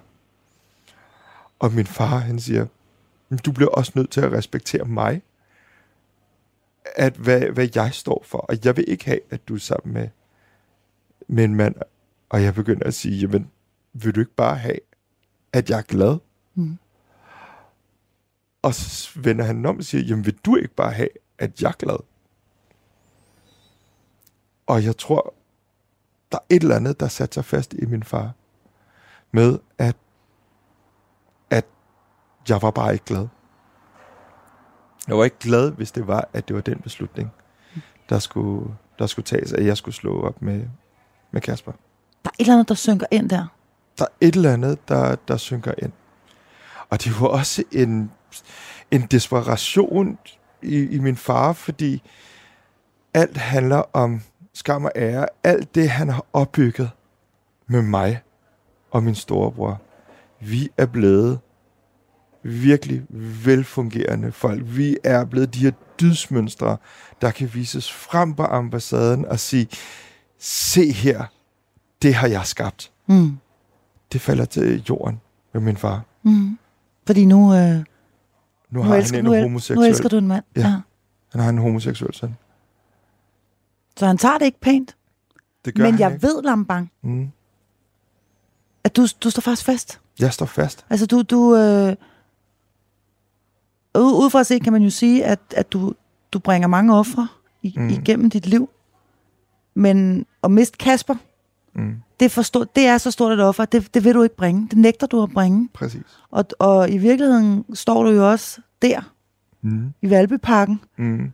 Og 1.59 1.73
min 1.73 1.87
far, 1.87 2.17
han 2.17 2.39
siger, 2.39 2.67
"Men 3.34 3.39
du 3.45 3.51
bliver 3.51 3.69
også 3.69 3.91
nødt 3.95 4.09
til 4.09 4.21
at 4.21 4.31
respektere 4.31 4.86
mig. 4.86 5.21
At 6.95 7.13
hvad, 7.13 7.41
hvad 7.41 7.67
jeg 7.75 7.93
står 7.93 8.23
for. 8.25 8.38
Og 8.38 8.57
jeg 8.63 8.77
vil 8.77 8.86
ikke 8.88 9.05
have, 9.05 9.19
at 9.29 9.47
du 9.47 9.55
er 9.55 9.59
sammen 9.59 9.93
med, 9.93 10.09
med 11.27 11.43
en 11.43 11.55
mand. 11.55 11.75
Og 12.29 12.43
jeg 12.43 12.55
begynder 12.55 12.88
at 12.88 12.93
sige, 12.93 13.19
jamen, 13.19 13.51
vil 13.93 14.15
du 14.15 14.19
ikke 14.19 14.36
bare 14.36 14.55
have, 14.55 14.79
at 15.53 15.69
jeg 15.69 15.77
er 15.77 15.81
glad? 15.81 16.17
Mm. 16.55 16.77
Og 18.61 18.73
så 18.73 19.19
vender 19.19 19.45
han 19.45 19.65
om 19.65 19.77
og 19.77 19.84
siger, 19.84 20.03
jamen, 20.03 20.25
vil 20.25 20.38
du 20.45 20.55
ikke 20.55 20.75
bare 20.75 20.91
have, 20.91 21.09
at 21.38 21.61
jeg 21.61 21.67
er 21.67 21.73
glad? 21.79 21.97
Og 24.65 24.84
jeg 24.84 24.97
tror, 24.97 25.34
der 26.31 26.38
er 26.38 26.55
et 26.55 26.63
eller 26.63 26.75
andet, 26.75 26.99
der 26.99 27.07
satte 27.07 27.34
sig 27.34 27.45
fast 27.45 27.73
i 27.73 27.86
min 27.86 28.03
far. 28.03 28.34
Med 29.31 29.59
at, 29.77 29.88
at 29.88 29.95
jeg 32.49 32.61
var 32.61 32.71
bare 32.71 32.93
ikke 32.93 33.05
glad. 33.05 33.27
Jeg 35.07 35.17
var 35.17 35.23
ikke 35.23 35.39
glad, 35.39 35.71
hvis 35.71 35.91
det 35.91 36.07
var, 36.07 36.27
at 36.33 36.47
det 36.47 36.55
var 36.55 36.61
den 36.61 36.79
beslutning, 36.79 37.31
der 38.09 38.19
skulle, 38.19 38.75
der 38.99 39.07
skulle 39.07 39.25
tages, 39.25 39.53
at 39.53 39.65
jeg 39.65 39.77
skulle 39.77 39.95
slå 39.95 40.21
op 40.21 40.41
med, 40.41 40.65
med 41.31 41.41
Kasper. 41.41 41.71
Der 42.23 42.29
er 42.29 42.33
et 42.39 42.39
eller 42.39 42.53
andet, 42.53 42.69
der 42.69 42.75
synker 42.75 43.05
ind 43.11 43.29
der. 43.29 43.45
Der 43.97 44.05
er 44.05 44.15
et 44.21 44.35
eller 44.35 44.53
andet, 44.53 44.87
der, 44.87 45.15
der 45.15 45.37
synker 45.37 45.73
ind. 45.77 45.91
Og 46.89 47.03
det 47.03 47.21
var 47.21 47.27
også 47.27 47.63
en, 47.71 48.11
en 48.91 49.01
desperation 49.01 50.17
i, 50.61 50.77
i 50.77 50.99
min 50.99 51.15
far, 51.15 51.53
fordi 51.53 52.03
alt 53.13 53.37
handler 53.37 53.83
om 53.93 54.21
skam 54.53 54.85
og 54.85 54.91
ære. 54.95 55.27
Alt 55.43 55.75
det, 55.75 55.89
han 55.89 56.09
har 56.09 56.25
opbygget 56.33 56.91
med 57.67 57.81
mig 57.81 58.21
og 58.91 59.03
min 59.03 59.15
storebror. 59.15 59.81
Vi 60.39 60.69
er 60.77 60.85
blevet 60.85 61.39
virkelig 62.43 63.01
velfungerende 63.45 64.31
folk. 64.31 64.61
Vi 64.65 64.97
er 65.03 65.25
blevet 65.25 65.53
de 65.53 65.59
her 65.59 65.71
dydsmønstre, 66.01 66.77
der 67.21 67.31
kan 67.31 67.53
vises 67.53 67.91
frem 67.91 68.33
på 68.33 68.43
ambassaden 68.43 69.25
og 69.25 69.39
sige, 69.39 69.67
se 70.39 70.91
her, 70.91 71.25
det 72.01 72.15
har 72.15 72.27
jeg 72.27 72.45
skabt. 72.45 72.91
Mm. 73.07 73.37
Det 74.13 74.21
falder 74.21 74.45
til 74.45 74.83
jorden 74.89 75.21
med 75.53 75.61
min 75.61 75.77
far. 75.77 76.01
Mm. 76.23 76.57
Fordi 77.05 77.25
nu, 77.25 77.53
øh, 77.55 77.75
Nu 77.77 77.83
nu, 78.69 78.81
har 78.81 78.95
elsker, 78.95 79.17
han 79.17 79.25
nu, 79.25 79.31
en 79.33 79.37
el- 79.37 79.43
homoseksuel. 79.43 79.79
nu 79.79 79.85
elsker 79.85 80.09
du 80.09 80.17
en 80.17 80.27
mand. 80.27 80.43
Ja. 80.55 80.61
Ja. 80.61 80.75
Han 81.31 81.41
har 81.41 81.49
en 81.49 81.57
homoseksuel 81.57 82.13
søn. 82.13 82.35
Så 83.97 84.05
han 84.05 84.17
tager 84.17 84.37
det 84.37 84.45
ikke 84.45 84.59
pænt. 84.59 84.95
Det 85.65 85.75
gør 85.75 85.83
Men 85.83 85.99
jeg 85.99 86.13
ikke. 86.13 86.27
ved, 86.27 86.43
Lambang, 86.43 86.91
Mm. 87.01 87.31
at 88.83 88.95
du, 88.95 89.07
du 89.23 89.29
står 89.29 89.41
faktisk 89.41 89.65
fast. 89.65 89.99
Jeg 90.19 90.33
står 90.33 90.45
fast. 90.45 90.85
Altså, 90.89 91.05
du... 91.05 91.21
du 91.21 91.55
øh, 91.55 91.95
ud, 94.01 94.29
fra 94.29 94.39
at 94.39 94.47
se, 94.47 94.59
kan 94.59 94.73
man 94.73 94.81
jo 94.81 94.89
sige, 94.89 95.25
at, 95.25 95.39
at 95.55 95.71
du, 95.73 95.93
du 96.31 96.39
bringer 96.39 96.67
mange 96.67 96.95
ofre 96.95 97.27
i, 97.61 97.73
Mm. 97.77 97.89
igennem 97.89 98.29
dit 98.29 98.45
liv. 98.47 98.69
Men 99.75 100.25
at 100.43 100.51
miste 100.51 100.77
Kasper, 100.77 101.15
Mm. 101.75 101.95
det 102.19 102.25
er, 102.25 102.29
for 102.29 102.41
stort, 102.41 102.75
det 102.75 102.85
er 102.87 102.97
så 102.97 103.11
stort 103.11 103.31
et 103.33 103.41
offer, 103.43 103.65
det, 103.65 103.93
det 103.93 104.03
vil 104.03 104.13
du 104.13 104.23
ikke 104.23 104.35
bringe. 104.35 104.67
Det 104.69 104.77
nægter 104.77 105.07
du 105.07 105.23
at 105.23 105.29
bringe. 105.29 105.69
Præcis. 105.73 106.01
Og, 106.31 106.45
og 106.59 106.89
i 106.89 106.97
virkeligheden 106.97 107.65
står 107.73 108.03
du 108.03 108.09
jo 108.09 108.31
også 108.31 108.61
der, 108.81 109.01
Mm. 109.61 109.93
i 110.01 110.09
Valbyparken, 110.09 110.81
Mm. 110.97 111.31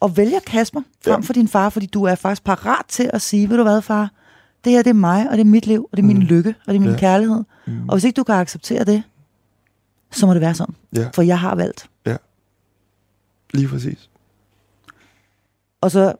og 0.00 0.16
vælger 0.16 0.40
Kasper 0.46 0.80
frem 1.04 1.20
Ja. 1.20 1.26
for 1.26 1.32
din 1.32 1.48
far, 1.48 1.68
fordi 1.68 1.86
du 1.86 2.04
er 2.04 2.14
faktisk 2.14 2.44
parat 2.44 2.86
til 2.88 3.10
at 3.12 3.22
sige, 3.22 3.50
ved 3.50 3.56
du 3.56 3.62
hvad, 3.62 3.82
far, 3.82 4.10
det 4.64 4.72
her 4.72 4.82
det 4.82 4.90
er 4.90 4.94
mig, 4.94 5.26
og 5.30 5.32
det 5.36 5.40
er 5.40 5.44
mit 5.50 5.66
liv, 5.66 5.88
og 5.92 5.96
det 5.96 6.02
er 6.02 6.06
min 6.06 6.16
Mm. 6.16 6.22
lykke, 6.22 6.54
og 6.66 6.72
det 6.74 6.76
er 6.76 6.80
min 6.80 6.90
Ja. 6.90 6.96
kærlighed. 6.96 7.44
Mm. 7.66 7.88
Og 7.88 7.94
hvis 7.94 8.04
ikke 8.04 8.16
du 8.16 8.22
kan 8.24 8.34
acceptere 8.34 8.84
det, 8.84 9.02
så 10.14 10.26
må 10.26 10.32
det 10.34 10.40
være 10.40 10.54
sådan. 10.54 10.74
Ja. 10.96 11.10
For 11.14 11.22
jeg 11.22 11.40
har 11.40 11.54
valgt. 11.54 11.90
Lige 13.54 13.68
præcis. 13.68 14.10
Og 15.80 15.90
så 15.90 16.14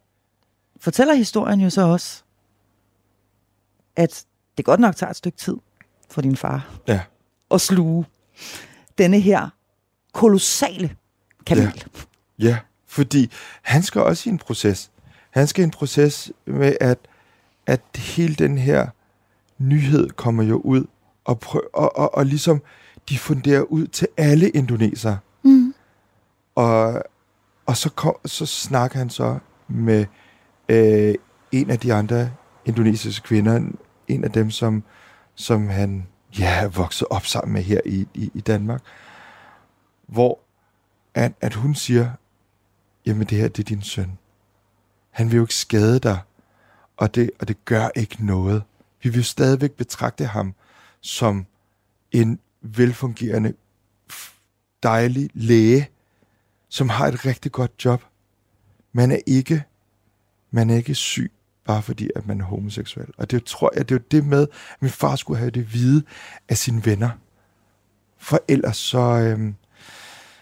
fortæller 0.81 1.15
historien 1.15 1.61
jo 1.61 1.71
så 1.71 1.83
også, 1.89 2.23
at 3.97 4.25
det 4.57 4.65
godt 4.65 4.81
nok 4.81 4.97
tager 4.97 5.11
et 5.11 5.17
stykke 5.17 5.39
tid 5.39 5.57
for 6.11 6.21
din 6.23 6.37
far 6.37 6.71
Ja. 6.89 7.01
at 7.51 7.61
sluge 7.61 8.05
denne 8.99 9.21
her 9.21 9.49
kolossale 10.13 10.97
kamel. 11.47 11.85
Ja, 12.39 12.59
fordi 12.87 13.31
han 13.63 13.83
skal 13.83 14.01
også 14.01 14.29
i 14.29 14.33
en 14.33 14.39
proces. 14.39 14.91
Han 15.31 15.47
skal 15.47 15.63
i 15.63 15.65
en 15.65 15.71
proces 15.71 16.33
med, 16.45 16.77
at, 16.81 16.99
at 17.67 17.81
hele 17.97 18.35
den 18.35 18.59
her 18.59 18.87
nyhed 19.59 20.11
kommer 20.11 20.43
jo 20.43 20.57
ud 20.57 20.87
og, 21.25 21.41
prøv, 21.41 21.63
og, 21.75 21.97
og, 21.97 22.15
og 22.15 22.27
ligesom 22.27 22.63
diffunderer 23.09 23.61
ud 23.63 23.87
til 23.87 24.09
alle 24.17 24.51
indonesere. 24.51 25.19
Mm. 25.43 25.75
Og, 26.55 27.03
og 27.67 27.77
så, 27.77 27.91
kom, 27.91 28.15
så 28.25 28.47
snakker 28.47 28.99
han 28.99 29.11
så 29.11 29.39
med 29.69 30.07
øh, 30.69 31.15
en 31.53 31.71
af 31.71 31.79
de 31.79 31.95
andre 31.95 32.31
indonesiske 32.65 33.25
kvinder, 33.25 33.69
en 34.09 34.25
af 34.25 34.33
dem, 34.33 34.51
som, 34.51 34.83
som 35.35 35.69
han 35.69 36.07
ja, 36.39 36.67
vokset 36.67 37.09
op 37.11 37.27
sammen 37.27 37.53
med 37.53 37.63
her 37.63 37.81
i, 37.85 38.07
i, 38.15 38.31
i 38.35 38.41
Danmark, 38.41 38.83
hvor 40.07 40.39
at, 41.15 41.33
at 41.41 41.55
hun 41.55 41.75
siger, 41.75 42.11
jamen 43.07 43.27
det 43.27 43.39
her, 43.39 43.49
det 43.49 43.59
er 43.59 43.65
din 43.65 43.83
søn. 43.83 44.19
Han 45.11 45.31
vil 45.31 45.37
jo 45.37 45.43
ikke 45.43 45.55
skade 45.55 45.99
dig, 45.99 46.19
og 46.97 47.15
det, 47.15 47.31
og 47.41 47.49
det 47.49 47.65
gør 47.65 47.89
ikke 47.95 48.27
noget. 48.27 48.63
Vi 49.03 49.09
vil 49.09 49.25
stadigvæk 49.25 49.73
betragte 49.73 50.25
ham 50.27 50.55
som 51.01 51.47
en 52.13 52.39
velfungerende, 52.65 53.55
dejlig 54.83 55.31
læge, 55.35 55.89
som 56.69 56.89
har 56.89 57.07
et 57.07 57.27
rigtig 57.27 57.53
godt 57.53 57.85
job. 57.85 58.05
Man 58.93 59.11
er 59.11 59.19
ikke, 59.27 59.65
man 60.51 60.71
er 60.71 60.77
ikke 60.77 60.95
syg, 60.95 61.33
bare 61.65 61.83
fordi 61.83 62.11
at 62.17 62.27
man 62.27 62.41
er 62.41 62.45
homoseksuel. 62.45 63.09
Og 63.17 63.31
det 63.31 63.45
tror 63.45 63.73
jeg, 63.77 63.89
det 63.89 63.95
er 63.95 63.99
det 64.11 64.27
med, 64.27 64.43
at 64.43 64.83
min 64.83 64.91
far 64.91 65.17
skulle 65.17 65.39
have 65.39 65.51
det 65.51 65.75
vide 65.75 66.03
af 66.49 66.59
sine 66.59 66.87
venner. 66.87 67.11
For 68.19 68.41
ellers 68.49 68.77
så... 68.77 68.99
Øhm, 68.99 69.55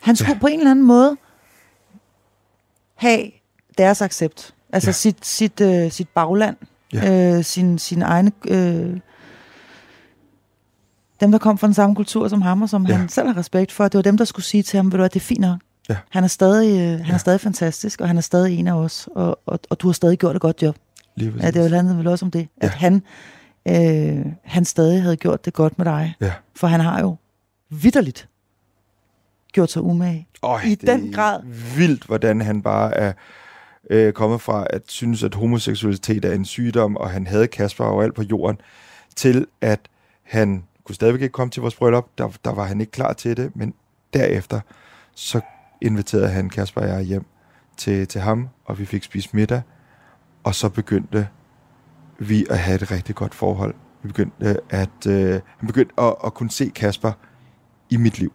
Han 0.00 0.16
skulle 0.16 0.32
ja. 0.32 0.38
på 0.40 0.46
en 0.46 0.58
eller 0.58 0.70
anden 0.70 0.86
måde 0.86 1.16
have 2.94 3.30
deres 3.78 4.02
accept. 4.02 4.54
Altså 4.72 4.88
ja. 4.88 4.92
sit, 4.92 5.26
sit, 5.26 5.60
øh, 5.60 5.90
sit 5.90 6.08
bagland. 6.08 6.56
Ja. 6.92 7.36
Øh, 7.36 7.44
sin, 7.44 7.78
sin 7.78 8.02
egne... 8.02 8.32
Øh, 8.48 9.00
dem, 11.22 11.30
der 11.32 11.38
kom 11.38 11.58
fra 11.58 11.66
den 11.66 11.74
samme 11.74 11.96
kultur 11.96 12.28
som 12.28 12.42
ham, 12.42 12.62
og 12.62 12.68
som 12.68 12.86
Ja. 12.86 12.94
han 12.94 13.08
selv 13.08 13.26
har 13.28 13.36
respekt 13.36 13.72
for, 13.72 13.84
det 13.84 13.94
var 13.98 14.02
dem, 14.02 14.16
der 14.16 14.24
skulle 14.24 14.46
sige 14.46 14.62
til 14.62 14.76
ham, 14.76 14.86
ved 14.86 14.90
du 14.90 14.96
hvad, 14.96 15.08
det 15.10 15.16
er 15.16 15.24
fint 15.24 15.40
nok. 15.40 15.58
Ja. 15.88 15.96
Han 16.10 16.24
er 16.24 16.28
stadig, 16.28 16.70
øh, 16.80 16.98
han 16.98 17.06
Ja. 17.08 17.12
er 17.14 17.18
stadig 17.18 17.40
fantastisk, 17.40 18.00
og 18.00 18.08
han 18.08 18.16
er 18.16 18.20
stadig 18.20 18.58
en 18.58 18.66
af 18.66 18.72
os, 18.74 19.08
og, 19.14 19.40
og, 19.46 19.60
og 19.70 19.80
du 19.80 19.88
har 19.88 19.92
stadig 19.92 20.18
gjort 20.18 20.36
et 20.36 20.42
godt 20.42 20.62
job. 20.62 20.76
lige 21.16 21.32
Ja, 21.40 21.50
det 21.50 21.70
handlede 21.70 21.98
vel 21.98 22.06
også 22.06 22.24
om 22.24 22.30
det, 22.30 22.48
Ja. 22.62 22.66
at 22.66 22.70
han, 22.72 23.02
øh, 23.68 24.26
han 24.44 24.64
stadig 24.64 25.02
havde 25.02 25.16
gjort 25.16 25.44
det 25.44 25.52
godt 25.52 25.78
med 25.78 25.86
dig. 25.86 26.14
Ja. 26.20 26.32
For 26.56 26.66
han 26.66 26.80
har 26.80 27.00
jo 27.00 27.16
vidderligt 27.70 28.28
gjort 29.52 29.70
sig 29.70 29.82
umage. 29.82 30.26
Øj, 30.42 30.60
I 30.66 30.70
det 30.74 30.86
den 30.86 31.12
grad. 31.12 31.40
vildt, 31.76 32.04
hvordan 32.04 32.40
han 32.40 32.62
bare 32.62 32.94
er 32.94 33.12
øh, 33.90 34.12
kommet 34.12 34.40
fra 34.40 34.66
at 34.70 34.82
synes, 34.88 35.22
at 35.22 35.34
homoseksualitet 35.34 36.24
er 36.24 36.32
en 36.32 36.44
sygdom, 36.44 36.96
og 36.96 37.10
han 37.10 37.26
havde 37.26 37.46
Kasper 37.46 37.84
overalt 37.84 38.14
på 38.14 38.22
jorden, 38.22 38.56
til 39.16 39.46
at 39.60 39.80
han 40.22 40.64
kunne 40.84 40.94
stadigvæk 40.94 41.22
ikke 41.22 41.32
komme 41.32 41.50
til 41.50 41.60
vores 41.60 41.74
bryllup. 41.74 42.06
Der, 42.18 42.28
der 42.44 42.54
var 42.54 42.64
han 42.64 42.80
ikke 42.80 42.92
klar 42.92 43.12
til 43.12 43.36
det, 43.36 43.56
men 43.56 43.74
derefter 44.14 44.60
så 45.14 45.40
inviterede 45.80 46.28
han 46.28 46.50
Kasper 46.50 46.80
og 46.80 46.88
jeg 46.88 47.00
hjem 47.02 47.26
til, 47.76 48.08
til 48.08 48.20
ham, 48.20 48.48
og 48.64 48.78
vi 48.78 48.84
fik 48.84 49.02
spist 49.02 49.34
middag, 49.34 49.62
og 50.44 50.54
så 50.54 50.68
begyndte 50.68 51.28
vi 52.18 52.46
at 52.50 52.58
have 52.58 52.74
et 52.74 52.90
rigtig 52.90 53.14
godt 53.14 53.34
forhold. 53.34 53.74
Vi 54.02 54.08
begyndte 54.08 54.60
at, 54.70 55.06
øh, 55.08 55.40
han 55.58 55.66
begyndte 55.66 55.94
at, 56.00 56.14
at 56.24 56.34
kunne 56.34 56.50
se 56.50 56.72
Kasper 56.74 57.12
i 57.90 57.96
mit 57.96 58.18
liv. 58.18 58.32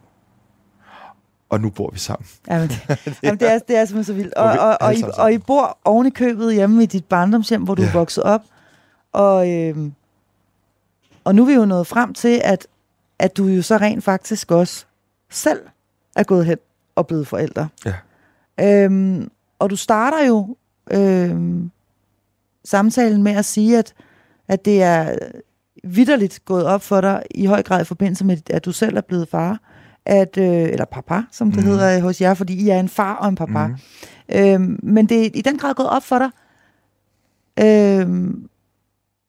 Og 1.49 1.61
nu 1.61 1.69
bor 1.69 1.89
vi 1.93 1.99
sammen. 1.99 2.27
Jamen, 2.47 2.67
det, 2.69 2.79
jamen, 3.23 3.39
det, 3.39 3.51
er, 3.51 3.59
det 3.59 3.77
er 3.77 3.85
simpelthen 3.85 4.03
så 4.03 4.13
vildt. 4.13 4.33
Og, 4.33 4.43
Og 4.51 4.59
og, 4.59 4.77
og, 4.81 4.95
I, 4.95 5.03
og 5.17 5.33
I 5.33 5.37
bor 5.37 5.77
oven 5.85 6.07
i 6.07 6.09
købet 6.09 6.53
hjemme 6.53 6.83
i 6.83 6.85
dit 6.85 7.05
barndomshjem, 7.05 7.63
hvor 7.63 7.75
du 7.75 7.81
Ja. 7.81 7.87
er 7.87 7.93
vokset 7.93 8.23
op. 8.23 8.41
Og, 9.13 9.51
øhm, 9.53 9.93
og 11.27 11.35
nu 11.35 11.41
er 11.41 11.45
vi 11.45 11.53
jo 11.53 11.65
nået 11.65 11.87
frem 11.87 12.13
til, 12.13 12.41
at, 12.43 12.67
at 13.19 13.37
du 13.37 13.45
jo 13.45 13.61
så 13.61 13.77
rent 13.77 14.03
faktisk 14.03 14.51
også 14.51 14.85
selv 15.29 15.59
er 16.15 16.23
gået 16.23 16.45
hen 16.45 16.57
og 16.95 17.07
blevet 17.07 17.27
forældre. 17.27 17.67
Ja. 17.85 17.93
Øhm, 18.85 19.31
og 19.59 19.69
du 19.69 19.75
starter 19.75 20.25
jo 20.25 20.55
øhm, 20.91 21.71
samtalen 22.65 23.23
med 23.23 23.31
at 23.31 23.45
sige, 23.45 23.77
at, 23.77 23.93
at 24.47 24.65
det 24.65 24.83
er 24.83 25.17
vidderligt 25.83 26.45
gået 26.45 26.65
op 26.65 26.81
for 26.81 27.01
dig, 27.01 27.23
i 27.31 27.45
høj 27.45 27.63
grad 27.63 27.81
i 27.81 27.85
forbindelse 27.85 28.25
med, 28.25 28.37
at 28.49 28.65
du 28.65 28.71
selv 28.71 28.97
er 28.97 29.01
blevet 29.01 29.29
far, 29.29 29.59
at, 30.05 30.37
øh, 30.37 30.45
eller 30.45 30.85
papa, 30.85 31.23
som 31.31 31.51
det 31.51 31.63
mm. 31.63 31.69
hedder 31.69 32.01
hos 32.01 32.21
jer, 32.21 32.33
fordi 32.33 32.53
I 32.65 32.69
er 32.69 32.79
en 32.79 32.89
far 32.89 33.15
og 33.15 33.29
en 33.29 33.35
papa. 33.35 33.67
Mm. 33.67 33.75
Øhm, 34.35 34.79
men 34.83 35.09
det 35.09 35.25
er 35.25 35.29
i 35.33 35.41
den 35.41 35.57
grad 35.57 35.73
gået 35.73 35.89
op 35.89 36.03
for 36.03 36.19
dig, 36.19 36.29
øhm, 37.59 38.49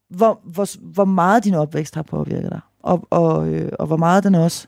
hvor, 0.09 0.41
hvor, 0.45 0.67
hvor 0.93 1.05
meget 1.05 1.45
din 1.45 1.55
opvækst 1.55 1.95
har 1.95 2.03
påvirket 2.03 2.51
dig, 2.51 2.61
og, 2.83 3.07
og, 3.11 3.49
øh, 3.49 3.73
og 3.79 3.87
hvor 3.87 3.97
meget 3.97 4.25
den 4.25 4.35
også 4.35 4.67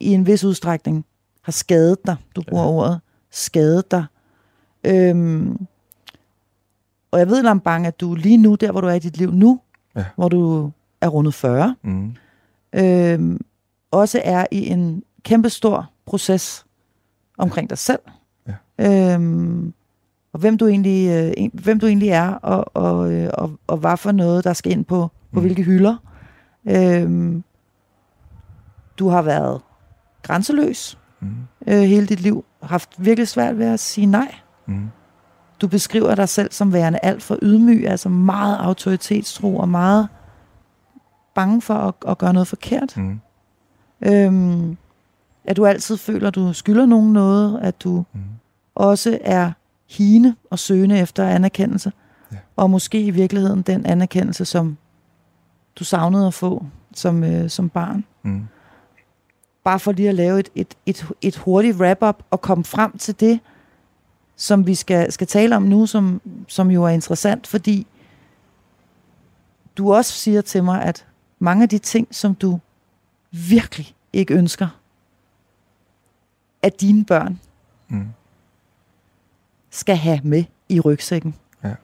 i 0.00 0.12
en 0.12 0.26
vis 0.26 0.44
udstrækning 0.44 1.04
har 1.42 1.52
skadet 1.52 2.06
dig. 2.06 2.16
Du 2.36 2.42
bruger 2.48 2.62
ja. 2.64 2.68
ordet 2.68 3.00
skadet 3.30 3.90
dig. 3.90 4.04
Øhm, 4.84 5.66
og 7.10 7.18
jeg 7.18 7.28
ved, 7.28 7.42
Lambang, 7.42 7.86
at 7.86 8.00
du 8.00 8.14
lige 8.14 8.36
nu, 8.36 8.54
der 8.54 8.72
hvor 8.72 8.80
du 8.80 8.86
er 8.86 8.92
i 8.92 8.98
dit 8.98 9.16
liv 9.16 9.30
nu, 9.32 9.60
Ja. 9.96 10.04
hvor 10.16 10.28
du 10.28 10.70
er 11.00 11.08
rundet 11.08 11.34
40, 11.34 11.76
Mm. 11.82 12.14
øhm, 12.72 13.40
også 13.90 14.20
er 14.24 14.46
i 14.50 14.66
en 14.68 15.02
kæmpestor 15.22 15.90
proces 16.06 16.66
omkring 17.38 17.70
dig 17.70 17.78
selv. 17.78 17.98
Ja. 18.78 19.14
Øhm, 19.14 19.74
og 20.32 20.40
hvem 20.40 20.58
du 20.58 20.66
egentlig, 20.66 21.08
øh, 21.38 21.48
hvem 21.52 21.80
du 21.80 21.86
egentlig 21.86 22.08
er, 22.08 22.28
og, 22.32 22.76
og, 22.76 23.12
øh, 23.12 23.30
og, 23.34 23.50
og 23.66 23.76
hvad 23.76 23.96
for 23.96 24.12
noget, 24.12 24.44
der 24.44 24.52
skal 24.52 24.72
ind 24.72 24.84
på, 24.84 25.10
på 25.32 25.40
Mm. 25.40 25.46
hvilke 25.46 25.62
hylder. 25.62 25.96
Øhm, 26.68 27.44
du 28.98 29.08
har 29.08 29.22
været 29.22 29.60
grænseløs 30.22 30.98
Mm. 31.20 31.28
øh, 31.66 31.78
hele 31.82 32.06
dit 32.06 32.20
liv, 32.20 32.44
haft 32.62 32.90
virkelig 32.98 33.28
svært 33.28 33.58
ved 33.58 33.66
at 33.66 33.80
sige 33.80 34.06
nej. 34.06 34.34
Mm. 34.66 34.88
Du 35.60 35.68
beskriver 35.68 36.14
dig 36.14 36.28
selv 36.28 36.52
som 36.52 36.72
værende 36.72 36.98
alt 37.02 37.22
for 37.22 37.38
ydmyg, 37.42 37.84
altså 37.88 38.08
meget 38.08 38.56
autoritetstro 38.56 39.56
og 39.56 39.68
meget 39.68 40.08
bange 41.34 41.62
for 41.62 41.74
at, 41.74 41.94
at 42.08 42.18
gøre 42.18 42.32
noget 42.32 42.48
forkert. 42.48 42.96
Mm. 42.96 43.20
Øhm, 44.06 44.76
at 45.44 45.56
du 45.56 45.66
altid 45.66 45.96
føler, 45.96 46.28
at 46.28 46.34
du 46.34 46.52
skylder 46.52 46.86
nogen 46.86 47.12
noget, 47.12 47.58
at 47.62 47.82
du 47.82 48.04
Mm. 48.12 48.20
også 48.74 49.18
er 49.24 49.52
hine 49.90 50.36
og 50.50 50.58
søgende 50.58 50.98
efter 50.98 51.28
anerkendelse, 51.28 51.92
Ja. 52.32 52.36
og 52.56 52.70
måske 52.70 53.00
i 53.02 53.10
virkeligheden 53.10 53.62
den 53.62 53.86
anerkendelse, 53.86 54.44
som 54.44 54.76
du 55.76 55.84
savnede 55.84 56.26
at 56.26 56.34
få 56.34 56.66
som, 56.94 57.24
øh, 57.24 57.50
som 57.50 57.68
barn. 57.68 58.04
Mm. 58.22 58.46
Bare 59.64 59.80
for 59.80 59.92
lige 59.92 60.08
at 60.08 60.14
lave 60.14 60.40
et, 60.40 60.48
et, 60.54 60.74
et, 60.86 61.06
et 61.22 61.36
hurtigt 61.36 61.76
wrap-up 61.76 62.22
og 62.30 62.40
komme 62.40 62.64
frem 62.64 62.98
til 62.98 63.20
det, 63.20 63.40
som 64.36 64.66
vi 64.66 64.74
skal, 64.74 65.12
skal 65.12 65.26
tale 65.26 65.56
om 65.56 65.62
nu, 65.62 65.86
som, 65.86 66.20
som 66.48 66.70
jo 66.70 66.84
er 66.84 66.88
interessant, 66.88 67.46
fordi 67.46 67.86
du 69.76 69.94
også 69.94 70.12
siger 70.12 70.40
til 70.40 70.64
mig, 70.64 70.82
at 70.82 71.06
mange 71.38 71.62
af 71.62 71.68
de 71.68 71.78
ting, 71.78 72.08
som 72.10 72.34
du 72.34 72.60
virkelig 73.30 73.94
ikke 74.12 74.34
ønsker, 74.34 74.68
at 76.62 76.80
dine 76.80 77.04
børn 77.04 77.40
Mm. 77.92 78.08
Skal 79.70 79.96
have 79.96 80.20
med 80.24 80.44
i 80.68 80.80
rygsækken. 80.80 81.34
Ja. 81.64 81.74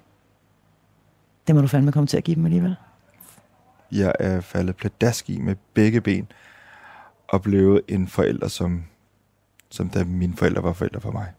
Det 1.47 1.55
må 1.55 1.61
du 1.61 1.66
fandme 1.66 1.93
komme 1.93 2.07
til 2.07 2.16
at 2.16 2.24
give 2.24 2.34
dem 2.34 2.45
alligevel. 2.45 2.76
Jeg 3.93 4.12
er 4.20 4.41
faldet 4.41 4.76
pladask 4.76 5.30
i 5.30 5.39
med 5.39 5.57
begge 5.74 6.01
ben 6.01 6.28
og 7.28 7.43
blevet 7.43 7.80
en 7.89 8.09
forælder, 8.09 8.49
som, 8.49 8.84
som 9.70 9.89
da 9.89 10.05
mine 10.05 10.37
forældre 10.37 10.62
var 10.62 10.72
forældre 10.72 11.01
for 11.01 11.11
mig. 11.11 11.32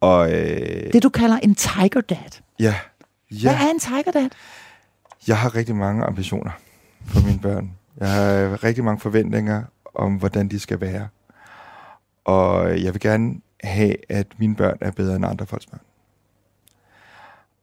Og 0.00 0.32
øh, 0.32 0.92
Det 0.92 1.02
du 1.02 1.08
kalder 1.08 1.36
en 1.38 1.54
tiger 1.54 2.00
dad. 2.00 2.40
ja, 2.60 2.74
Hvad 3.28 3.38
ja, 3.42 3.66
er 3.66 3.70
en 3.70 3.78
tiger 3.80 4.10
dad? 4.12 4.28
jeg 5.28 5.38
har 5.38 5.54
rigtig 5.54 5.76
mange 5.76 6.04
ambitioner 6.04 6.50
for 7.06 7.26
mine 7.26 7.38
børn. 7.40 7.72
Jeg 8.00 8.12
har 8.12 8.64
rigtig 8.64 8.84
mange 8.84 9.00
forventninger 9.00 9.62
om, 9.94 10.14
hvordan 10.16 10.48
de 10.48 10.60
skal 10.60 10.80
være. 10.80 11.08
Og 12.24 12.82
jeg 12.82 12.92
vil 12.94 13.00
gerne 13.00 13.40
have, 13.64 13.96
at 14.08 14.26
mine 14.38 14.56
børn 14.56 14.78
er 14.80 14.90
bedre 14.90 15.16
end 15.16 15.26
andre 15.26 15.46
folks 15.46 15.66
børn. 15.66 15.80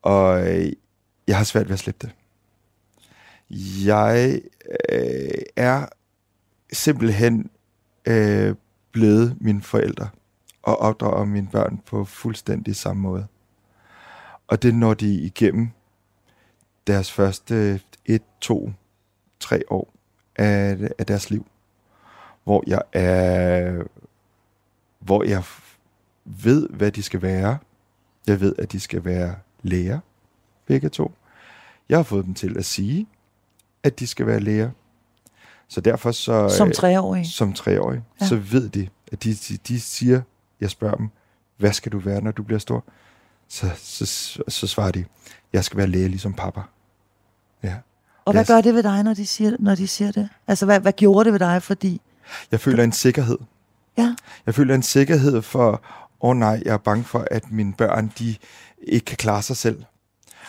Og 0.02 0.48
øh, 0.48 0.74
jeg 1.28 1.38
har 1.38 1.44
svært 1.44 1.68
ved 1.68 1.74
at 1.74 1.80
slippe 1.80 2.08
det. 2.08 2.16
Jeg 3.86 4.42
øh, 4.90 5.42
er 5.56 5.86
simpelthen 6.74 7.50
øh, 8.06 8.56
blevet 8.92 9.38
mine 9.42 9.62
forældre 9.62 10.10
og 10.64 10.80
opdrager 10.80 11.26
mine 11.26 11.48
børn 11.52 11.82
på 11.86 12.06
fuldstændig 12.06 12.76
samme 12.76 13.02
måde. 13.02 13.28
Og 14.48 14.64
det 14.64 14.76
når 14.76 14.94
de 14.94 15.14
igennem 15.14 15.70
deres 16.88 17.12
første 17.12 17.82
et, 18.06 18.24
to, 18.42 18.72
tre 19.40 19.62
år 19.70 19.94
af, 20.36 20.78
af 21.00 21.06
deres 21.06 21.30
liv, 21.30 21.46
hvor 22.44 22.64
jeg 22.68 22.82
er, 22.94 23.84
hvor 25.00 25.24
jeg 25.24 25.44
ved, 26.26 26.70
hvad 26.70 26.92
de 26.92 27.04
skal 27.04 27.22
være. 27.22 27.58
Jeg 28.28 28.42
ved, 28.42 28.56
at 28.58 28.72
de 28.72 28.80
skal 28.80 29.06
være 29.06 29.36
læger, 29.64 30.00
begge 30.66 30.90
to. 30.90 31.12
Jeg 31.90 31.98
har 31.98 32.04
fået 32.04 32.26
dem 32.26 32.34
til 32.34 32.58
at 32.58 32.66
sige, 32.66 33.08
at 33.84 34.00
de 34.00 34.08
skal 34.08 34.26
være 34.28 34.40
læger. 34.40 34.70
Så 35.68 35.82
derfor 35.82 36.12
så... 36.12 36.50
Som 36.50 36.68
øh, 36.68 36.74
treårig. 36.74 37.28
som 37.28 37.54
treårige, 37.54 38.04
Ja. 38.22 38.28
så 38.28 38.36
ved 38.36 38.70
de, 38.70 38.90
at 39.12 39.24
de, 39.24 39.34
de, 39.34 39.58
de 39.68 39.80
siger, 39.80 40.22
jeg 40.62 40.70
spørger 40.70 40.96
dem, 40.96 41.10
hvad 41.58 41.74
skal 41.74 41.92
du 41.92 42.00
være, 42.00 42.22
når 42.22 42.32
du 42.32 42.44
bliver 42.44 42.60
stor? 42.60 42.84
Så, 43.48 43.70
så, 43.78 44.06
så, 44.06 44.44
så 44.48 44.68
svarer 44.68 44.92
de, 44.92 45.06
jeg 45.54 45.64
skal 45.66 45.78
være 45.78 45.88
læge 45.88 46.08
ligesom 46.08 46.34
pappa. 46.34 46.62
Ja. 47.64 47.76
Og 48.26 48.34
hvad 48.34 48.46
gør 48.46 48.62
det 48.62 48.74
ved 48.74 48.84
dig, 48.84 49.04
når 49.04 49.14
de 49.14 49.26
siger, 49.26 49.56
når 49.60 49.76
de 49.76 49.88
siger 49.88 50.12
det? 50.12 50.30
Altså, 50.48 50.66
hvad, 50.66 50.80
hvad 50.80 50.94
gjorde 50.94 51.26
det 51.26 51.34
ved 51.34 51.40
dig, 51.40 51.64
fordi... 51.64 52.02
Jeg 52.52 52.60
føler 52.60 52.84
en 52.84 52.92
sikkerhed. 52.92 53.38
Ja. 53.98 54.16
Jeg 54.46 54.56
føler 54.56 54.76
en 54.76 54.84
sikkerhed 54.84 55.42
for, 55.42 55.82
åh 56.24 56.30
oh 56.30 56.38
nej, 56.38 56.62
jeg 56.66 56.74
er 56.74 56.78
bange 56.78 57.04
for, 57.04 57.28
at 57.32 57.52
mine 57.52 57.74
børn, 57.74 58.12
de 58.20 58.36
ikke 58.84 59.06
kan 59.06 59.18
klare 59.18 59.42
sig 59.42 59.58
selv. 59.58 59.84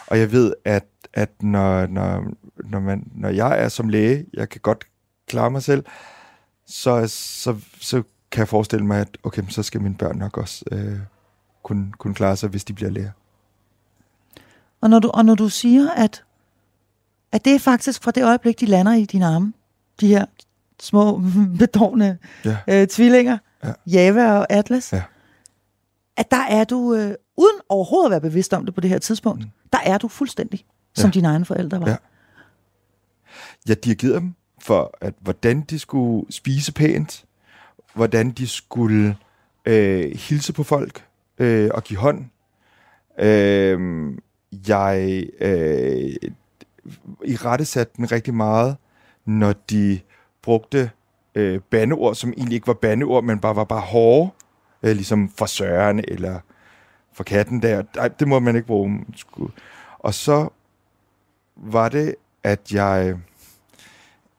Og 0.07 0.19
jeg 0.19 0.33
ved, 0.33 0.55
at, 0.65 0.85
at 1.13 1.31
når, 1.43 1.87
når, 1.87 2.25
når, 2.65 2.81
man, 2.81 3.07
når 3.15 3.29
jeg 3.29 3.63
er 3.63 3.69
som 3.69 3.89
læge, 3.89 4.27
jeg 4.35 4.49
kan 4.49 4.61
godt 4.61 4.85
klare 5.29 5.51
mig 5.51 5.63
selv, 5.63 5.85
så, 6.67 7.07
så, 7.09 7.57
så 7.81 8.03
kan 8.31 8.39
jeg 8.41 8.49
forestille 8.49 8.87
mig, 8.87 9.01
at 9.01 9.19
okay, 9.23 9.43
så 9.49 9.63
skal 9.63 9.81
mine 9.83 9.95
børn 9.95 10.17
nok 10.19 10.39
også 10.39 10.65
øh, 10.73 10.99
kunne, 11.63 11.93
kunne 11.99 12.15
klare 12.15 12.37
sig, 12.37 12.49
hvis 12.49 12.65
de 12.65 12.73
bliver 12.73 12.91
læger. 12.91 13.11
Og 14.81 14.91
når 14.91 14.99
du, 14.99 15.11
og 15.15 15.25
når 15.25 15.35
du 15.35 15.49
siger, 15.49 15.91
at, 15.91 16.25
at 17.33 17.45
det 17.45 17.55
er 17.55 17.59
faktisk 17.59 18.03
fra 18.03 18.11
det 18.11 18.25
øjeblik, 18.25 18.61
de 18.61 18.67
lander 18.67 18.93
i 18.95 19.05
dine 19.05 19.27
arme, 19.27 19.53
de 20.01 20.09
her 20.09 20.27
små, 20.81 21.23
bedårende 21.59 22.19
Ja. 22.45 22.57
øh, 22.69 22.87
tvillinger, 22.89 23.39
Ja. 23.65 23.73
Java 23.87 24.33
og 24.33 24.47
Atlas, 24.53 24.93
Ja. 24.93 25.03
At 26.17 26.31
der 26.31 26.43
er 26.51 26.65
du, 26.65 26.95
øh, 26.95 27.15
uden 27.37 27.57
overhovedet 27.69 28.07
at 28.07 28.11
være 28.11 28.21
bevidst 28.31 28.55
om 28.55 28.65
det 28.65 28.75
på 28.75 28.81
det 28.81 28.91
her 28.91 28.99
tidspunkt, 28.99 29.41
mm. 29.45 29.51
der 29.73 29.79
er 29.85 29.99
du 29.99 30.09
fuldstændig, 30.09 30.65
som 30.95 31.09
Ja. 31.09 31.13
dine 31.13 31.29
egne 31.29 31.45
forældre 31.45 31.81
var. 31.81 31.89
Ja. 31.89 31.97
Jeg 33.69 33.85
dirigerede 33.85 34.21
dem 34.21 34.35
for, 34.61 34.95
at 35.01 35.15
hvordan 35.21 35.61
de 35.61 35.79
skulle 35.79 36.33
spise 36.33 36.73
pænt, 36.73 37.25
hvordan 37.95 38.31
de 38.31 38.47
skulle 38.49 39.17
øh, 39.67 40.11
hilse 40.17 40.53
på 40.53 40.63
folk 40.63 41.05
øh, 41.39 41.71
og 41.75 41.85
give 41.85 41.99
hånd. 41.99 42.25
Øh, 43.19 44.13
jeg 44.69 45.25
øh, 45.41 46.15
i 47.25 47.37
rette 47.37 47.65
satte 47.65 47.93
den 47.97 48.13
rigtig 48.13 48.35
meget, 48.35 48.77
når 49.25 49.53
de 49.53 50.01
brugte 50.43 50.91
øh, 51.35 51.61
bandeord, 51.61 52.15
som 52.15 52.33
egentlig 52.37 52.55
ikke 52.55 52.67
var 52.67 52.75
bandeord, 52.75 53.25
men 53.25 53.39
bare 53.39 53.57
var 53.57 53.65
bare 53.65 53.81
hårde, 53.81 54.31
øh, 54.85 54.93
ligesom 54.97 55.29
for 55.39 55.47
Søren 55.47 56.05
eller 56.09 56.41
for 57.13 57.25
katten 57.25 57.63
der. 57.63 57.83
Ej, 57.99 58.09
det 58.09 58.29
må 58.29 58.39
man 58.41 58.57
ikke 58.57 58.67
bruge. 58.67 59.05
Og 59.99 60.15
så 60.15 60.49
var 61.57 61.89
det, 61.89 62.15
at 62.43 62.73
jeg, 62.73 63.17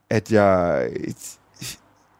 at 0.09 0.31
jeg 0.31 0.89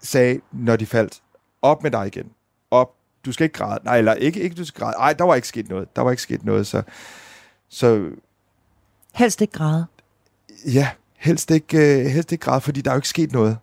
sagde, 0.02 0.40
når 0.52 0.76
de 0.76 0.86
faldt, 0.86 1.22
op 1.62 1.84
med 1.84 1.92
dig 1.92 2.08
igen. 2.08 2.32
Op. 2.72 2.90
Du 3.26 3.32
skal 3.32 3.44
ikke 3.44 3.58
græde. 3.58 3.80
Nej, 3.84 3.98
eller 3.98 4.14
ikke, 4.14 4.40
ikke 4.40 4.56
du 4.56 4.66
skal 4.66 4.80
græde. 4.80 4.98
Nej, 4.98 5.14
der 5.14 5.24
var 5.24 5.36
ikke 5.36 5.48
sket 5.48 5.70
noget. 5.70 5.96
Der 5.96 6.02
var 6.02 6.12
ikke 6.12 6.24
sket 6.24 6.46
noget. 6.46 6.68
Så, 6.68 6.82
så 7.70 8.10
Helst 9.14 9.42
ikke 9.42 9.54
græde. 9.54 9.86
ja, 10.66 10.90
helst 11.18 11.52
ikke, 11.52 12.00
øh, 12.00 12.06
helst 12.06 12.32
ikke 12.32 12.46
græde, 12.46 12.62
fordi 12.62 12.82
der 12.82 12.92
er 12.92 12.96
jo 12.96 12.98
ikke 12.98 13.08
sket 13.08 13.32
noget. 13.32 13.58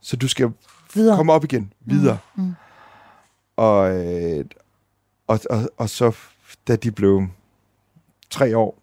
Så 0.00 0.16
du 0.16 0.28
skal 0.28 0.52
Videre. 0.94 1.16
komme 1.16 1.32
op 1.32 1.44
igen, 1.44 1.72
videre. 1.80 2.18
Mm, 2.34 2.42
mm. 2.44 2.54
Og, 3.60 4.06
øh, 4.06 4.44
og, 5.26 5.40
og, 5.50 5.70
og 5.76 5.88
så, 5.88 6.16
da 6.68 6.76
de 6.76 6.90
blev 6.90 7.26
tre 8.30 8.56
år, 8.56 8.78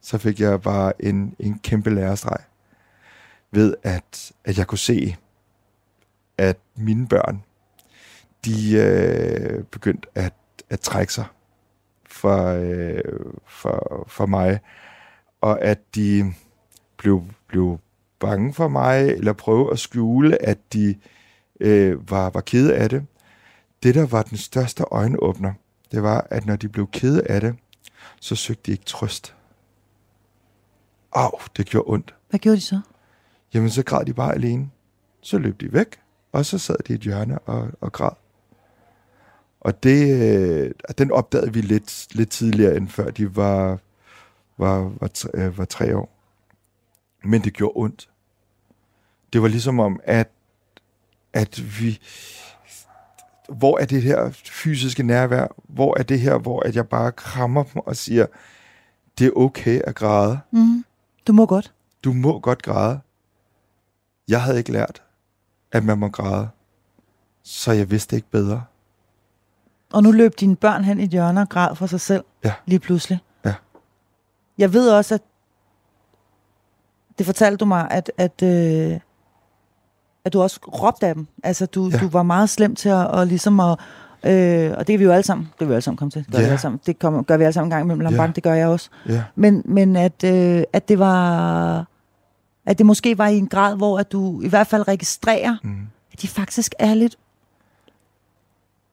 så 0.00 0.18
fik 0.18 0.40
jeg 0.40 0.62
bare 0.62 1.04
en, 1.04 1.36
en 1.38 1.58
kæmpe 1.58 1.90
lærestreg 1.90 2.38
ved, 3.50 3.74
at, 3.82 4.32
at 4.44 4.58
jeg 4.58 4.66
kunne 4.66 4.78
se, 4.78 5.16
at 6.38 6.58
mine 6.76 7.08
børn, 7.08 7.42
de 8.44 8.76
øh, 8.76 9.64
begyndte 9.64 10.08
at, 10.14 10.34
at 10.70 10.80
trække 10.80 11.12
sig 11.12 11.26
for, 12.06 12.46
øh, 12.46 13.32
for, 13.46 14.04
for 14.08 14.26
mig, 14.26 14.60
og 15.40 15.62
at 15.62 15.78
de 15.94 16.32
blev, 16.96 17.24
blev 17.46 17.78
bange 18.18 18.54
for 18.54 18.68
mig, 18.68 19.08
eller 19.08 19.32
prøve 19.32 19.72
at 19.72 19.78
skjule, 19.78 20.42
at 20.42 20.58
de 20.72 20.94
øh, 21.60 22.10
var, 22.10 22.30
var 22.30 22.40
kede 22.40 22.76
af 22.76 22.88
det. 22.88 23.06
Det, 23.82 23.94
der 23.94 24.06
var 24.06 24.22
den 24.22 24.38
største 24.38 24.84
øjenåbner, 24.90 25.52
det 25.92 26.02
var, 26.02 26.26
at 26.30 26.46
når 26.46 26.56
de 26.56 26.68
blev 26.68 26.88
kede 26.92 27.26
af 27.26 27.40
det, 27.40 27.56
så 28.20 28.36
søgte 28.36 28.62
de 28.66 28.72
ikke 28.72 28.84
trøst. 28.84 29.34
Au, 31.12 31.30
det 31.56 31.66
gjorde 31.66 31.92
ondt. 31.92 32.14
Hvad 32.30 32.40
gjorde 32.40 32.56
de 32.56 32.60
så? 32.62 32.80
Jamen, 33.54 33.70
så 33.70 33.82
græd 33.82 34.04
de 34.04 34.14
bare 34.14 34.34
alene. 34.34 34.70
Så 35.20 35.38
løb 35.38 35.60
de 35.60 35.72
væk, 35.72 36.00
og 36.32 36.46
så 36.46 36.58
sad 36.58 36.76
de 36.86 36.92
i 36.92 36.94
et 36.94 37.00
hjørne 37.00 37.38
og, 37.38 37.70
og 37.80 37.92
græd. 37.92 38.10
Og 39.60 39.82
det, 39.82 40.22
øh, 40.22 40.70
den 40.98 41.12
opdagede 41.12 41.52
vi 41.52 41.60
lidt, 41.60 42.14
lidt 42.14 42.30
tidligere, 42.30 42.76
end 42.76 42.88
før 42.88 43.10
de 43.10 43.36
var, 43.36 43.78
var, 44.58 44.92
var, 45.00 45.06
tre, 45.06 45.30
øh, 45.34 45.58
var 45.58 45.64
tre 45.64 45.96
år. 45.96 46.16
Men 47.24 47.44
det 47.44 47.52
gjorde 47.52 47.72
ondt. 47.76 48.10
Det 49.32 49.42
var 49.42 49.48
ligesom 49.48 49.80
om, 49.80 50.00
at, 50.04 50.30
at 51.32 51.80
vi... 51.80 52.00
Hvor 53.50 53.78
er 53.78 53.84
det 53.84 54.02
her 54.02 54.30
fysiske 54.30 55.02
nærvær? 55.02 55.46
Hvor 55.68 55.98
er 55.98 56.02
det 56.02 56.20
her, 56.20 56.38
hvor 56.38 56.60
at 56.60 56.76
jeg 56.76 56.88
bare 56.88 57.12
krammer 57.12 57.62
dem 57.62 57.82
og 57.86 57.96
siger, 57.96 58.26
det 59.18 59.26
er 59.26 59.30
okay 59.36 59.80
at 59.80 59.94
græde. 59.94 60.40
Mm. 60.50 60.84
Du 61.26 61.32
må 61.32 61.46
godt. 61.46 61.72
Du 62.04 62.12
må 62.12 62.38
godt 62.38 62.62
græde. 62.62 63.00
Jeg 64.28 64.42
havde 64.42 64.58
ikke 64.58 64.72
lært, 64.72 65.02
at 65.72 65.84
man 65.84 65.98
må 65.98 66.08
græde. 66.08 66.48
Så 67.42 67.72
jeg 67.72 67.90
vidste 67.90 68.16
ikke 68.16 68.30
bedre. 68.30 68.64
Og 69.92 70.02
nu 70.02 70.10
løb 70.10 70.40
dine 70.40 70.56
børn 70.56 70.84
hen 70.84 71.00
i 71.00 71.04
et 71.04 71.10
hjørne 71.10 71.40
og 71.40 71.48
græd 71.48 71.74
for 71.76 71.86
sig 71.86 72.00
selv. 72.00 72.24
Ja. 72.44 72.52
Lige 72.66 72.78
pludselig. 72.78 73.18
Ja. 73.44 73.54
Jeg 74.58 74.72
ved 74.72 74.90
også, 74.90 75.14
at 75.14 75.22
det 77.18 77.26
fortalte 77.26 77.56
du 77.56 77.64
mig, 77.64 77.90
at, 77.90 78.12
at, 78.16 78.42
øh, 78.42 79.00
at 80.24 80.32
du 80.32 80.42
også 80.42 80.60
råbte 80.66 81.06
af 81.06 81.14
dem. 81.14 81.26
Altså, 81.42 81.66
du, 81.66 81.88
ja. 81.92 81.98
Du 81.98 82.08
var 82.08 82.22
meget 82.22 82.50
slem 82.50 82.74
til 82.74 82.88
at, 82.88 83.06
og 83.06 83.26
ligesom 83.26 83.60
at, 83.60 83.78
øh, 84.24 84.70
og 84.78 84.86
det 84.86 84.94
er 84.94 84.98
vi 84.98 85.04
jo 85.04 85.10
alle 85.12 85.22
sammen, 85.22 85.44
det 85.52 85.60
vil 85.60 85.68
vi 85.68 85.72
alle 85.74 85.82
sammen 85.82 85.96
komme 85.96 86.10
til. 86.10 86.24
Det 86.24 86.32
gør, 86.32 86.38
Ja. 86.38 86.44
vi, 86.44 86.48
alle 86.50 86.60
sammen. 86.60 86.80
Det 86.86 86.98
kommer, 86.98 87.22
gør 87.22 87.36
vi 87.36 87.44
alle 87.44 87.52
sammen 87.52 87.66
en 87.66 87.70
gang 87.70 87.84
imellem, 87.84 88.14
Ja. 88.14 88.22
ja. 88.22 88.30
det 88.34 88.42
gør 88.42 88.54
jeg 88.54 88.68
også. 88.68 88.90
Ja. 89.08 89.22
Men, 89.34 89.62
men 89.64 89.96
at, 89.96 90.24
øh, 90.24 90.62
at 90.72 90.88
det 90.88 90.98
var, 90.98 91.86
at 92.66 92.78
det 92.78 92.86
måske 92.86 93.18
var 93.18 93.26
i 93.28 93.38
en 93.38 93.46
grad, 93.48 93.76
hvor 93.76 93.98
at 93.98 94.12
du 94.12 94.40
i 94.42 94.48
hvert 94.48 94.66
fald 94.66 94.88
registrerer, 94.88 95.56
Mm. 95.62 95.76
at 96.12 96.22
de 96.22 96.28
faktisk 96.28 96.74
er 96.78 96.94
lidt, 96.94 97.16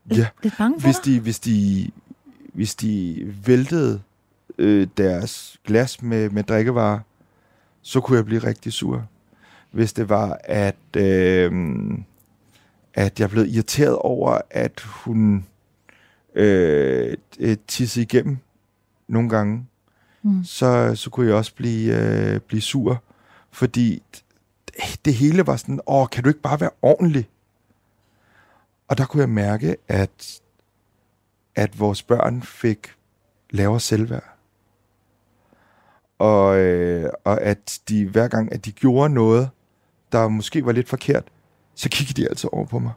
lidt, 0.06 0.20
Ja. 0.20 0.28
lidt 0.44 0.54
bange 0.58 0.80
for 0.82 0.88
Hvis 0.88 0.96
dig. 1.00 1.06
de, 1.14 1.20
hvis 1.20 1.40
de, 1.40 1.90
hvis 2.54 2.76
de 2.76 3.18
væltede 3.46 4.02
øh, 4.58 4.88
deres 4.98 5.58
glas 5.66 6.02
med, 6.02 6.30
med 6.30 6.44
drikkevarer, 6.44 7.00
så 7.82 8.02
kunne 8.02 8.18
jeg 8.18 8.26
blive 8.26 8.44
rigtig 8.44 8.74
sur. 8.74 9.04
Hvis 9.72 9.93
det 9.93 10.09
var, 10.09 10.39
at, 10.43 10.76
øh, 10.97 11.51
at 12.93 13.20
jeg 13.20 13.30
blev 13.30 13.45
irriteret 13.45 13.95
over, 13.95 14.41
at 14.49 14.80
hun 14.80 15.45
øh, 16.36 17.18
tissede 17.68 18.03
igennem 18.03 18.38
nogle 19.07 19.30
gange, 19.30 19.65
Mm. 20.22 20.43
så, 20.43 20.95
så 20.95 21.09
kunne 21.09 21.28
jeg 21.28 21.36
også 21.36 21.55
blive, 21.55 21.95
øh, 21.95 22.39
blive 22.39 22.61
sur. 22.61 23.03
Fordi 23.51 24.03
det, 24.11 24.99
det 25.05 25.13
hele 25.13 25.47
var 25.47 25.55
sådan, 25.55 25.80
åh, 25.88 26.07
kan 26.07 26.24
du 26.24 26.30
ikke 26.30 26.41
bare 26.41 26.59
være 26.61 26.70
ordentlig? 26.82 27.30
Og 28.88 28.97
der 28.97 29.05
kunne 29.05 29.22
jeg 29.22 29.30
mærke, 29.30 29.78
at, 29.88 30.41
at 31.55 31.80
vores 31.80 32.03
børn 32.03 32.41
fik 32.41 32.88
lavere 33.49 33.80
selvværd. 33.80 34.38
Og, 36.20 36.57
øh, 36.57 37.09
og 37.24 37.41
at 37.41 37.80
de 37.89 38.05
hver 38.09 38.28
gang, 38.28 38.53
at 38.53 38.65
de 38.65 38.72
gjorde 38.72 39.13
noget, 39.13 39.49
der 40.12 40.28
måske 40.28 40.66
var 40.66 40.72
lidt 40.72 40.89
forkert, 40.89 41.24
så 41.76 41.89
kiggede 41.89 42.22
de 42.22 42.30
altså 42.30 42.49
over 42.51 42.66
på 42.66 42.80
mig. 42.80 42.91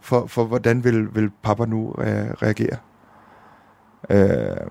For, 0.00 0.26
for 0.26 0.44
hvordan 0.44 0.84
vil, 0.84 1.14
vil 1.14 1.30
papa 1.42 1.64
nu 1.64 1.94
øh, 1.98 2.30
reagere? 2.30 2.76
Øh, 4.10 4.70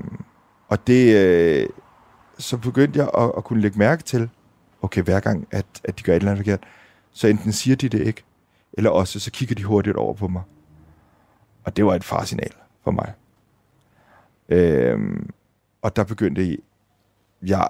og 0.68 0.88
det, 0.88 1.16
øh, 1.16 1.70
så 2.38 2.58
begyndte 2.58 3.00
jeg 3.00 3.10
at, 3.18 3.32
at 3.38 3.44
kunne 3.44 3.62
lægge 3.62 3.80
mærke 3.80 4.04
til, 4.04 4.30
okay, 4.82 5.04
hver 5.04 5.20
gang, 5.20 5.48
at, 5.52 5.66
at 5.84 6.00
de 6.00 6.04
gør 6.04 6.14
et 6.14 6.16
eller 6.16 6.32
andet 6.32 6.46
forkert, 6.46 6.64
så 7.12 7.28
enten 7.28 7.52
siger 7.52 7.76
de 7.76 7.90
det 7.90 8.08
ikke, 8.08 8.24
eller 8.74 8.90
også 8.90 9.20
så 9.20 9.32
kigger 9.32 9.56
de 9.56 9.64
hurtigt 9.64 9.96
over 9.96 10.14
på 10.14 10.28
mig. 10.28 10.42
Og 11.64 11.78
det 11.78 11.86
var 11.86 11.96
et 11.96 12.04
farsignal 12.04 12.54
for 12.84 12.92
mig. 12.92 13.14
Øhm, 14.50 15.30
og 15.82 15.96
der 15.96 16.04
begyndte 16.04 16.58
jeg 17.42 17.68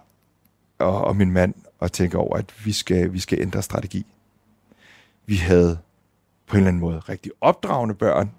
og, 0.80 1.02
og 1.02 1.16
min 1.16 1.32
mand 1.32 1.54
at 1.82 1.92
tænke 1.92 2.18
over, 2.18 2.38
at 2.38 2.46
vi 2.66 2.72
skal, 2.72 3.14
vi 3.14 3.20
skal 3.20 3.42
ændre 3.42 3.62
strategi. 3.62 4.06
Vi 5.26 5.36
havde 5.36 5.78
på 6.48 6.54
en 6.56 6.58
eller 6.58 6.68
anden 6.68 6.80
måde 6.82 7.00
rigtig 7.00 7.32
opdragende 7.42 7.96
børn. 7.96 8.32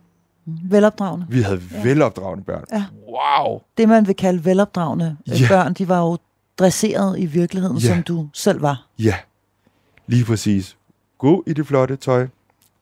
Velopdragende. 0.46 1.26
Vi 1.28 1.42
havde 1.42 1.62
ja. 1.72 1.82
velopdragende 1.82 2.44
børn. 2.44 2.64
Ja. 2.72 2.84
Wow! 3.08 3.60
Det, 3.78 3.88
man 3.88 4.06
vil 4.06 4.16
kalde 4.16 4.44
velopdragende 4.44 5.16
ja. 5.26 5.34
Ja. 5.34 5.48
børn, 5.48 5.74
de 5.74 5.88
var 5.88 6.00
jo 6.00 6.18
dresseret 6.58 7.18
i 7.18 7.26
virkeligheden, 7.26 7.76
Ja. 7.78 7.86
som 7.94 8.02
du 8.02 8.28
selv 8.32 8.62
var. 8.62 8.86
Ja, 8.98 9.16
lige 10.06 10.24
præcis. 10.24 10.76
Gå 11.18 11.44
i 11.46 11.52
det 11.52 11.66
flotte 11.66 11.96
tøj. 11.96 12.28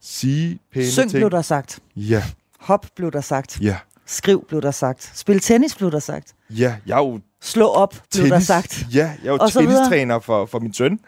Sige 0.00 0.58
pæne 0.72 0.86
Syng 0.90 1.10
ting. 1.10 1.20
blev 1.20 1.30
der 1.30 1.42
sagt. 1.42 1.78
Ja, 1.96 2.22
Hop 2.60 2.86
blev 2.96 3.12
der 3.12 3.20
sagt. 3.20 3.60
ja, 3.60 3.76
Skriv 4.06 4.44
blev 4.48 4.62
der 4.62 4.70
sagt. 4.70 5.12
Spil 5.14 5.40
tennis 5.40 5.74
blev 5.76 5.90
der 5.90 5.98
sagt. 5.98 6.34
ja. 6.50 6.76
Jeg 6.86 6.94
er 6.98 7.02
jo 7.06 7.20
Slå 7.42 7.66
op 7.66 7.94
blev 8.12 8.28
der 8.28 8.38
sagt. 8.38 8.86
Ja, 8.94 9.14
jeg 9.22 9.28
er 9.28 9.32
jo 9.32 9.38
Og 9.40 9.52
tennistræner 9.52 10.18
for, 10.18 10.46
for 10.46 10.58
min 10.58 10.74
søn. 10.74 11.00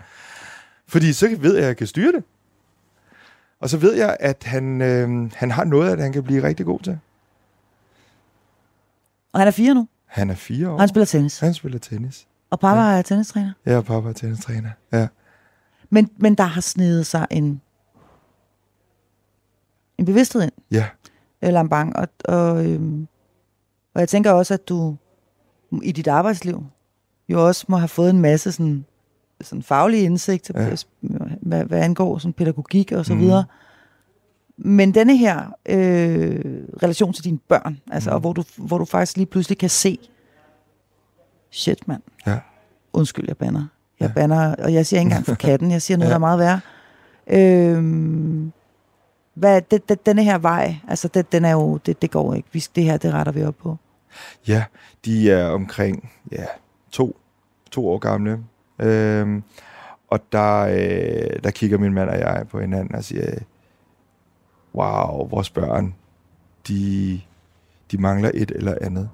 Fordi 0.89 1.12
så 1.12 1.37
ved 1.39 1.55
jeg, 1.55 1.62
at 1.62 1.68
jeg 1.68 1.76
kan 1.76 1.87
styre 1.87 2.12
det. 2.12 2.24
Og 3.61 3.70
så 3.70 3.76
ved 3.76 3.95
jeg, 3.95 4.16
at 4.20 4.43
han, 4.47 4.80
øh, 4.80 5.30
han 5.35 5.51
har 5.51 5.64
noget, 5.64 5.93
at 5.93 5.99
han 5.99 6.12
kan 6.12 6.22
blive 6.24 6.43
rigtig 6.43 6.66
god 6.66 6.80
til. 6.80 6.99
Og 9.33 9.41
han 9.41 9.47
er 9.49 9.53
fire 9.53 9.74
nu, 9.74 9.89
Han 10.07 10.30
er 10.30 10.35
fire 10.35 10.68
år. 10.68 10.72
og 10.74 10.80
han 10.80 10.89
spiller 10.89 11.07
tennis. 11.07 11.39
Han 11.41 11.55
spiller 11.55 11.78
tennis. 11.78 12.26
Og 12.51 12.61
pappa 12.61 12.83
ja. 12.83 12.99
er 12.99 13.03
tennistræner. 13.03 13.53
Er 13.64 13.80
pappa 13.80 14.09
er 14.09 14.12
tennistræner. 14.12 14.70
Ja. 14.93 15.09
Men, 15.91 16.11
men 16.16 16.35
der 16.35 16.45
har 16.45 16.61
snedet 16.61 17.07
sig 17.07 17.26
en, 17.30 17.61
en 19.99 20.05
bevidsthed 20.05 20.43
ind, 20.43 20.53
Ja. 20.70 20.87
øh, 21.43 21.53
Lambang. 21.53 21.97
Og, 21.97 22.09
og, 22.24 22.66
øhm, 22.66 23.09
og 23.95 24.01
jeg 24.01 24.09
tænker 24.09 24.30
også, 24.33 24.55
at 24.55 24.68
du 24.68 24.97
i 25.83 25.93
dit 25.93 26.09
arbejdsliv 26.09 26.64
jo 27.29 27.47
også 27.47 27.64
må 27.68 27.77
have 27.77 27.89
fået 27.89 28.11
en 28.11 28.20
masse 28.20 28.53
sådan, 28.53 28.85
sådan 29.41 29.62
faglig 29.62 30.03
indsigt, 30.05 30.51
Ja. 30.55 30.75
hvad, 31.41 31.64
hvad 31.64 31.79
angår 31.81 32.18
sådan 32.18 32.33
pædagogik 32.33 32.93
og 32.93 33.07
så 33.07 33.12
Mhm. 33.14 33.23
videre. 33.23 33.45
Men 34.57 34.95
denne 34.95 35.16
her 35.16 35.39
øh, 35.68 36.64
relation 36.83 37.12
til 37.12 37.25
dine 37.25 37.39
børn, 37.39 37.81
altså, 37.93 38.11
Mhm. 38.11 38.14
og 38.14 38.20
hvor, 38.20 38.33
du, 38.33 38.45
hvor 38.57 38.79
du 38.79 38.85
faktisk 38.85 39.16
lige 39.16 39.27
pludselig 39.27 39.59
kan 39.59 39.70
se, 39.70 39.99
shit 41.51 41.89
mand, 41.89 42.03
Ja. 42.27 42.39
undskyld, 42.93 43.25
jeg 43.29 43.37
banner. 43.37 43.64
Jeg 44.01 44.09
Ja. 44.09 44.12
banner, 44.14 44.55
og 44.55 44.73
jeg 44.75 44.87
siger 44.87 45.01
ikke 45.01 45.09
engang 45.09 45.27
for 45.27 45.35
katten, 45.49 45.70
jeg 45.70 45.83
siger 45.83 45.99
noget, 45.99 46.09
Ja. 46.09 46.11
der 46.11 46.14
er 46.16 46.37
meget 46.37 46.39
værre. 46.39 46.61
Øhm, 47.27 48.53
hvad, 49.35 49.62
det, 49.70 49.89
det, 49.89 50.07
denne 50.07 50.25
her 50.25 50.39
vej, 50.39 50.77
altså 50.89 51.09
det, 51.09 51.33
den 51.33 51.45
er 51.45 51.53
jo, 51.53 51.77
det, 51.77 52.03
det 52.03 52.11
går 52.11 52.35
ikke. 52.35 52.49
Vi, 52.53 52.64
det 52.77 52.85
her, 52.85 52.97
det 52.97 53.12
retter 53.12 53.33
vi 53.33 53.45
op 53.45 53.55
på. 53.62 53.77
Ja, 54.49 54.65
de 55.05 55.31
er 55.31 55.47
omkring 55.47 56.13
ja, 56.33 56.45
to, 56.91 57.21
to 57.71 57.89
år 57.89 57.99
gamle. 57.99 58.45
Øhm, 58.79 59.43
og 60.09 60.21
der, 60.33 60.61
øh, 60.61 61.43
der 61.45 61.51
kigger 61.51 61.79
min 61.79 61.93
mand 61.93 62.11
og 62.11 62.19
jeg 62.19 62.47
på 62.51 62.61
hinanden 62.61 62.95
og 62.95 63.05
siger, 63.05 63.39
wow, 64.75 65.29
vores 65.29 65.51
børn, 65.51 65.95
de, 66.69 67.21
de 67.91 67.99
mangler 67.99 68.31
et 68.35 68.51
eller 68.51 68.79
andet. 68.81 69.11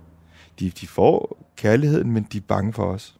De, 0.59 0.71
de 0.71 0.87
får 0.87 1.39
kærligheden, 1.57 2.13
men 2.13 2.23
de 2.33 2.39
er 2.39 2.43
bange 2.49 2.73
for 2.73 2.85
os. 2.85 3.19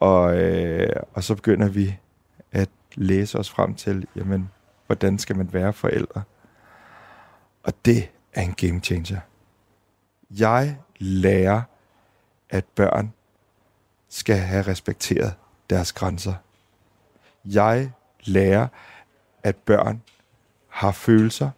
Og, 0.00 0.36
øh, 0.36 1.02
og 1.12 1.24
så 1.24 1.34
begynder 1.34 1.68
vi 1.68 1.98
at 2.52 2.68
læse 2.94 3.38
os 3.38 3.50
frem 3.50 3.74
til, 3.74 4.06
jamen, 4.16 4.50
hvordan 4.86 5.18
skal 5.18 5.36
man 5.36 5.52
være 5.52 5.72
forældre? 5.72 6.22
Og 7.62 7.72
det 7.84 8.10
er 8.32 8.42
en 8.42 8.54
game 8.54 8.80
changer. 8.80 9.20
Jeg 10.38 10.78
lærer, 10.98 11.62
at 12.50 12.64
børn 12.64 13.12
skal 14.08 14.36
have 14.36 14.62
respekteret 14.62 15.34
deres 15.70 15.92
grænser. 15.92 16.34
Jeg 17.44 17.92
lærer, 18.24 18.68
at 19.42 19.56
børn 19.56 20.02
har 20.68 20.92
følelser, 20.92 21.50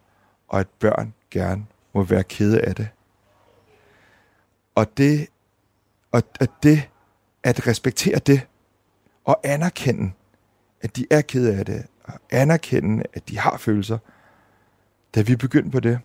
og 0.48 0.60
at 0.60 0.68
børn 0.68 1.14
gerne 1.30 1.66
må 1.92 2.02
være 2.02 2.24
kede 2.24 2.60
af 2.60 2.74
det. 2.74 2.88
Og 4.74 4.96
det, 4.96 5.28
og 6.12 6.22
at 6.40 6.50
det, 6.62 6.90
at 7.42 7.66
respektere 7.66 8.18
det, 8.18 8.46
og 9.24 9.40
anerkende, 9.44 10.12
at 10.80 10.96
de 10.96 11.06
er 11.10 11.20
kede 11.20 11.58
af 11.58 11.66
det, 11.66 11.86
og 12.04 12.14
anerkende, 12.30 13.04
at 13.12 13.28
de 13.28 13.38
har 13.38 13.56
følelser, 13.56 13.98
da 15.14 15.22
vi 15.22 15.36
begyndte 15.36 15.70
på 15.70 15.80
det, 15.80 16.00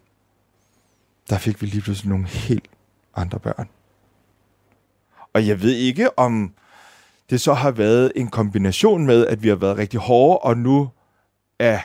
der 1.29 1.37
fik 1.37 1.61
vi 1.61 1.67
lige 1.67 1.81
pludselig 1.81 2.09
nogle 2.09 2.27
helt 2.27 2.67
andre 3.15 3.39
børn. 3.39 3.69
Og 5.33 5.47
jeg 5.47 5.61
ved 5.61 5.75
ikke, 5.75 6.19
om 6.19 6.53
det 7.29 7.41
så 7.41 7.53
har 7.53 7.71
været 7.71 8.11
en 8.15 8.27
kombination 8.27 9.05
med, 9.05 9.27
at 9.27 9.43
vi 9.43 9.47
har 9.47 9.55
været 9.55 9.77
rigtig 9.77 9.99
hårde, 9.99 10.37
og 10.37 10.57
nu 10.57 10.89
er 11.59 11.79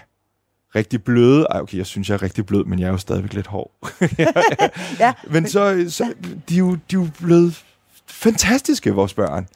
rigtig 0.74 1.04
bløde. 1.04 1.46
Ej, 1.50 1.60
okay, 1.60 1.78
jeg 1.78 1.86
synes, 1.86 2.08
jeg 2.08 2.14
er 2.14 2.22
rigtig 2.22 2.46
blød, 2.46 2.64
men 2.64 2.78
jeg 2.78 2.86
er 2.86 2.90
jo 2.90 2.98
stadigvæk 2.98 3.34
lidt 3.34 3.46
hård. 3.46 3.70
Ja, 5.00 5.12
Men 5.32 5.48
så, 5.48 5.86
så 5.88 6.14
de, 6.48 6.54
er 6.54 6.58
jo, 6.58 6.72
de 6.74 6.96
er 6.96 7.00
jo 7.00 7.08
blevet 7.20 7.64
fantastiske, 8.06 8.90
vores 8.90 9.14
børn. 9.14 9.46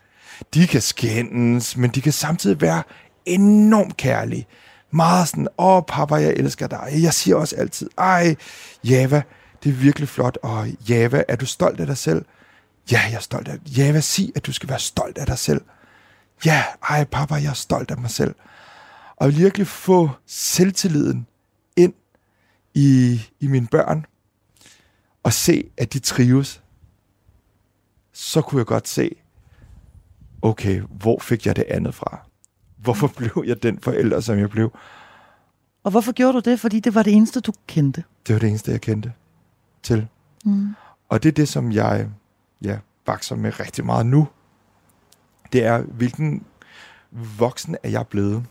De 0.54 0.66
kan 0.66 0.80
skændes, 0.80 1.76
men 1.76 1.90
de 1.90 2.00
kan 2.00 2.12
samtidig 2.12 2.60
være 2.60 2.82
enormt 3.26 3.96
kærlige. 3.96 4.46
Meget 4.90 5.28
sådan, 5.28 5.48
åh 5.58 5.82
papa, 5.88 6.14
jeg 6.14 6.32
elsker 6.36 6.66
dig. 6.66 6.88
Jeg 6.92 7.14
siger 7.14 7.36
også 7.36 7.56
altid, 7.56 7.90
ej, 7.98 8.36
Java, 8.84 9.22
det 9.62 9.70
er 9.70 9.74
virkelig 9.74 10.08
flot. 10.08 10.38
Og 10.42 10.68
Java, 10.88 11.22
er 11.28 11.36
du 11.36 11.46
stolt 11.46 11.80
af 11.80 11.86
dig 11.86 11.96
selv? 11.96 12.24
Ja, 12.92 13.00
jeg 13.10 13.14
er 13.14 13.20
stolt 13.20 13.48
af 13.48 13.58
dig. 13.58 13.78
Java, 13.78 14.00
sig, 14.00 14.32
at 14.36 14.46
du 14.46 14.52
skal 14.52 14.68
være 14.68 14.78
stolt 14.78 15.18
af 15.18 15.26
dig 15.26 15.38
selv. 15.38 15.60
Ja, 16.44 16.64
ej 16.88 17.04
papa, 17.04 17.34
jeg 17.34 17.50
er 17.50 17.52
stolt 17.52 17.90
af 17.90 17.98
mig 17.98 18.10
selv. 18.10 18.34
Og 19.16 19.36
virkelig 19.36 19.66
få 19.66 20.10
selvtilliden 20.26 21.26
ind 21.76 21.94
i, 22.74 23.20
i 23.40 23.46
mine 23.46 23.66
børn, 23.66 24.04
og 25.22 25.32
se, 25.32 25.70
at 25.76 25.92
de 25.92 25.98
trives, 25.98 26.62
så 28.12 28.42
kunne 28.42 28.58
jeg 28.58 28.66
godt 28.66 28.88
se, 28.88 29.10
okay, 30.42 30.80
hvor 30.80 31.18
fik 31.18 31.46
jeg 31.46 31.56
det 31.56 31.64
andet 31.68 31.94
fra? 31.94 32.26
Hvorfor 32.76 33.06
blev 33.06 33.44
jeg 33.46 33.62
den 33.62 33.80
forælder, 33.80 34.20
som 34.20 34.38
jeg 34.38 34.50
blev? 34.50 34.72
og 35.88 35.90
hvorfor 35.90 36.12
gjorde 36.12 36.32
du 36.32 36.50
det? 36.50 36.60
Fordi 36.60 36.80
det 36.80 36.94
var 36.94 37.02
det 37.02 37.12
eneste, 37.12 37.40
du 37.40 37.52
kendte. 37.66 38.04
Det 38.26 38.32
var 38.32 38.38
det 38.38 38.48
eneste, 38.48 38.70
jeg 38.70 38.80
kendte 38.80 39.12
til. 39.82 40.06
Mm. 40.44 40.74
Og 41.08 41.22
det 41.22 41.28
er 41.28 41.32
det, 41.32 41.48
som 41.48 41.72
jeg 41.72 42.08
ja, 42.62 42.78
bakser 43.04 43.36
med 43.36 43.60
rigtig 43.60 43.84
meget 43.84 44.06
nu. 44.06 44.28
Det 45.52 45.64
er, 45.64 45.78
hvilken 45.78 46.44
voksen 47.38 47.76
er 47.82 47.88
jeg 47.88 48.06
blevet? 48.06 48.44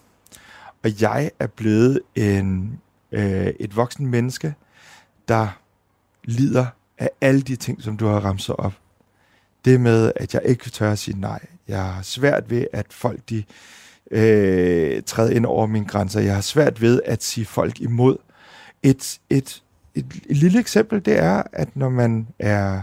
Og 0.84 1.02
jeg 1.02 1.32
er 1.40 1.48
blevet 1.48 2.02
en, 2.16 2.80
øh, 3.12 3.48
et 3.60 3.76
voksen 3.76 4.08
menneske, 4.08 4.54
der 5.28 5.48
lider 6.24 6.66
af 6.98 7.10
alle 7.22 7.42
de 7.42 7.56
ting, 7.56 7.84
som 7.84 7.98
du 7.98 8.08
har 8.08 8.20
ramset 8.20 8.56
op. 8.56 8.74
Det 9.66 9.82
med, 9.82 10.12
at 10.16 10.34
jeg 10.34 10.42
ikke 10.46 10.70
tør 10.70 10.92
at 10.92 11.00
sige 11.00 11.20
nej. 11.20 11.40
Jeg 11.68 11.94
har 11.94 12.02
svært 12.02 12.50
ved, 12.50 12.68
at 12.74 12.86
folk 12.90 13.20
de 13.30 13.44
øh, 14.12 15.04
træder 15.04 15.32
ind 15.32 15.46
over 15.46 15.66
mine 15.66 15.86
grænser. 15.86 16.20
Jeg 16.20 16.34
har 16.34 16.42
svært 16.42 16.82
ved 16.82 17.02
at 17.06 17.24
sige 17.24 17.46
folk 17.46 17.82
imod. 17.82 18.18
Et, 18.84 19.20
et, 19.30 19.64
et, 20.00 20.06
et 20.30 20.38
lille 20.38 20.60
eksempel, 20.60 21.06
det 21.06 21.20
er, 21.20 21.44
at 21.54 21.76
når 21.76 21.90
man 21.90 22.28
er, 22.40 22.82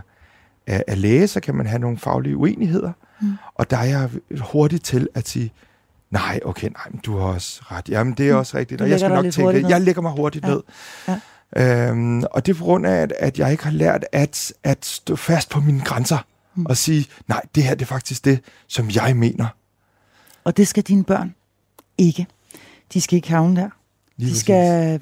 er, 0.67 0.83
er 0.89 0.95
læge, 0.95 1.27
så 1.27 1.41
kan 1.41 1.55
man 1.55 1.67
have 1.67 1.79
nogle 1.79 1.99
faglige 1.99 2.37
uenigheder. 2.37 2.93
Mm. 3.21 3.33
Og 3.55 3.71
der 3.71 3.77
er 3.77 3.85
jeg 3.85 4.11
hurtigt 4.41 4.85
til 4.85 5.09
at 5.15 5.29
sige, 5.29 5.53
nej, 6.11 6.41
okay, 6.45 6.69
nej, 6.69 6.85
men 6.91 7.01
du 7.01 7.17
har 7.19 7.25
også 7.27 7.61
ret. 7.63 7.89
Jamen, 7.89 8.13
det 8.15 8.29
er 8.31 8.35
også 8.35 8.57
rigtigt. 8.57 8.81
Og 8.81 8.91
jeg 8.91 9.01
skal 9.01 9.11
nok 9.11 9.25
tænke, 9.33 9.69
jeg 9.69 9.81
lægger 9.81 10.03
mig 10.03 10.13
hurtigt 10.13 10.45
Ja. 10.45 10.51
ned. 10.51 10.63
Ja. 11.09 11.21
Øhm, 11.57 12.23
og 12.31 12.47
det 12.47 12.53
er 12.55 12.59
på 12.59 12.65
grund 12.65 12.87
af, 12.87 12.95
at, 13.03 13.13
at 13.19 13.39
jeg 13.39 13.51
ikke 13.53 13.65
har 13.65 13.71
lært 13.71 14.05
at, 14.13 14.53
at 14.65 14.85
stå 14.85 15.17
fast 15.17 15.51
på 15.51 15.61
mine 15.61 15.81
grænser. 15.81 16.19
Mm. 16.55 16.67
Og 16.67 16.77
sige, 16.77 17.07
nej, 17.29 17.41
det 17.55 17.63
her 17.63 17.75
det 17.75 17.83
er 17.83 17.87
faktisk 17.87 18.25
det, 18.25 18.41
som 18.67 18.91
jeg 18.95 19.17
mener. 19.17 19.47
Og 20.45 20.57
det 20.57 20.69
skal 20.69 20.83
dine 20.83 21.05
børn 21.05 21.35
ikke. 21.99 22.27
De 22.93 23.01
skal 23.01 23.17
ikke 23.17 23.29
havne 23.31 23.57
der. 23.61 23.69
Lige 24.17 24.27
De 24.29 24.31
præcis. 24.31 24.41
skal 24.41 25.01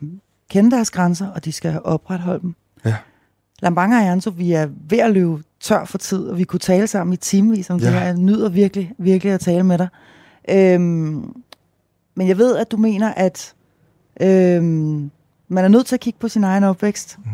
kende 0.53 0.71
deres 0.71 0.91
grænser, 0.91 1.29
og 1.29 1.45
de 1.45 1.53
skal 1.53 1.81
opretholde 1.85 2.41
dem. 2.43 2.55
Ja. 2.85 2.97
Lambanga 3.63 3.97
og 3.97 4.03
Janso, 4.05 4.31
vi 4.31 4.53
er 4.53 4.69
ved 4.89 4.99
at 4.99 5.11
løbe 5.11 5.43
tør 5.61 5.85
for 5.85 5.99
tid, 5.99 6.27
og 6.27 6.39
vi 6.39 6.45
kunne 6.45 6.61
tale 6.61 6.87
sammen 6.87 7.13
i 7.15 7.17
timevis 7.17 7.71
om 7.71 7.79
ja. 7.79 7.87
det 7.87 7.95
her. 7.95 8.05
Jeg 8.05 8.15
nyder 8.17 8.49
virkelig, 8.49 8.93
virkelig 8.99 9.33
at 9.33 9.41
tale 9.41 9.63
med 9.65 9.79
dig. 9.79 9.89
Øhm, 10.51 11.33
men 12.15 12.29
jeg 12.29 12.39
ved, 12.39 12.57
at 12.57 12.71
du 12.73 12.77
mener, 12.77 13.15
at 13.17 13.55
øhm, 14.21 15.11
man 15.49 15.65
er 15.65 15.69
nødt 15.69 15.87
til 15.87 15.97
at 15.97 16.01
kigge 16.01 16.19
på 16.19 16.29
sin 16.29 16.45
egen 16.45 16.65
opvækst, 16.65 17.19
Mm. 17.25 17.31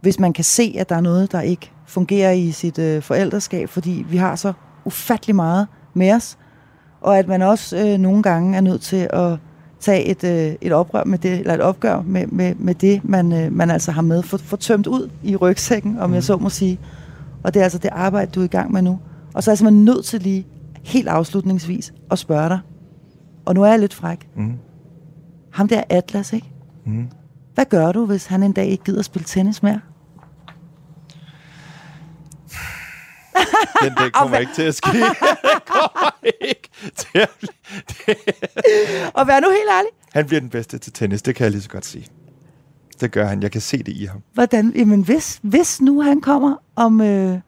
hvis 0.00 0.18
man 0.18 0.32
kan 0.32 0.44
se, 0.44 0.74
at 0.78 0.88
der 0.88 0.96
er 0.96 1.00
noget, 1.00 1.32
der 1.32 1.40
ikke 1.40 1.70
fungerer 1.86 2.32
i 2.32 2.50
sit 2.50 2.78
øh, 2.78 3.02
forældreskab, 3.02 3.68
fordi 3.68 4.04
vi 4.08 4.16
har 4.16 4.36
så 4.36 4.52
ufattelig 4.84 5.36
meget 5.36 5.66
med 5.94 6.12
os, 6.12 6.38
og 7.00 7.18
at 7.18 7.28
man 7.28 7.42
også 7.42 7.86
øh, 7.86 7.98
nogle 7.98 8.22
gange 8.22 8.56
er 8.56 8.60
nødt 8.60 8.82
til 8.82 9.08
at 9.10 9.36
tage 9.82 10.04
et, 10.04 10.24
øh, 10.24 10.54
et 10.60 10.72
oprør 10.72 11.04
med 11.04 11.18
det, 11.18 11.38
eller 11.38 11.54
et 11.54 11.60
opgør 11.60 12.02
med, 12.02 12.26
med, 12.26 12.54
med 12.54 12.74
det, 12.74 13.04
man, 13.04 13.32
øh, 13.32 13.52
man 13.52 13.70
altså 13.70 13.92
har 13.92 14.02
med, 14.02 14.22
for, 14.22 14.36
for 14.36 14.56
tømt 14.56 14.86
ud 14.86 15.10
i 15.22 15.36
rygsækken, 15.36 15.98
om 15.98 16.10
mm. 16.10 16.14
jeg 16.14 16.24
så 16.24 16.36
må 16.36 16.48
sige. 16.48 16.78
Og 17.42 17.54
det 17.54 17.60
er 17.60 17.64
altså 17.64 17.78
det 17.78 17.90
arbejde, 17.92 18.30
du 18.30 18.40
er 18.40 18.44
i 18.44 18.48
gang 18.48 18.72
med 18.72 18.82
nu. 18.82 18.98
Og 19.34 19.42
så 19.42 19.50
er 19.50 19.52
jeg 19.52 19.58
simpelthen 19.58 19.84
nødt 19.84 20.04
til 20.04 20.20
lige, 20.20 20.46
helt 20.82 21.08
afslutningsvis, 21.08 21.92
at 22.10 22.18
spørge 22.18 22.48
dig. 22.48 22.58
Og 23.44 23.54
nu 23.54 23.62
er 23.62 23.68
jeg 23.68 23.78
lidt 23.78 23.94
fræk. 23.94 24.28
Mm. 24.36 24.52
Ham 25.50 25.68
der 25.68 25.82
Atlas, 25.88 26.32
ikke? 26.32 26.52
Mm. 26.86 27.08
Hvad 27.54 27.64
gør 27.64 27.92
du, 27.92 28.06
hvis 28.06 28.26
han 28.26 28.42
en 28.42 28.52
dag 28.52 28.66
ikke 28.66 28.84
gider 28.84 29.02
spille 29.02 29.26
tennis 29.26 29.62
mere? 29.62 29.80
Den 33.82 33.94
dag 34.00 34.12
kommer 34.12 34.36
ikke 34.38 34.52
til 34.54 34.62
at 34.62 34.74
ske. 34.74 34.88
Den 34.92 35.02
kommer 35.66 36.14
ikke 36.40 36.68
til 36.96 37.18
at 37.18 37.28
Og 39.14 39.26
vær 39.26 39.40
nu 39.40 39.48
helt 39.50 39.70
ærlig. 39.72 39.90
Han 40.12 40.26
bliver 40.26 40.40
den 40.40 40.50
bedste 40.50 40.78
til 40.78 40.92
tennis, 40.92 41.22
det 41.22 41.34
kan 41.34 41.44
jeg 41.44 41.50
lige 41.50 41.62
så 41.62 41.68
godt 41.68 41.86
sige. 41.86 42.06
Det 43.00 43.10
gør 43.12 43.26
han. 43.26 43.42
Jeg 43.42 43.50
kan 43.52 43.60
se 43.60 43.78
det 43.78 43.88
i 43.92 44.04
ham. 44.04 44.22
Hvordan, 44.34 44.72
jamen 44.76 45.02
hvis, 45.02 45.38
hvis 45.42 45.80
nu 45.80 46.00
han 46.02 46.20
kommer 46.20 46.56
om 46.76 47.00
øh, 47.00 47.38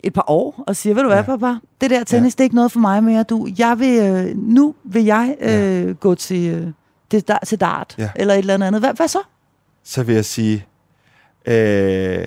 et 0.00 0.12
par 0.12 0.24
år 0.26 0.64
og 0.66 0.76
siger, 0.76 0.94
ved 0.94 1.02
du 1.02 1.08
hvad, 1.08 1.18
Ja. 1.18 1.22
papa, 1.22 1.54
det 1.80 1.90
der 1.90 2.04
tennis, 2.04 2.32
ja. 2.32 2.36
det 2.36 2.40
er 2.40 2.44
ikke 2.44 2.54
noget 2.56 2.72
for 2.72 2.80
mig 2.80 3.04
mere. 3.04 3.22
Du, 3.22 3.48
jeg 3.58 3.78
vil, 3.78 4.00
øh, 4.00 4.36
nu 4.36 4.74
vil 4.84 5.04
jeg 5.04 5.36
øh, 5.40 5.94
gå 5.94 6.14
til, 6.14 6.48
øh, 6.54 6.66
til, 7.10 7.20
da- 7.28 7.44
til 7.46 7.60
dart, 7.60 7.94
Ja. 7.98 8.10
eller 8.16 8.34
et 8.34 8.38
eller 8.38 8.66
andet. 8.66 8.80
Hvad, 8.80 8.94
hvad 8.94 9.08
så? 9.08 9.18
Så 9.84 10.02
vil 10.02 10.14
jeg 10.14 10.24
sige, 10.24 10.66
øh, 11.46 12.26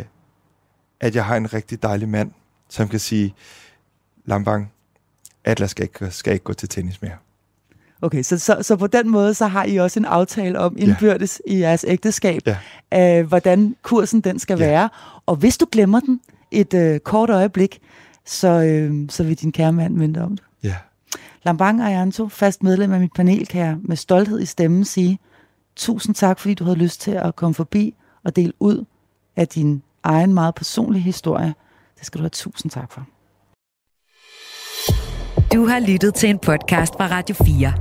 at 1.01 1.15
jeg 1.15 1.25
har 1.25 1.35
en 1.37 1.53
rigtig 1.53 1.83
dejlig 1.83 2.09
mand, 2.09 2.31
som 2.73 2.87
kan 2.87 2.99
sige, 2.99 3.33
Lambang, 4.25 4.71
Atlas 5.43 5.71
skal 5.71 5.83
ikke, 5.83 6.11
skal 6.11 6.33
ikke 6.33 6.43
gå 6.43 6.53
til 6.53 6.69
tennis 6.69 7.01
mere. 7.01 7.11
Okay, 8.01 8.23
så, 8.23 8.39
så, 8.39 8.57
så 8.61 8.75
på 8.75 8.87
den 8.87 9.09
måde, 9.09 9.33
så 9.33 9.47
har 9.47 9.65
I 9.65 9.77
også 9.77 9.99
en 9.99 10.05
aftale 10.05 10.59
om 10.59 10.75
indbyrdes 10.77 11.41
ja. 11.47 11.53
i 11.53 11.59
jeres 11.59 11.85
ægteskab, 11.87 12.41
ja. 12.91 13.19
øh, 13.19 13.27
hvordan 13.27 13.75
kursen 13.81 14.21
den 14.21 14.39
skal 14.39 14.59
ja. 14.59 14.65
være. 14.65 14.89
Og 15.25 15.35
hvis 15.35 15.57
du 15.57 15.65
glemmer 15.71 15.99
den 15.99 16.19
et 16.51 16.73
øh, 16.73 16.99
kort 16.99 17.29
øjeblik, 17.29 17.79
så, 18.25 18.47
øh, 18.47 19.09
så 19.09 19.23
vil 19.23 19.35
din 19.35 19.51
kære 19.51 19.73
mand 19.73 19.95
minde 19.95 20.21
om 20.21 20.37
det. 20.37 20.45
Ja. 20.63 20.75
Lambang 21.43 21.81
Ayanto, 21.81 22.29
fast 22.29 22.63
medlem 22.63 22.93
af 22.93 22.99
mit 22.99 23.13
panel, 23.13 23.47
kan 23.47 23.61
jeg 23.61 23.77
med 23.81 23.97
stolthed 23.97 24.39
i 24.39 24.45
stemmen 24.45 24.85
sige, 24.85 25.19
tusind 25.75 26.15
tak, 26.15 26.39
fordi 26.39 26.53
du 26.53 26.63
havde 26.63 26.77
lyst 26.77 27.01
til 27.01 27.11
at 27.11 27.35
komme 27.35 27.53
forbi 27.53 27.95
og 28.23 28.35
dele 28.35 28.53
ud 28.59 28.85
af 29.35 29.47
din 29.47 29.83
egen 30.03 30.33
meget 30.33 30.55
personlige 30.55 31.03
historie. 31.03 31.53
Det 32.03 32.07
skal 32.07 32.19
du 32.19 32.23
have 32.23 32.29
tusind 32.29 32.71
tak 32.71 32.91
for. 32.91 33.07
Du 35.53 35.65
har 35.65 35.79
lyttet 35.79 36.15
til 36.15 36.29
en 36.29 36.39
podcast 36.39 36.93
fra 36.93 37.07
Radio 37.07 37.35
4. 37.35 37.73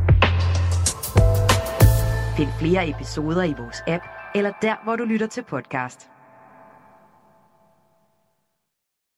Find 2.37 2.49
flere 2.59 2.89
episoder 2.89 3.43
i 3.43 3.55
vores 3.59 3.83
app, 3.87 4.05
eller 4.35 4.53
der, 4.63 4.85
hvor 4.85 4.97
du 4.97 5.05
lytter 5.05 5.27
til 5.27 5.45
podcast. 5.45 6.12